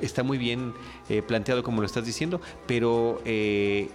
está 0.02 0.22
muy 0.22 0.36
bien 0.36 0.74
eh, 1.08 1.22
planteado 1.22 1.62
como 1.62 1.80
lo 1.80 1.86
estás 1.86 2.04
diciendo. 2.04 2.40
Pero 2.66 3.22
eh, 3.24 3.88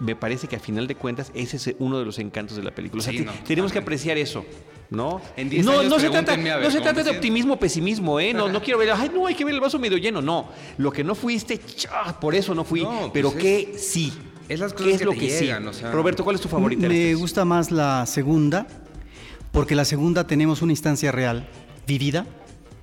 me 0.00 0.14
parece 0.16 0.46
que 0.48 0.56
a 0.56 0.60
final 0.60 0.86
de 0.86 0.94
cuentas 0.94 1.30
ese 1.34 1.56
es 1.56 1.74
uno 1.78 1.98
de 1.98 2.04
los 2.04 2.18
encantos 2.18 2.56
de 2.56 2.62
la 2.62 2.70
película. 2.74 3.00
O 3.00 3.04
sea, 3.04 3.12
no, 3.20 3.32
tenemos 3.46 3.72
que 3.72 3.78
apreciar 3.78 4.16
eso. 4.18 4.44
¿No? 4.90 5.20
En 5.36 5.50
10 5.50 5.66
no, 5.66 5.72
años 5.80 5.90
no 5.90 5.98
se 5.98 6.08
trata, 6.08 6.34
ver 6.34 6.62
no 6.62 6.70
se 6.70 6.80
trata 6.80 7.02
de 7.02 7.10
optimismo 7.10 7.54
o 7.54 7.58
pesimismo, 7.58 8.18
¿eh? 8.18 8.32
No, 8.32 8.48
no 8.48 8.62
quiero 8.62 8.78
ver, 8.78 8.90
ay, 8.92 9.10
no, 9.12 9.26
hay 9.26 9.34
que 9.34 9.44
ver 9.44 9.52
el 9.52 9.60
vaso 9.60 9.78
medio 9.78 9.98
lleno. 9.98 10.22
No, 10.22 10.48
lo 10.78 10.90
que 10.90 11.04
no 11.04 11.14
fuiste, 11.14 11.58
cha, 11.58 12.18
por 12.18 12.34
eso 12.34 12.54
no 12.54 12.64
fui. 12.64 12.80
No, 12.84 12.98
pues 13.00 13.10
pero 13.12 13.28
es- 13.28 13.34
que 13.34 13.74
sí. 13.78 14.10
es 14.48 14.60
las 14.60 14.72
¿Qué 14.72 14.78
cosas 14.84 14.92
es 14.94 14.98
que 15.00 15.04
lo 15.04 15.10
te 15.12 15.18
que 15.18 15.26
llegan, 15.28 15.64
sí? 15.64 15.68
o 15.68 15.72
sea- 15.74 15.92
Roberto, 15.92 16.24
¿cuál 16.24 16.36
es 16.36 16.40
tu 16.42 16.48
favorita? 16.48 16.82
de 16.82 16.88
Me 16.88 17.14
gusta 17.16 17.44
más 17.44 17.70
la 17.70 18.06
segunda, 18.06 18.66
porque 19.52 19.74
la 19.74 19.84
segunda 19.84 20.26
tenemos 20.26 20.62
una 20.62 20.72
instancia 20.72 21.12
real, 21.12 21.46
vivida 21.86 22.24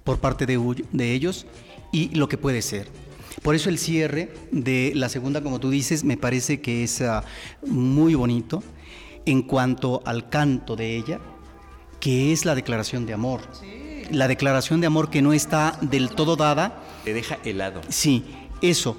por 0.03 0.20
parte 0.20 0.45
de 0.45 1.11
ellos 1.11 1.47
y 1.91 2.09
lo 2.13 2.30
que 2.30 2.38
puede 2.38 2.61
ser. 2.61 2.88
Por 3.42 3.56
eso 3.56 3.70
el 3.70 3.78
cierre 3.78 4.32
de 4.52 4.92
la 4.96 5.10
segunda, 5.10 5.42
como 5.42 5.60
tú 5.60 5.70
dices, 5.70 6.04
me 6.04 6.18
parece 6.18 6.62
que 6.62 6.84
es 6.84 7.02
ah, 7.02 7.24
muy 7.66 8.16
bonito 8.16 8.64
en 9.26 9.42
cuanto 9.42 10.02
al 10.06 10.30
canto 10.30 10.76
de 10.76 10.96
ella, 10.96 11.20
que 12.00 12.32
es 12.32 12.46
la 12.46 12.56
declaración 12.56 13.06
de 13.06 13.14
amor. 13.14 13.42
La 14.12 14.28
declaración 14.28 14.82
de 14.82 14.88
amor 14.88 15.10
que 15.10 15.22
no 15.22 15.34
está 15.34 15.78
del 15.82 16.10
todo 16.10 16.36
dada, 16.36 16.84
Te 17.04 17.14
deja 17.14 17.40
helado. 17.44 17.82
Sí, 17.90 18.24
eso. 18.62 18.98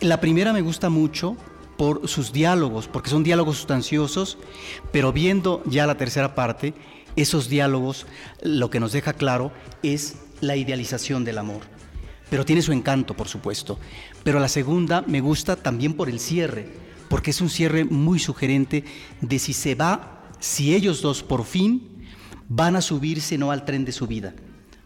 La 0.00 0.20
primera 0.20 0.52
me 0.52 0.60
gusta 0.60 0.90
mucho 0.90 1.36
por 1.76 2.08
sus 2.08 2.32
diálogos, 2.32 2.88
porque 2.88 3.10
son 3.10 3.24
diálogos 3.24 3.56
sustanciosos, 3.56 4.38
pero 4.92 5.12
viendo 5.12 5.62
ya 5.66 5.86
la 5.86 5.96
tercera 5.96 6.34
parte, 6.34 6.74
esos 7.16 7.48
diálogos 7.48 8.06
lo 8.42 8.70
que 8.70 8.80
nos 8.80 8.92
deja 8.92 9.12
claro 9.12 9.52
es 9.82 10.16
la 10.40 10.56
idealización 10.56 11.24
del 11.24 11.38
amor. 11.38 11.62
Pero 12.30 12.44
tiene 12.44 12.62
su 12.62 12.72
encanto, 12.72 13.14
por 13.14 13.28
supuesto. 13.28 13.78
Pero 14.22 14.40
la 14.40 14.48
segunda 14.48 15.04
me 15.06 15.20
gusta 15.20 15.56
también 15.56 15.94
por 15.94 16.08
el 16.08 16.20
cierre, 16.20 16.66
porque 17.08 17.30
es 17.30 17.40
un 17.40 17.50
cierre 17.50 17.84
muy 17.84 18.18
sugerente 18.18 18.84
de 19.20 19.38
si 19.38 19.52
se 19.52 19.74
va, 19.74 20.30
si 20.40 20.74
ellos 20.74 21.02
dos 21.02 21.22
por 21.22 21.44
fin 21.44 22.06
van 22.48 22.76
a 22.76 22.82
subirse 22.82 23.38
no 23.38 23.50
al 23.50 23.64
tren 23.64 23.84
de 23.84 23.92
su 23.92 24.06
vida, 24.06 24.34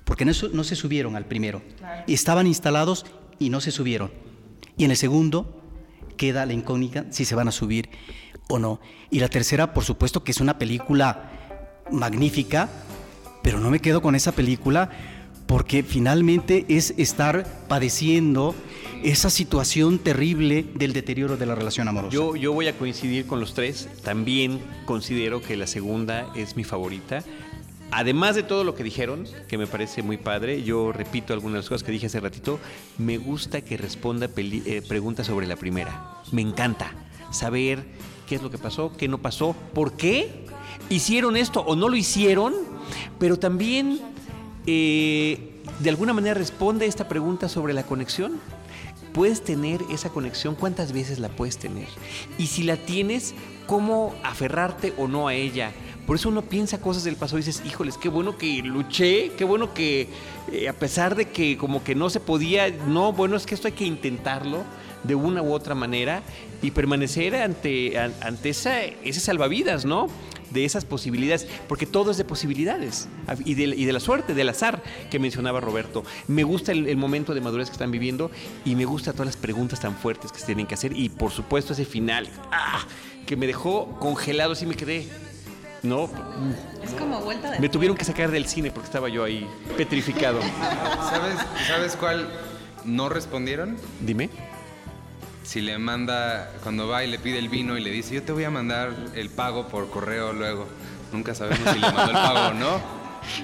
porque 0.04 0.24
no, 0.24 0.32
no 0.52 0.64
se 0.64 0.76
subieron 0.76 1.16
al 1.16 1.26
primero. 1.26 1.62
Estaban 2.06 2.46
instalados 2.46 3.06
y 3.38 3.50
no 3.50 3.60
se 3.60 3.70
subieron. 3.70 4.10
Y 4.76 4.84
en 4.84 4.90
el 4.90 4.96
segundo 4.96 5.62
queda 6.16 6.46
la 6.46 6.52
incógnita 6.52 7.06
si 7.10 7.24
se 7.24 7.34
van 7.34 7.48
a 7.48 7.52
subir 7.52 7.90
o 8.48 8.58
no. 8.58 8.80
Y 9.10 9.20
la 9.20 9.28
tercera, 9.28 9.72
por 9.72 9.84
supuesto, 9.84 10.24
que 10.24 10.32
es 10.32 10.40
una 10.40 10.58
película 10.58 11.30
magnífica, 11.90 12.68
pero 13.42 13.60
no 13.60 13.70
me 13.70 13.80
quedo 13.80 14.02
con 14.02 14.14
esa 14.14 14.32
película 14.32 14.90
porque 15.48 15.82
finalmente 15.82 16.66
es 16.68 16.94
estar 16.98 17.64
padeciendo 17.68 18.54
esa 19.02 19.30
situación 19.30 19.98
terrible 19.98 20.66
del 20.74 20.92
deterioro 20.92 21.38
de 21.38 21.46
la 21.46 21.54
relación 21.54 21.88
amorosa. 21.88 22.14
Yo, 22.14 22.36
yo 22.36 22.52
voy 22.52 22.68
a 22.68 22.76
coincidir 22.76 23.26
con 23.26 23.40
los 23.40 23.54
tres. 23.54 23.88
También 24.04 24.60
considero 24.84 25.40
que 25.40 25.56
la 25.56 25.66
segunda 25.66 26.30
es 26.36 26.54
mi 26.54 26.64
favorita. 26.64 27.24
Además 27.90 28.36
de 28.36 28.42
todo 28.42 28.62
lo 28.62 28.74
que 28.74 28.84
dijeron, 28.84 29.24
que 29.48 29.56
me 29.56 29.66
parece 29.66 30.02
muy 30.02 30.18
padre, 30.18 30.62
yo 30.62 30.92
repito 30.92 31.32
algunas 31.32 31.54
de 31.54 31.58
las 31.60 31.68
cosas 31.70 31.82
que 31.82 31.92
dije 31.92 32.06
hace 32.06 32.20
ratito, 32.20 32.60
me 32.98 33.16
gusta 33.16 33.62
que 33.62 33.78
responda 33.78 34.28
eh, 34.36 34.82
preguntas 34.86 35.26
sobre 35.26 35.46
la 35.46 35.56
primera. 35.56 36.18
Me 36.30 36.42
encanta 36.42 36.92
saber 37.30 37.86
qué 38.28 38.34
es 38.34 38.42
lo 38.42 38.50
que 38.50 38.58
pasó, 38.58 38.92
qué 38.94 39.08
no 39.08 39.16
pasó, 39.16 39.56
por 39.72 39.96
qué 39.96 40.44
hicieron 40.90 41.38
esto 41.38 41.60
o 41.60 41.74
no 41.74 41.88
lo 41.88 41.96
hicieron, 41.96 42.52
pero 43.18 43.38
también 43.38 44.00
eh, 44.70 45.38
de 45.80 45.90
alguna 45.90 46.12
manera 46.12 46.34
responde 46.34 46.84
esta 46.86 47.08
pregunta 47.08 47.48
sobre 47.48 47.72
la 47.72 47.84
conexión. 47.84 48.38
Puedes 49.14 49.42
tener 49.42 49.80
esa 49.90 50.10
conexión, 50.10 50.54
¿cuántas 50.54 50.92
veces 50.92 51.18
la 51.18 51.30
puedes 51.30 51.56
tener? 51.56 51.88
Y 52.36 52.48
si 52.48 52.62
la 52.62 52.76
tienes, 52.76 53.34
¿cómo 53.66 54.14
aferrarte 54.22 54.92
o 54.98 55.08
no 55.08 55.26
a 55.26 55.34
ella? 55.34 55.72
Por 56.06 56.16
eso 56.16 56.28
uno 56.28 56.42
piensa 56.42 56.80
cosas 56.80 57.04
del 57.04 57.16
pasado 57.16 57.38
y 57.38 57.42
dices, 57.42 57.62
híjoles, 57.66 57.96
qué 57.96 58.10
bueno 58.10 58.36
que 58.36 58.62
luché, 58.62 59.32
qué 59.36 59.44
bueno 59.44 59.72
que 59.72 60.08
eh, 60.52 60.68
a 60.68 60.72
pesar 60.74 61.16
de 61.16 61.30
que 61.30 61.56
como 61.56 61.82
que 61.82 61.94
no 61.94 62.10
se 62.10 62.20
podía, 62.20 62.68
no, 62.70 63.12
bueno, 63.12 63.36
es 63.36 63.46
que 63.46 63.54
esto 63.54 63.68
hay 63.68 63.74
que 63.74 63.84
intentarlo 63.86 64.62
de 65.04 65.14
una 65.14 65.42
u 65.42 65.52
otra 65.52 65.74
manera 65.74 66.22
y 66.60 66.70
permanecer 66.70 67.34
ante, 67.36 67.98
an- 67.98 68.14
ante 68.20 68.50
esa, 68.50 68.82
ese 68.84 69.20
salvavidas, 69.20 69.84
¿no? 69.84 70.08
De 70.50 70.64
esas 70.64 70.84
posibilidades, 70.84 71.46
porque 71.68 71.86
todo 71.86 72.10
es 72.10 72.16
de 72.16 72.24
posibilidades 72.24 73.08
y 73.44 73.54
de, 73.54 73.64
y 73.64 73.84
de 73.84 73.92
la 73.92 74.00
suerte, 74.00 74.34
del 74.34 74.48
azar 74.48 74.82
que 75.10 75.18
mencionaba 75.18 75.60
Roberto. 75.60 76.04
Me 76.26 76.44
gusta 76.44 76.72
el, 76.72 76.86
el 76.88 76.96
momento 76.96 77.34
de 77.34 77.40
madurez 77.40 77.68
que 77.68 77.72
están 77.74 77.90
viviendo 77.90 78.30
y 78.64 78.74
me 78.74 78.84
gusta 78.84 79.12
todas 79.12 79.26
las 79.26 79.36
preguntas 79.36 79.80
tan 79.80 79.94
fuertes 79.96 80.32
que 80.32 80.40
se 80.40 80.46
tienen 80.46 80.66
que 80.66 80.74
hacer 80.74 80.96
y 80.96 81.08
por 81.08 81.30
supuesto 81.30 81.72
ese 81.72 81.84
final, 81.84 82.28
¡ah! 82.50 82.86
que 83.26 83.36
me 83.36 83.46
dejó 83.46 83.98
congelado, 83.98 84.52
así 84.52 84.64
me 84.64 84.74
quedé. 84.74 85.06
No, 85.82 86.10
Es 86.82 86.90
como 86.92 87.20
vuelta 87.20 87.52
de... 87.52 87.60
me 87.60 87.68
tuvieron 87.68 87.96
que 87.96 88.04
sacar 88.04 88.30
del 88.32 88.46
cine 88.46 88.72
porque 88.72 88.86
estaba 88.86 89.08
yo 89.08 89.22
ahí 89.22 89.46
petrificado. 89.76 90.40
¿Sabes, 91.10 91.36
¿Sabes 91.68 91.96
cuál 91.96 92.28
no 92.84 93.08
respondieron? 93.08 93.76
Dime. 94.00 94.28
Si 95.48 95.62
le 95.62 95.78
manda, 95.78 96.52
cuando 96.62 96.88
va 96.88 97.04
y 97.04 97.06
le 97.06 97.18
pide 97.18 97.38
el 97.38 97.48
vino 97.48 97.78
y 97.78 97.80
le 97.80 97.90
dice, 97.90 98.14
yo 98.14 98.22
te 98.22 98.32
voy 98.32 98.44
a 98.44 98.50
mandar 98.50 98.94
el 99.14 99.30
pago 99.30 99.66
por 99.66 99.88
correo 99.88 100.34
luego. 100.34 100.68
Nunca 101.10 101.34
sabemos 101.34 101.72
si 101.72 101.78
le 101.78 101.90
mandó 101.90 102.10
el 102.10 102.12
pago 102.12 102.48
o 102.48 102.52
no. 102.52 102.97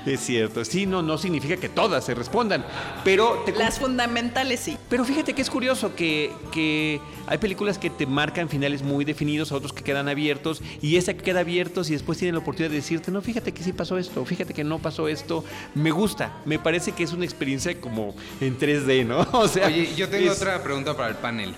Es 0.07 0.21
cierto. 0.21 0.65
Sí, 0.65 0.87
no, 0.87 1.03
no 1.03 1.19
significa 1.19 1.57
que 1.57 1.69
todas 1.69 2.05
se 2.05 2.15
respondan. 2.15 2.65
Pero 3.05 3.43
te 3.47 3.53
Las 3.53 3.79
fundamentales 3.79 4.61
sí. 4.61 4.77
Pero 4.89 5.05
fíjate 5.05 5.33
que 5.35 5.43
es 5.43 5.51
curioso 5.51 5.95
que, 5.95 6.33
que 6.53 7.01
hay 7.27 7.39
películas 7.39 7.79
que 7.79 7.91
te 7.91 8.07
marcan 8.07 8.49
finales 8.49 8.83
muy 8.83 9.05
definidos, 9.05 9.53
otros 9.53 9.73
que 9.73 9.83
quedan 9.83 10.09
abiertos, 10.09 10.63
y 10.83 10.97
esa 10.97 11.15
que 11.15 11.23
queda 11.23 11.41
abiertos 11.41 11.89
y 11.91 11.93
después 11.93 12.19
tienen 12.19 12.35
la 12.35 12.41
oportunidad 12.41 12.71
de 12.71 12.77
decirte, 12.77 13.11
no, 13.11 13.21
fíjate 13.23 13.53
que 13.53 13.63
sí 13.63 13.73
pasó 13.73 13.99
esto, 13.99 14.25
fíjate 14.25 14.55
que 14.55 14.65
no 14.65 14.79
pasó 14.79 15.09
esto. 15.09 15.45
Me 15.75 15.91
gusta, 15.91 16.33
me 16.45 16.59
parece 16.59 16.93
que 16.93 17.03
es 17.05 17.13
una 17.13 17.25
experiencia 17.25 17.81
como 17.81 18.15
en 18.41 18.59
3D, 18.59 19.07
¿no? 19.07 19.21
O 19.33 19.49
sea, 19.49 19.67
Oye, 19.67 19.95
yo 19.97 20.09
tengo 20.09 20.31
es- 20.31 20.37
otra 20.39 20.63
pregunta 20.63 20.97
para 20.97 21.09
el 21.11 21.17
panel. 21.17 21.55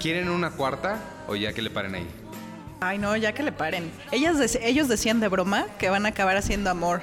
¿Quieren 0.00 0.28
una 0.30 0.50
cuarta 0.52 0.98
o 1.28 1.36
ya 1.36 1.52
que 1.52 1.60
le 1.62 1.70
paren 1.70 1.94
ahí? 1.94 2.06
Ay, 2.82 2.96
no, 2.96 3.14
ya 3.14 3.32
que 3.32 3.42
le 3.42 3.52
paren. 3.52 3.90
Ellas 4.10 4.38
dec- 4.38 4.58
ellos 4.62 4.88
decían 4.88 5.20
de 5.20 5.28
broma 5.28 5.66
que 5.78 5.90
van 5.90 6.06
a 6.06 6.10
acabar 6.10 6.38
haciendo 6.38 6.70
amor. 6.70 7.02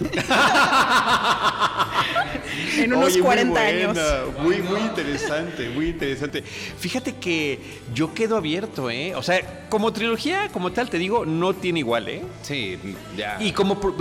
en 2.78 2.94
unos 2.94 3.08
Oye, 3.08 3.18
muy 3.18 3.26
40 3.26 3.60
años. 3.60 3.98
Muy, 4.40 4.62
muy 4.62 4.80
interesante, 4.80 5.68
muy 5.68 5.88
interesante. 5.88 6.40
Fíjate 6.42 7.16
que 7.16 7.60
yo 7.94 8.14
quedo 8.14 8.38
abierto, 8.38 8.88
¿eh? 8.90 9.14
O 9.16 9.22
sea, 9.22 9.66
como 9.68 9.92
trilogía, 9.92 10.48
como 10.50 10.72
tal, 10.72 10.88
te 10.88 10.96
digo, 10.96 11.26
no 11.26 11.52
tiene 11.54 11.80
igual, 11.80 12.08
¿eh? 12.08 12.22
Sí, 12.40 12.78
ya. 13.14 13.36
Y 13.38 13.52
como, 13.52 13.78
pro- 13.80 13.94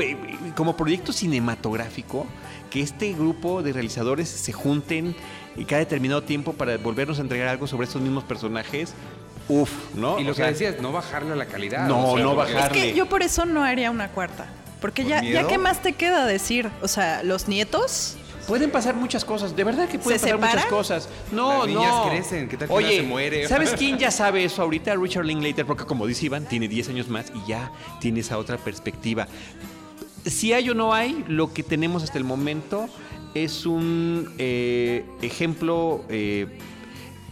como 0.56 0.78
proyecto 0.78 1.12
cinematográfico, 1.12 2.26
que 2.70 2.82
este 2.82 3.12
grupo 3.12 3.62
de 3.64 3.74
realizadores 3.74 4.30
se 4.30 4.54
junten 4.54 5.14
y 5.58 5.66
cada 5.66 5.80
determinado 5.80 6.24
tiempo 6.24 6.54
para 6.54 6.78
volvernos 6.78 7.20
a 7.20 7.22
entregar 7.22 7.50
algo 7.50 7.68
sobre 7.68 7.86
estos 7.86 8.02
mismos 8.02 8.24
personajes, 8.24 8.94
uff, 9.50 9.72
¿no? 9.96 10.20
Y 10.20 10.24
lo 10.24 10.32
O 10.32 10.34
que 10.36 10.42
sea, 10.42 10.48
decías, 10.48 10.76
no 10.82 10.92
bajarle 10.92 11.34
a 11.34 11.36
la 11.36 11.46
calidad. 11.46 11.88
No, 11.88 12.18
no 12.18 12.36
porque- 12.36 12.54
bajar. 12.54 12.76
Es 12.76 12.84
que 12.84 12.94
yo 12.94 13.08
por 13.08 13.24
eso 13.24 13.46
no 13.46 13.64
haría 13.64 13.92
una 13.92 14.10
cuarta. 14.10 14.46
Porque 14.82 15.02
¿Por 15.04 15.10
ya, 15.12 15.22
miedo? 15.22 15.42
ya 15.42 15.48
qué 15.48 15.58
más 15.58 15.82
te 15.82 15.94
queda 15.94 16.26
decir. 16.26 16.70
O 16.82 16.88
sea, 16.88 17.24
los 17.24 17.48
nietos. 17.48 18.16
Pueden 18.48 18.72
pasar 18.72 18.96
muchas 18.96 19.26
cosas, 19.26 19.56
de 19.58 19.64
verdad 19.66 19.90
que 19.90 20.00
pueden 20.00 20.20
¿Se 20.20 20.28
pasar 20.38 20.56
muchas 20.56 20.66
cosas. 20.68 21.10
No, 21.34 21.66
Las 21.66 21.68
niñas 21.68 21.96
no. 21.96 22.10
crecen, 22.10 22.48
¿qué 22.48 22.56
tal 22.56 22.70
que 22.70 22.74
Oye, 22.74 22.96
se 22.98 23.04
muere? 23.04 23.46
¿sabes 23.48 23.72
quién 23.78 23.98
ya 23.98 24.10
sabe 24.10 24.46
eso 24.46 24.62
ahorita? 24.62 24.96
Richard 24.96 25.26
Linklater, 25.26 25.66
porque 25.66 25.84
como 25.84 26.08
dice 26.08 26.28
Iván, 26.28 26.46
tiene 26.46 26.70
10 26.70 26.88
años 26.90 27.10
más 27.10 27.26
y 27.36 27.46
ya 27.50 27.74
tiene 28.00 28.22
esa 28.22 28.38
otra 28.38 28.58
perspectiva. 28.58 29.28
Si 30.26 30.54
hay 30.54 30.70
o 30.70 30.74
no 30.74 30.94
hay, 30.94 31.26
lo 31.28 31.54
que 31.54 31.62
tenemos 31.64 32.04
hasta 32.04 32.18
el 32.18 32.24
momento 32.24 32.88
es 33.34 33.66
un 33.66 34.34
eh, 34.38 35.06
ejemplo 35.22 36.06
eh, 36.08 36.48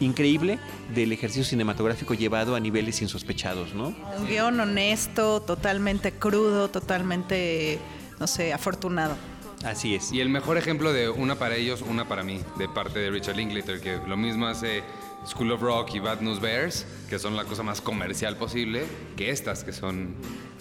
increíble 0.00 0.58
del 0.94 1.12
ejercicio 1.12 1.44
cinematográfico 1.44 2.14
llevado 2.14 2.54
a 2.54 2.60
niveles 2.60 3.00
insospechados, 3.02 3.74
¿no? 3.74 3.94
Un 4.18 4.26
guion 4.26 4.60
honesto, 4.60 5.40
totalmente 5.40 6.12
crudo, 6.12 6.68
totalmente, 6.68 7.78
no 8.20 8.26
sé, 8.26 8.52
afortunado. 8.52 9.16
Así 9.64 9.94
es. 9.94 10.12
Y 10.12 10.20
el 10.20 10.28
mejor 10.28 10.58
ejemplo 10.58 10.92
de 10.92 11.08
una 11.08 11.36
para 11.36 11.56
ellos, 11.56 11.82
una 11.82 12.06
para 12.06 12.22
mí, 12.22 12.40
de 12.58 12.68
parte 12.68 12.98
de 12.98 13.10
Richard 13.10 13.36
Linklater, 13.36 13.80
que 13.80 13.98
lo 14.06 14.16
mismo 14.16 14.46
hace 14.46 14.82
School 15.26 15.50
of 15.52 15.60
Rock 15.60 15.94
y 15.94 15.98
Bad 15.98 16.20
News 16.20 16.40
Bears, 16.40 16.86
que 17.08 17.18
son 17.18 17.36
la 17.36 17.44
cosa 17.44 17.62
más 17.62 17.80
comercial 17.80 18.36
posible, 18.36 18.84
que 19.16 19.30
estas, 19.30 19.64
que 19.64 19.72
son 19.72 20.14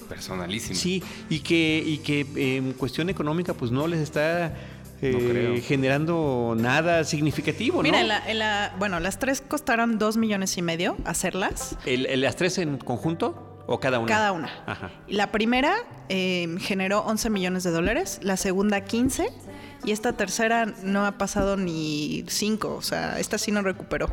personalísimas. 0.09 0.79
Sí, 0.79 1.03
y 1.29 1.39
que, 1.39 1.83
y 1.86 1.97
que 1.99 2.25
en 2.57 2.73
cuestión 2.73 3.09
económica 3.09 3.53
pues 3.53 3.71
no 3.71 3.88
les 3.88 3.99
está 3.99 4.55
eh, 5.01 5.11
No 5.11 5.29
creo. 5.29 5.61
generando 5.61 6.55
nada 6.57 7.03
significativo, 7.03 7.77
¿no? 7.77 7.83
Mira, 7.83 8.01
en 8.01 8.07
la, 8.07 8.29
en 8.29 8.39
la- 8.39 8.73
bueno, 8.79 8.99
las 8.99 9.19
tres 9.19 9.41
costaron 9.41 9.97
dos 9.99 10.17
millones 10.17 10.57
y 10.57 10.61
medio 10.61 10.95
hacerlas. 11.05 11.77
El- 11.85 12.05
el- 12.07 12.21
¿Las 12.21 12.35
tres 12.35 12.57
en 12.57 12.77
conjunto 12.77 13.63
o 13.67 13.79
cada 13.79 13.99
una? 13.99 14.07
Cada 14.07 14.31
una. 14.31 14.49
Ajá. 14.65 14.91
La 15.07 15.31
primera 15.31 15.75
eh, 16.09 16.55
generó 16.59 16.99
11 17.01 17.29
millones 17.29 17.63
de 17.63 17.71
dólares, 17.71 18.19
la 18.21 18.37
segunda 18.37 18.81
15 18.85 19.27
y 19.83 19.91
esta 19.91 20.13
tercera 20.13 20.65
no 20.83 21.05
ha 21.05 21.17
pasado 21.17 21.57
ni 21.57 22.23
5, 22.27 22.75
o 22.75 22.81
sea, 22.81 23.19
esta 23.19 23.37
sí 23.37 23.51
no 23.51 23.61
recuperó. 23.61 24.07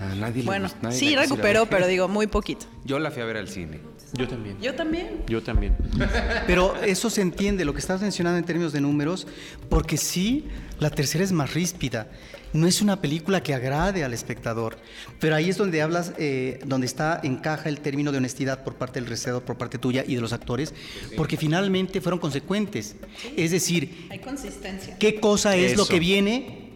A 0.00 0.14
nadie 0.14 0.42
le 0.42 0.46
Bueno, 0.46 0.64
gustó, 0.64 0.78
nadie 0.82 0.98
sí 0.98 1.16
recuperó, 1.16 1.66
pero 1.66 1.86
digo, 1.86 2.06
muy 2.08 2.26
poquito. 2.26 2.66
Yo 2.84 2.98
la 2.98 3.10
fui 3.10 3.22
a 3.22 3.24
ver 3.26 3.36
al 3.38 3.48
cine. 3.48 3.80
Yo 4.14 4.28
también. 4.28 4.56
Yo 4.60 4.74
también. 4.74 5.22
Yo 5.26 5.42
también. 5.42 5.76
Pero 6.46 6.76
eso 6.82 7.10
se 7.10 7.22
entiende, 7.22 7.64
lo 7.64 7.72
que 7.72 7.80
estás 7.80 8.00
mencionando 8.00 8.38
en 8.38 8.44
términos 8.44 8.72
de 8.72 8.80
números, 8.80 9.26
porque 9.68 9.96
sí, 9.96 10.46
la 10.78 10.90
tercera 10.90 11.24
es 11.24 11.32
más 11.32 11.54
ríspida. 11.54 12.08
No 12.52 12.66
es 12.66 12.80
una 12.80 13.00
película 13.00 13.42
que 13.42 13.52
agrade 13.52 14.04
al 14.04 14.14
espectador. 14.14 14.78
Pero 15.20 15.34
ahí 15.34 15.50
es 15.50 15.56
donde 15.56 15.82
hablas, 15.82 16.12
eh, 16.18 16.60
donde 16.64 16.86
está, 16.86 17.20
encaja 17.22 17.68
el 17.68 17.80
término 17.80 18.12
de 18.12 18.18
honestidad 18.18 18.62
por 18.64 18.76
parte 18.76 19.00
del 19.00 19.06
realizador, 19.06 19.42
por 19.42 19.58
parte 19.58 19.78
tuya 19.78 20.04
y 20.06 20.14
de 20.14 20.20
los 20.20 20.32
actores, 20.32 20.72
porque 21.16 21.36
finalmente 21.36 22.00
fueron 22.00 22.18
consecuentes. 22.20 22.96
Es 23.36 23.50
decir, 23.50 24.06
Hay 24.10 24.20
consistencia. 24.20 24.96
¿qué 24.98 25.20
cosa 25.20 25.56
es 25.56 25.76
lo 25.76 25.86
que 25.86 25.98
viene 25.98 26.70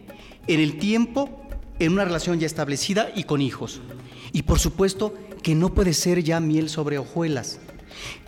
en 0.47 0.59
el 0.59 0.77
tiempo, 0.77 1.47
en 1.79 1.93
una 1.93 2.05
relación 2.05 2.39
ya 2.39 2.45
establecida 2.45 3.09
y 3.15 3.23
con 3.23 3.41
hijos? 3.41 3.81
Y 4.33 4.43
por 4.43 4.59
supuesto 4.59 5.15
que 5.43 5.55
no 5.55 5.73
puede 5.73 5.93
ser 5.93 6.23
ya 6.23 6.39
miel 6.39 6.69
sobre 6.69 6.97
hojuelas, 6.97 7.59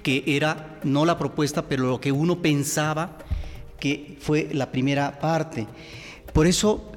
que 0.01 0.23
era 0.25 0.79
no 0.83 1.05
la 1.05 1.17
propuesta, 1.17 1.67
pero 1.67 1.85
lo 1.85 2.01
que 2.01 2.11
uno 2.11 2.41
pensaba 2.41 3.17
que 3.79 4.17
fue 4.19 4.49
la 4.53 4.71
primera 4.71 5.19
parte. 5.19 5.67
Por 6.33 6.47
eso, 6.47 6.91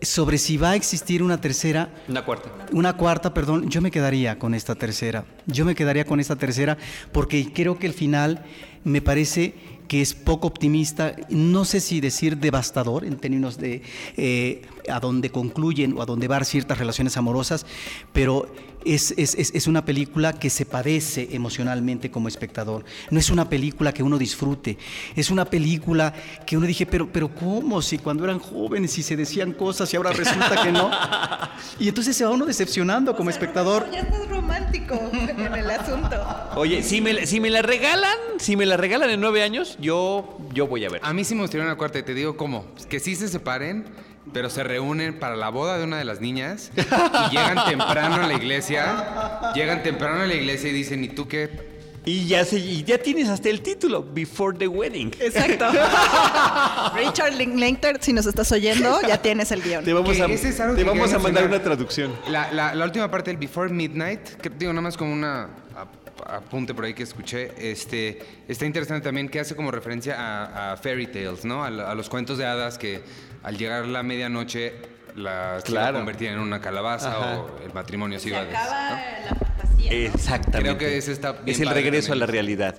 sobre 0.00 0.38
si 0.38 0.56
va 0.56 0.70
a 0.70 0.74
existir 0.76 1.22
una 1.22 1.40
tercera, 1.40 1.90
Una 2.08 2.24
cuarta. 2.24 2.50
una 2.72 2.96
cuarta, 2.96 3.32
perdón, 3.32 3.68
yo 3.70 3.80
me 3.80 3.90
quedaría 3.90 4.38
con 4.38 4.54
esta 4.54 4.74
tercera. 4.74 5.24
Yo 5.46 5.64
me 5.64 5.74
quedaría 5.74 6.04
con 6.04 6.20
esta 6.20 6.36
tercera 6.36 6.76
porque 7.12 7.52
creo 7.52 7.78
que 7.78 7.86
el 7.86 7.94
final 7.94 8.44
me 8.84 9.00
parece 9.00 9.54
que 9.88 10.00
es 10.00 10.14
poco 10.14 10.46
optimista, 10.46 11.14
no 11.28 11.64
sé 11.64 11.78
si 11.80 12.00
decir 12.00 12.38
devastador 12.38 13.04
en 13.04 13.16
términos 13.18 13.58
de 13.58 13.82
eh, 14.16 14.62
a 14.88 15.00
dónde 15.00 15.30
concluyen 15.30 15.96
o 15.98 16.02
a 16.02 16.06
dónde 16.06 16.28
van 16.28 16.44
ciertas 16.46 16.78
relaciones 16.78 17.16
amorosas, 17.16 17.66
pero 18.12 18.50
es, 18.84 19.14
es- 19.16 19.34
es- 19.34 19.52
es 19.54 19.66
una 19.66 19.84
película 19.84 20.32
que 20.32 20.50
se 20.50 20.66
padece 20.66 21.28
emocionalmente 21.32 22.10
como 22.10 22.28
espectador. 22.28 22.84
No 23.10 23.18
es 23.18 23.30
una 23.30 23.48
película 23.48 23.92
que 23.92 24.02
uno 24.02 24.18
disfrute, 24.18 24.78
es 25.16 25.30
una 25.30 25.44
película 25.44 26.12
que 26.46 26.56
uno 26.56 26.66
dije, 26.66 26.86
pero, 26.86 27.08
pero 27.12 27.34
¿cómo? 27.34 27.82
Si 27.82 27.98
cuando 27.98 28.24
eran 28.24 28.38
jóvenes 28.38 28.96
y 28.98 29.02
se 29.02 29.16
decían 29.16 29.52
cosas 29.52 29.92
y 29.92 29.96
ahora 29.96 30.12
resulta 30.12 30.62
que 30.62 30.72
no. 30.72 30.90
Y 31.78 31.88
entonces 31.88 32.16
se 32.16 32.24
va 32.24 32.30
uno 32.30 32.44
decepcionando 32.46 33.16
como 33.16 33.30
espectador. 33.30 33.88
Ya 33.92 34.00
estás 34.00 34.28
romántico 34.28 34.98
en 35.12 35.54
el 35.54 35.70
asunto. 35.70 36.16
Oye, 36.56 36.82
si 36.82 37.00
me, 37.00 37.26
si 37.26 37.40
me 37.40 37.50
la 37.50 37.62
regalan, 37.62 38.16
si 38.38 38.56
me 38.56 38.66
la 38.66 38.76
regalan 38.76 39.10
en 39.10 39.20
nueve 39.20 39.42
años, 39.42 39.76
yo, 39.80 40.38
yo 40.52 40.66
voy 40.66 40.84
a 40.84 40.88
ver. 40.90 41.00
A 41.04 41.12
mí 41.12 41.24
sí 41.24 41.34
me 41.34 41.42
gustaría 41.42 41.64
una 41.66 41.76
cuarta 41.76 41.98
y 41.98 42.02
te 42.02 42.14
digo 42.14 42.36
cómo. 42.36 42.66
Que 42.88 43.00
sí 43.00 43.16
se 43.16 43.28
separen, 43.28 43.84
pero 44.32 44.50
se 44.50 44.62
reúnen 44.62 45.18
para 45.18 45.36
la 45.36 45.48
boda 45.48 45.78
de 45.78 45.84
una 45.84 45.98
de 45.98 46.04
las 46.04 46.20
niñas 46.20 46.70
y 46.76 47.30
llegan 47.30 47.64
temprano 47.68 48.16
a 48.16 48.26
la 48.26 48.34
iglesia. 48.34 49.52
Llegan 49.54 49.82
temprano 49.82 50.22
a 50.22 50.26
la 50.26 50.34
iglesia 50.34 50.70
y 50.70 50.72
dicen, 50.72 51.02
¿y 51.04 51.08
tú 51.08 51.26
qué? 51.28 51.72
Y 52.04 52.26
ya, 52.26 52.44
se, 52.44 52.58
y 52.58 52.82
ya 52.82 52.98
tienes 52.98 53.28
hasta 53.28 53.48
el 53.48 53.60
título, 53.62 54.04
Before 54.12 54.58
the 54.58 54.66
Wedding. 54.66 55.12
Exacto. 55.20 55.66
Richard 56.96 57.34
Linklater, 57.34 57.98
si 58.00 58.12
nos 58.12 58.26
estás 58.26 58.50
oyendo, 58.52 59.00
ya 59.06 59.18
tienes 59.22 59.52
el 59.52 59.62
guion. 59.62 59.84
Te 59.84 59.92
vamos 59.92 60.18
a, 60.20 60.26
ese 60.26 60.48
es 60.48 60.60
algo 60.60 60.74
te 60.74 60.82
que 60.82 60.88
vamos 60.88 61.04
quería 61.04 61.16
a 61.16 61.22
mandar 61.22 61.44
una 61.46 61.62
traducción. 61.62 62.12
La, 62.28 62.50
la- 62.52 62.74
la 62.74 62.84
última 62.84 63.08
parte 63.10 63.30
del 63.30 63.36
Before 63.38 63.70
Midnight, 63.72 64.20
que 64.40 64.50
digo 64.50 64.72
nada 64.72 64.82
más 64.82 64.96
como 64.96 65.12
una 65.12 65.44
ap- 65.76 66.28
apunte 66.28 66.74
por 66.74 66.84
ahí 66.84 66.94
que 66.94 67.04
escuché, 67.04 67.52
este, 67.58 68.20
está 68.48 68.66
interesante 68.66 69.04
también 69.04 69.28
que 69.28 69.38
hace 69.40 69.54
como 69.54 69.70
referencia 69.70 70.16
a, 70.18 70.72
a 70.72 70.76
fairy 70.76 71.06
tales, 71.06 71.44
¿no? 71.44 71.62
A 71.64 71.70
los 71.94 72.08
cuentos 72.08 72.36
de 72.36 72.46
hadas 72.46 72.78
que 72.78 73.00
al 73.42 73.56
llegar 73.58 73.86
la 73.86 74.02
medianoche 74.02 74.74
las 75.16 75.62
Claro. 75.64 75.98
convertir 75.98 76.28
en 76.28 76.38
una 76.38 76.60
calabaza 76.60 77.10
Ajá. 77.12 77.38
o 77.40 77.58
el 77.64 77.72
matrimonio 77.74 78.18
se 78.18 78.24
Se 78.24 78.28
iba 78.30 78.38
a 78.40 78.44
des- 78.44 78.56
acaba 78.56 78.90
¿no? 78.90 78.96
la 78.96 79.34
fantasía. 79.34 79.90
¿no? 79.92 79.96
Exactamente. 79.98 80.58
Creo 80.60 80.78
que 80.78 80.96
ese 80.96 81.12
está 81.12 81.32
bien 81.32 81.42
Es 81.48 81.60
el 81.60 81.68
regreso 81.68 82.12
a 82.12 82.16
la 82.16 82.26
realidad. 82.26 82.76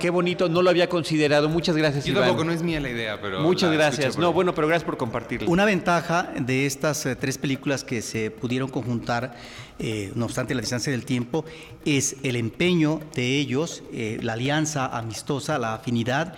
Qué 0.00 0.10
bonito, 0.10 0.48
no 0.48 0.62
lo 0.62 0.70
había 0.70 0.88
considerado. 0.88 1.48
Muchas 1.48 1.76
gracias, 1.76 2.04
Yo 2.04 2.12
Iván. 2.12 2.24
tampoco, 2.24 2.44
no 2.44 2.52
es 2.52 2.62
mía 2.62 2.78
la 2.78 2.88
idea, 2.88 3.20
pero... 3.20 3.40
Muchas 3.40 3.72
gracias. 3.72 4.16
No, 4.16 4.28
ahí. 4.28 4.32
bueno, 4.32 4.54
pero 4.54 4.68
gracias 4.68 4.84
por 4.84 4.96
compartirlo. 4.96 5.50
Una 5.50 5.64
ventaja 5.64 6.30
de 6.38 6.66
estas 6.66 7.04
eh, 7.06 7.16
tres 7.16 7.36
películas 7.36 7.82
que 7.84 8.00
se 8.00 8.30
pudieron 8.30 8.68
conjuntar, 8.70 9.34
eh, 9.80 10.12
no 10.14 10.26
obstante 10.26 10.54
la 10.54 10.60
distancia 10.60 10.92
del 10.92 11.04
tiempo, 11.04 11.44
es 11.84 12.16
el 12.22 12.36
empeño 12.36 13.00
de 13.16 13.38
ellos, 13.38 13.82
eh, 13.92 14.18
la 14.22 14.34
alianza 14.34 14.86
amistosa, 14.86 15.58
la 15.58 15.74
afinidad, 15.74 16.34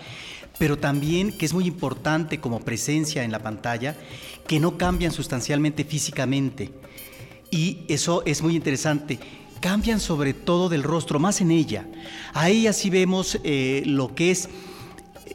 pero 0.61 0.77
también 0.77 1.33
que 1.33 1.47
es 1.47 1.55
muy 1.55 1.67
importante 1.67 2.39
como 2.39 2.61
presencia 2.61 3.25
en 3.25 3.33
la 3.33 3.39
pantalla, 3.39 3.97
que 4.47 4.61
no 4.61 4.77
cambian 4.77 5.11
sustancialmente 5.11 5.85
físicamente. 5.85 6.71
Y 7.51 7.79
eso 7.89 8.23
es 8.27 8.43
muy 8.43 8.57
interesante. 8.57 9.19
Cambian 9.61 10.01
sobre 10.01 10.35
todo 10.35 10.69
del 10.69 10.83
rostro, 10.83 11.19
más 11.19 11.41
en 11.41 11.51
ella. 11.51 11.89
A 12.35 12.51
ella 12.51 12.73
vemos 12.91 13.41
eh, 13.43 13.85
lo 13.87 14.15
que 14.15 14.33
es 14.33 14.51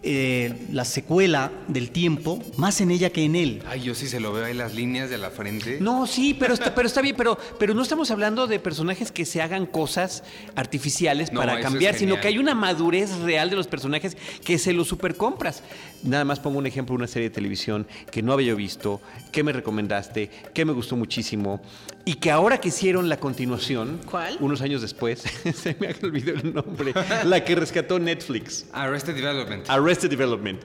eh, 0.07 0.53
la 0.71 0.85
secuela 0.85 1.51
del 1.67 1.89
tiempo, 1.89 2.39
más 2.57 2.79
en 2.79 2.91
ella 2.91 3.09
que 3.09 3.23
en 3.23 3.35
él. 3.35 3.63
Ay, 3.65 3.81
yo 3.81 3.95
sí 3.95 4.07
se 4.07 4.19
lo 4.19 4.31
veo 4.31 4.45
ahí 4.45 4.53
las 4.53 4.75
líneas 4.75 5.09
de 5.09 5.17
la 5.17 5.31
frente. 5.31 5.79
No, 5.81 6.05
sí, 6.05 6.35
pero 6.39 6.53
está, 6.53 6.75
pero 6.75 6.87
está 6.87 7.01
bien, 7.01 7.15
pero, 7.17 7.39
pero 7.57 7.73
no 7.73 7.81
estamos 7.81 8.11
hablando 8.11 8.45
de 8.45 8.59
personajes 8.59 9.11
que 9.11 9.25
se 9.25 9.41
hagan 9.41 9.65
cosas 9.65 10.23
artificiales 10.55 11.31
No, 11.31 11.39
para 11.39 11.59
cambiar, 11.59 11.95
sino 11.95 12.21
que 12.21 12.27
hay 12.27 12.37
una 12.37 12.53
madurez 12.53 13.17
real 13.21 13.49
de 13.49 13.55
los 13.55 13.65
personajes 13.65 14.15
que 14.43 14.59
se 14.59 14.73
los 14.73 14.87
supercompras. 14.87 15.63
Nada 16.03 16.23
más 16.23 16.39
pongo 16.39 16.59
un 16.59 16.67
ejemplo, 16.67 16.93
una 16.93 17.07
serie 17.07 17.29
de 17.29 17.33
televisión 17.33 17.87
que 18.11 18.21
no 18.21 18.31
había 18.31 18.49
yo 18.49 18.55
visto, 18.55 19.01
que 19.31 19.41
me 19.41 19.53
recomendaste, 19.53 20.29
que 20.53 20.65
me 20.65 20.73
gustó 20.73 20.95
muchísimo, 20.95 21.61
y 22.05 22.15
que 22.15 22.29
ahora 22.29 22.59
que 22.59 22.67
hicieron 22.67 23.09
la 23.09 23.17
continuación, 23.17 23.99
¿Cuál? 24.09 24.37
unos 24.39 24.61
años 24.61 24.81
después, 24.81 25.21
se 25.55 25.75
me 25.79 25.87
ha 25.87 25.95
olvidado 26.03 26.37
el 26.37 26.53
nombre, 26.53 26.93
la 27.23 27.43
que 27.43 27.55
rescató 27.55 27.97
Netflix. 27.99 28.65
Arrested 28.71 29.15
Development. 29.15 29.69
Arrested 29.69 30.09
Development. 30.09 30.61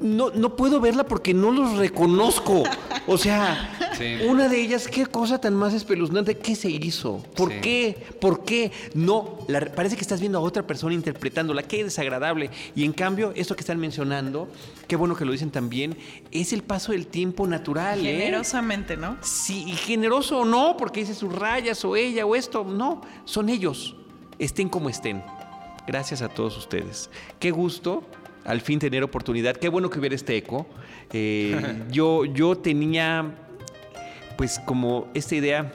No, 0.00 0.30
no 0.30 0.56
puedo 0.56 0.80
verla 0.80 1.04
porque 1.04 1.32
no 1.32 1.50
los 1.52 1.76
reconozco. 1.78 2.64
O 3.06 3.16
sea, 3.16 3.91
Sí. 3.96 4.18
una 4.26 4.48
de 4.48 4.60
ellas, 4.60 4.88
qué 4.88 5.06
cosa 5.06 5.40
tan 5.40 5.54
más 5.54 5.74
espeluznante. 5.74 6.36
¿Qué 6.38 6.54
se 6.56 6.70
hizo? 6.70 7.18
¿Por 7.36 7.50
Sí. 7.52 7.58
qué? 7.62 8.06
¿Por 8.20 8.44
qué? 8.44 8.72
No, 8.94 9.38
la- 9.48 9.60
parece 9.74 9.96
que 9.96 10.02
estás 10.02 10.20
viendo 10.20 10.38
a 10.38 10.40
otra 10.40 10.66
persona 10.66 10.94
interpretándola. 10.94 11.62
Qué 11.62 11.84
desagradable. 11.84 12.50
Y 12.74 12.84
en 12.84 12.92
cambio, 12.92 13.32
esto 13.36 13.54
que 13.54 13.60
están 13.60 13.78
mencionando, 13.78 14.48
qué 14.88 14.96
bueno 14.96 15.14
que 15.16 15.24
lo 15.24 15.32
dicen 15.32 15.50
también, 15.50 15.96
es 16.30 16.52
el 16.52 16.62
paso 16.62 16.92
del 16.92 17.06
tiempo 17.06 17.46
natural. 17.46 17.98
¿eh? 18.06 18.18
Generosamente, 18.18 18.96
¿no? 18.96 19.16
Sí, 19.22 19.64
y 19.66 19.72
generoso 19.72 20.38
o 20.40 20.44
no, 20.44 20.76
porque 20.76 21.00
dice 21.00 21.14
sus 21.14 21.32
rayas 21.34 21.84
o 21.84 21.96
ella 21.96 22.24
o 22.26 22.34
esto. 22.34 22.64
No, 22.64 23.02
son 23.24 23.48
ellos. 23.48 23.96
Estén 24.38 24.68
como 24.68 24.88
estén. 24.88 25.22
Gracias 25.86 26.22
a 26.22 26.28
todos 26.28 26.56
ustedes. 26.56 27.10
Qué 27.38 27.50
gusto 27.50 28.04
al 28.44 28.60
fin 28.60 28.78
tener 28.78 29.02
oportunidad. 29.04 29.56
Qué 29.56 29.68
bueno 29.68 29.90
que 29.90 29.98
hubiera 29.98 30.14
este 30.14 30.36
eco. 30.36 30.66
Eh, 31.12 31.82
yo, 31.90 32.24
yo 32.24 32.56
tenía 32.56 33.34
pues 34.42 34.58
como 34.58 35.06
esta 35.14 35.36
idea 35.36 35.72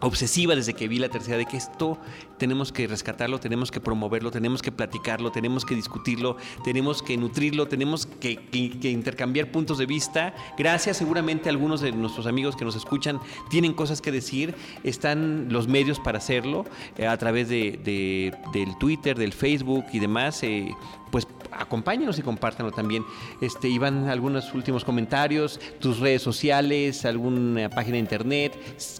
obsesiva 0.00 0.54
desde 0.54 0.74
que 0.74 0.86
vi 0.86 1.00
la 1.00 1.08
tercera 1.08 1.36
de 1.36 1.46
que 1.46 1.56
esto 1.56 1.98
tenemos 2.38 2.72
que 2.72 2.86
rescatarlo, 2.86 3.38
tenemos 3.40 3.70
que 3.70 3.80
promoverlo, 3.80 4.30
tenemos 4.30 4.62
que 4.62 4.72
platicarlo, 4.72 5.30
tenemos 5.30 5.64
que 5.64 5.74
discutirlo, 5.74 6.36
tenemos 6.64 7.02
que 7.02 7.16
nutrirlo, 7.16 7.68
tenemos 7.68 8.06
que, 8.06 8.36
que- 8.36 8.78
que 8.80 8.90
intercambiar 8.90 9.50
puntos 9.50 9.78
de 9.78 9.86
vista. 9.86 10.34
Gracias, 10.58 10.96
seguramente 10.96 11.48
algunos 11.48 11.80
de 11.80 11.92
nuestros 11.92 12.26
amigos 12.26 12.56
que 12.56 12.64
nos 12.64 12.76
escuchan 12.76 13.20
tienen 13.50 13.72
cosas 13.74 14.00
que 14.00 14.10
decir, 14.12 14.54
están 14.82 15.48
los 15.50 15.68
medios 15.68 16.00
para 16.00 16.18
hacerlo 16.18 16.64
eh, 16.98 17.06
a 17.06 17.16
través 17.18 17.48
de, 17.48 17.78
de- 17.84 18.34
del 18.52 18.76
Twitter, 18.78 19.16
del 19.18 19.32
Facebook 19.32 19.84
y 19.92 19.98
demás. 20.00 20.42
eh, 20.42 20.74
pues 21.10 21.28
acompáñenos 21.52 22.18
y 22.18 22.22
compártanlo 22.22 22.72
también. 22.72 23.04
Este, 23.40 23.68
Iván, 23.68 24.08
algunos 24.08 24.52
últimos 24.52 24.84
comentarios, 24.84 25.60
tus 25.78 26.00
redes 26.00 26.22
sociales, 26.22 27.04
alguna 27.04 27.70
página 27.70 27.92
de 27.94 27.98
internet, 28.00 28.52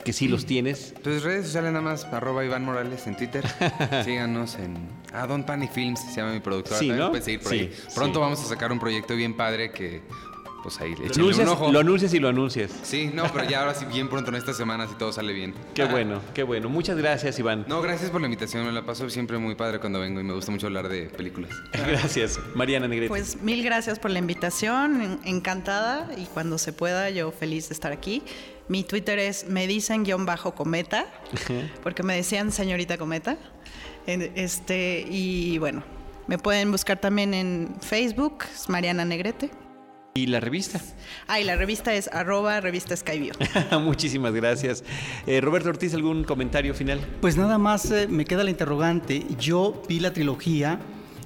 que 0.05 0.13
sí 0.13 0.29
los 0.29 0.47
tienes. 0.47 0.95
Pues 1.03 1.25
redes 1.25 1.47
sociales 1.47 1.73
nada 1.73 1.83
más, 1.85 2.05
arroba 2.05 2.45
Iván 2.45 2.65
Morales 2.65 3.05
en 3.09 3.17
Twitter. 3.17 3.24
Síganos 4.05 4.57
en 4.57 4.77
ah, 5.13 5.27
Don 5.27 5.45
Panic 5.45 5.73
Films, 5.73 6.01
se 6.01 6.21
llama 6.21 6.33
mi 6.33 6.41
productora. 6.41 6.79
Sí, 6.79 6.89
también 6.89 7.13
¿no? 7.13 7.21
seguir 7.23 7.41
por 7.41 7.53
Sí, 7.53 7.59
ahí. 7.61 7.73
sí. 7.75 7.87
Pronto 7.95 8.21
vamos 8.21 8.41
a 8.41 8.45
sacar 8.45 8.73
un 8.73 8.79
proyecto 8.81 9.15
bien 9.17 9.37
padre 9.37 9.71
que, 9.73 10.03
pues 10.63 10.81
ahí, 10.81 10.95
Lo 10.95 11.05
échenle 11.05 11.13
un 11.13 11.21
anuncias, 11.35 11.49
ojo. 11.49 11.73
lo 11.73 11.79
anuncias 11.81 12.15
y 12.15 12.19
lo 12.21 12.29
anuncias. 12.29 12.71
Sí, 12.83 13.11
no, 13.13 13.25
pero 13.33 13.45
ya 13.49 13.61
ahora 13.61 13.75
sí, 13.75 13.85
bien 13.85 14.09
pronto 14.09 14.31
en 14.31 14.37
esta 14.37 14.55
semana, 14.55 14.87
si 14.89 14.95
todo 14.95 15.13
sale 15.13 15.33
bien. 15.35 15.53
Qué 15.75 15.85
bueno, 15.85 16.21
qué 16.33 16.43
bueno. 16.43 16.69
Muchas 16.71 16.97
gracias, 16.97 17.39
Iván. 17.39 17.65
No, 17.69 17.83
gracias 17.83 18.11
por 18.11 18.21
la 18.23 18.27
invitación, 18.29 18.65
me 18.65 18.73
la 18.73 18.83
paso 18.87 19.09
siempre 19.11 19.37
muy 19.39 19.55
padre 19.55 19.79
cuando 19.79 20.01
vengo 20.01 20.21
y 20.21 20.25
me 20.25 20.33
gusta 20.33 20.51
mucho 20.51 20.67
hablar 20.69 20.89
de 20.89 21.03
películas. 21.11 21.51
Gracias, 21.73 22.41
Mariana 22.55 22.89
Negrete. 22.89 23.09
Pues 23.09 23.43
mil 23.43 23.63
gracias 23.63 23.99
por 23.99 24.11
la 24.11 24.19
invitación, 24.21 25.03
en- 25.03 25.21
encantada 25.25 26.09
y 26.17 26.25
cuando 26.27 26.57
se 26.57 26.73
pueda 26.73 27.11
yo 27.11 27.31
feliz 27.31 27.69
de 27.69 27.75
estar 27.75 27.93
aquí. 27.93 28.23
Mi 28.69 28.83
Twitter 28.83 29.19
es 29.19 29.49
me 29.49 29.67
dicen 29.67 30.05
guion 30.05 30.27
bajo 30.27 30.55
cometa, 30.55 31.07
porque 31.83 32.03
me 32.03 32.17
decían 32.17 32.53
señorita 32.53 32.99
cometa. 32.99 33.37
Este, 34.07 35.07
y 35.09 35.59
bueno, 35.59 35.83
me 36.27 36.39
pueden 36.39 36.71
buscar 36.71 36.99
también 37.01 37.35
en 37.35 37.77
Facebook, 37.81 38.45
es 38.55 38.69
Mariana 38.69 39.05
Negrete. 39.05 39.51
¿Y 40.17 40.27
la 40.27 40.39
revista? 40.39 40.81
Ah, 41.27 41.41
y 41.41 41.45
la 41.45 41.57
revista 41.57 41.93
es 41.93 42.07
arroba 42.09 42.61
revista 42.61 42.97
Skybio. 42.97 43.35
Muchísimas 43.81 44.33
gracias. 44.33 44.85
Eh, 45.27 45.41
Roberto 45.41 45.71
Ortiz, 45.71 45.93
¿algún 45.93 46.23
comentario 46.23 46.73
final? 46.73 47.01
Pues 47.21 47.37
nada 47.37 47.59
más 47.59 47.91
eh, 47.91 48.07
me 48.09 48.25
queda 48.25 48.45
la 48.45 48.51
interrogante. 48.51 49.27
Yo 49.41 49.83
vi 49.89 49.99
la 49.99 50.13
trilogía 50.13 50.79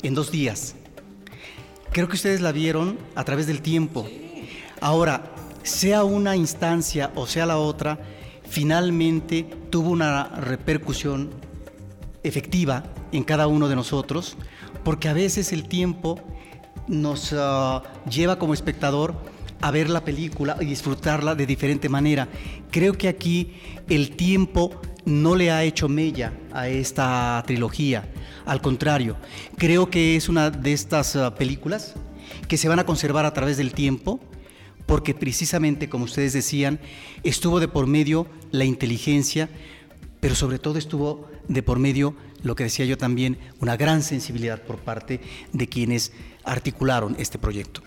en 0.02 0.14
dos 0.14 0.32
días. 0.32 0.74
Creo 1.92 2.08
que 2.08 2.14
ustedes 2.14 2.40
la 2.40 2.50
vieron 2.50 2.98
a 3.14 3.24
través 3.24 3.46
del 3.46 3.60
tiempo. 3.60 4.08
Ahora, 4.80 5.32
sea 5.68 6.02
una 6.04 6.34
instancia 6.34 7.12
o 7.14 7.26
sea 7.26 7.46
la 7.46 7.58
otra, 7.58 7.98
finalmente 8.48 9.44
tuvo 9.70 9.90
una 9.90 10.24
repercusión 10.24 11.30
efectiva 12.22 12.84
en 13.12 13.22
cada 13.22 13.46
uno 13.46 13.68
de 13.68 13.76
nosotros, 13.76 14.36
porque 14.84 15.08
a 15.08 15.12
veces 15.12 15.52
el 15.52 15.68
tiempo 15.68 16.20
nos 16.86 17.32
uh, 17.32 17.82
lleva 18.10 18.38
como 18.38 18.54
espectador 18.54 19.14
a 19.60 19.70
ver 19.70 19.90
la 19.90 20.04
película 20.04 20.56
y 20.60 20.64
disfrutarla 20.64 21.34
de 21.34 21.46
diferente 21.46 21.88
manera. 21.88 22.28
Creo 22.70 22.94
que 22.94 23.08
aquí 23.08 23.54
el 23.88 24.16
tiempo 24.16 24.80
no 25.04 25.36
le 25.36 25.50
ha 25.50 25.64
hecho 25.64 25.88
mella 25.88 26.32
a 26.52 26.68
esta 26.68 27.42
trilogía. 27.46 28.08
Al 28.46 28.60
contrario, 28.60 29.16
creo 29.56 29.90
que 29.90 30.16
es 30.16 30.28
una 30.28 30.50
de 30.50 30.72
estas 30.72 31.16
uh, 31.16 31.32
películas 31.36 31.94
que 32.46 32.56
se 32.56 32.68
van 32.68 32.78
a 32.78 32.86
conservar 32.86 33.26
a 33.26 33.34
través 33.34 33.56
del 33.56 33.72
tiempo, 33.72 34.20
porque 34.88 35.12
precisamente, 35.12 35.90
como 35.90 36.06
ustedes 36.06 36.32
decían, 36.32 36.80
estuvo 37.22 37.60
de 37.60 37.68
por 37.68 37.86
medio 37.86 38.26
la 38.50 38.64
inteligencia, 38.64 39.50
pero 40.18 40.34
sobre 40.34 40.58
todo 40.58 40.78
estuvo 40.78 41.28
de 41.46 41.62
por 41.62 41.78
medio, 41.78 42.16
lo 42.42 42.56
que 42.56 42.64
decía 42.64 42.86
yo 42.86 42.96
también, 42.96 43.38
una 43.60 43.76
gran 43.76 44.02
sensibilidad 44.02 44.62
por 44.62 44.78
parte 44.78 45.20
de 45.52 45.68
quienes 45.68 46.12
articularon 46.42 47.16
este 47.18 47.38
proyecto. 47.38 47.82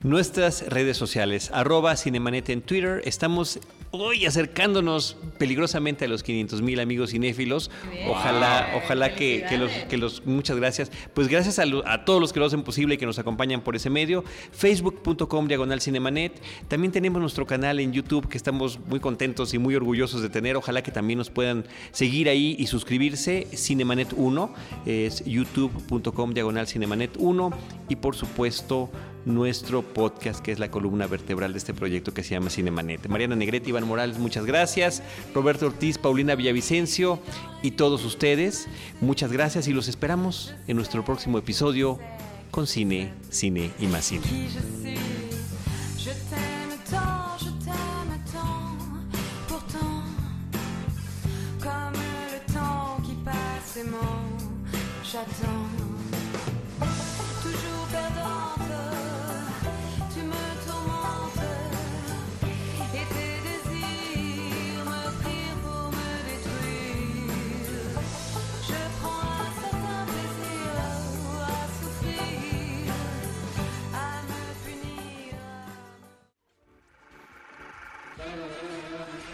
Nuestras 0.00 0.66
redes 0.66 0.96
sociales, 0.96 1.50
arroba 1.52 1.96
Cinemanet 1.98 2.48
en 2.48 2.62
Twitter. 2.62 3.02
Estamos 3.04 3.60
hoy 3.92 4.24
acercándonos 4.24 5.18
peligrosamente 5.38 6.06
a 6.06 6.08
los 6.08 6.22
500 6.22 6.62
mil 6.62 6.80
amigos 6.80 7.10
cinéfilos. 7.10 7.70
Ojalá, 8.08 8.72
ojalá 8.76 9.14
que, 9.14 9.46
los, 9.58 9.70
que 9.70 9.98
los, 9.98 10.26
muchas 10.26 10.56
gracias. 10.56 10.90
Pues 11.14 11.28
gracias 11.28 11.58
a, 11.58 11.64
a, 11.84 12.04
todos 12.04 12.20
los 12.20 12.32
que 12.32 12.40
lo 12.40 12.46
hacen 12.46 12.62
posible 12.62 12.94
y 12.94 12.98
que 12.98 13.06
nos 13.06 13.18
acompañan 13.18 13.60
por 13.60 13.76
ese 13.76 13.90
medio. 13.90 14.24
Facebook.com 14.52 15.46
diagonal 15.46 15.80
Cinemanet. 15.80 16.40
También 16.68 16.90
tenemos 16.90 17.20
nuestro 17.20 17.46
canal 17.46 17.80
en 17.80 17.92
YouTube 17.92 18.28
que 18.28 18.38
estamos 18.38 18.80
muy 18.80 18.98
contentos 18.98 19.52
y 19.52 19.58
muy 19.58 19.76
orgullosos 19.76 20.22
de 20.22 20.30
tener. 20.30 20.56
Ojalá 20.56 20.82
que 20.82 20.90
también 20.90 21.18
nos 21.18 21.30
puedan 21.30 21.66
seguir 21.90 22.30
ahí 22.30 22.56
y 22.58 22.66
suscribirse. 22.68 23.46
Cinemanet 23.54 24.14
1 24.16 24.54
es 24.86 25.22
youtube.com 25.24 26.32
diagonal 26.32 26.66
Cinemanet 26.66 27.16
1 27.18 27.50
y 27.90 27.96
por 27.96 28.16
supuesto 28.16 28.90
nuestro 29.24 29.82
podcast, 29.82 30.40
que 30.40 30.52
es 30.52 30.58
la 30.58 30.70
columna 30.70 31.06
vertebral 31.06 31.52
de 31.52 31.58
este 31.58 31.74
proyecto 31.74 32.14
que 32.14 32.22
se 32.22 32.30
llama 32.30 32.50
Cinemanet. 32.50 33.08
Mariana 33.08 33.36
Negrete, 33.36 33.70
Iván 33.70 33.86
Morales, 33.86 34.18
muchas 34.18 34.44
gracias. 34.44 35.02
Roberto 35.34 35.66
Ortiz, 35.66 35.98
Paulina 35.98 36.34
Villavicencio 36.34 37.18
y 37.62 37.72
todos 37.72 38.04
ustedes, 38.04 38.68
muchas 39.00 39.32
gracias 39.32 39.68
y 39.68 39.72
los 39.72 39.88
esperamos 39.88 40.54
en 40.66 40.76
nuestro 40.76 41.04
próximo 41.04 41.38
episodio 41.38 41.98
con 42.50 42.66
Cine, 42.66 43.12
Cine 43.30 43.70
y 43.78 43.86
más 43.86 44.04
Cine. 44.04 44.22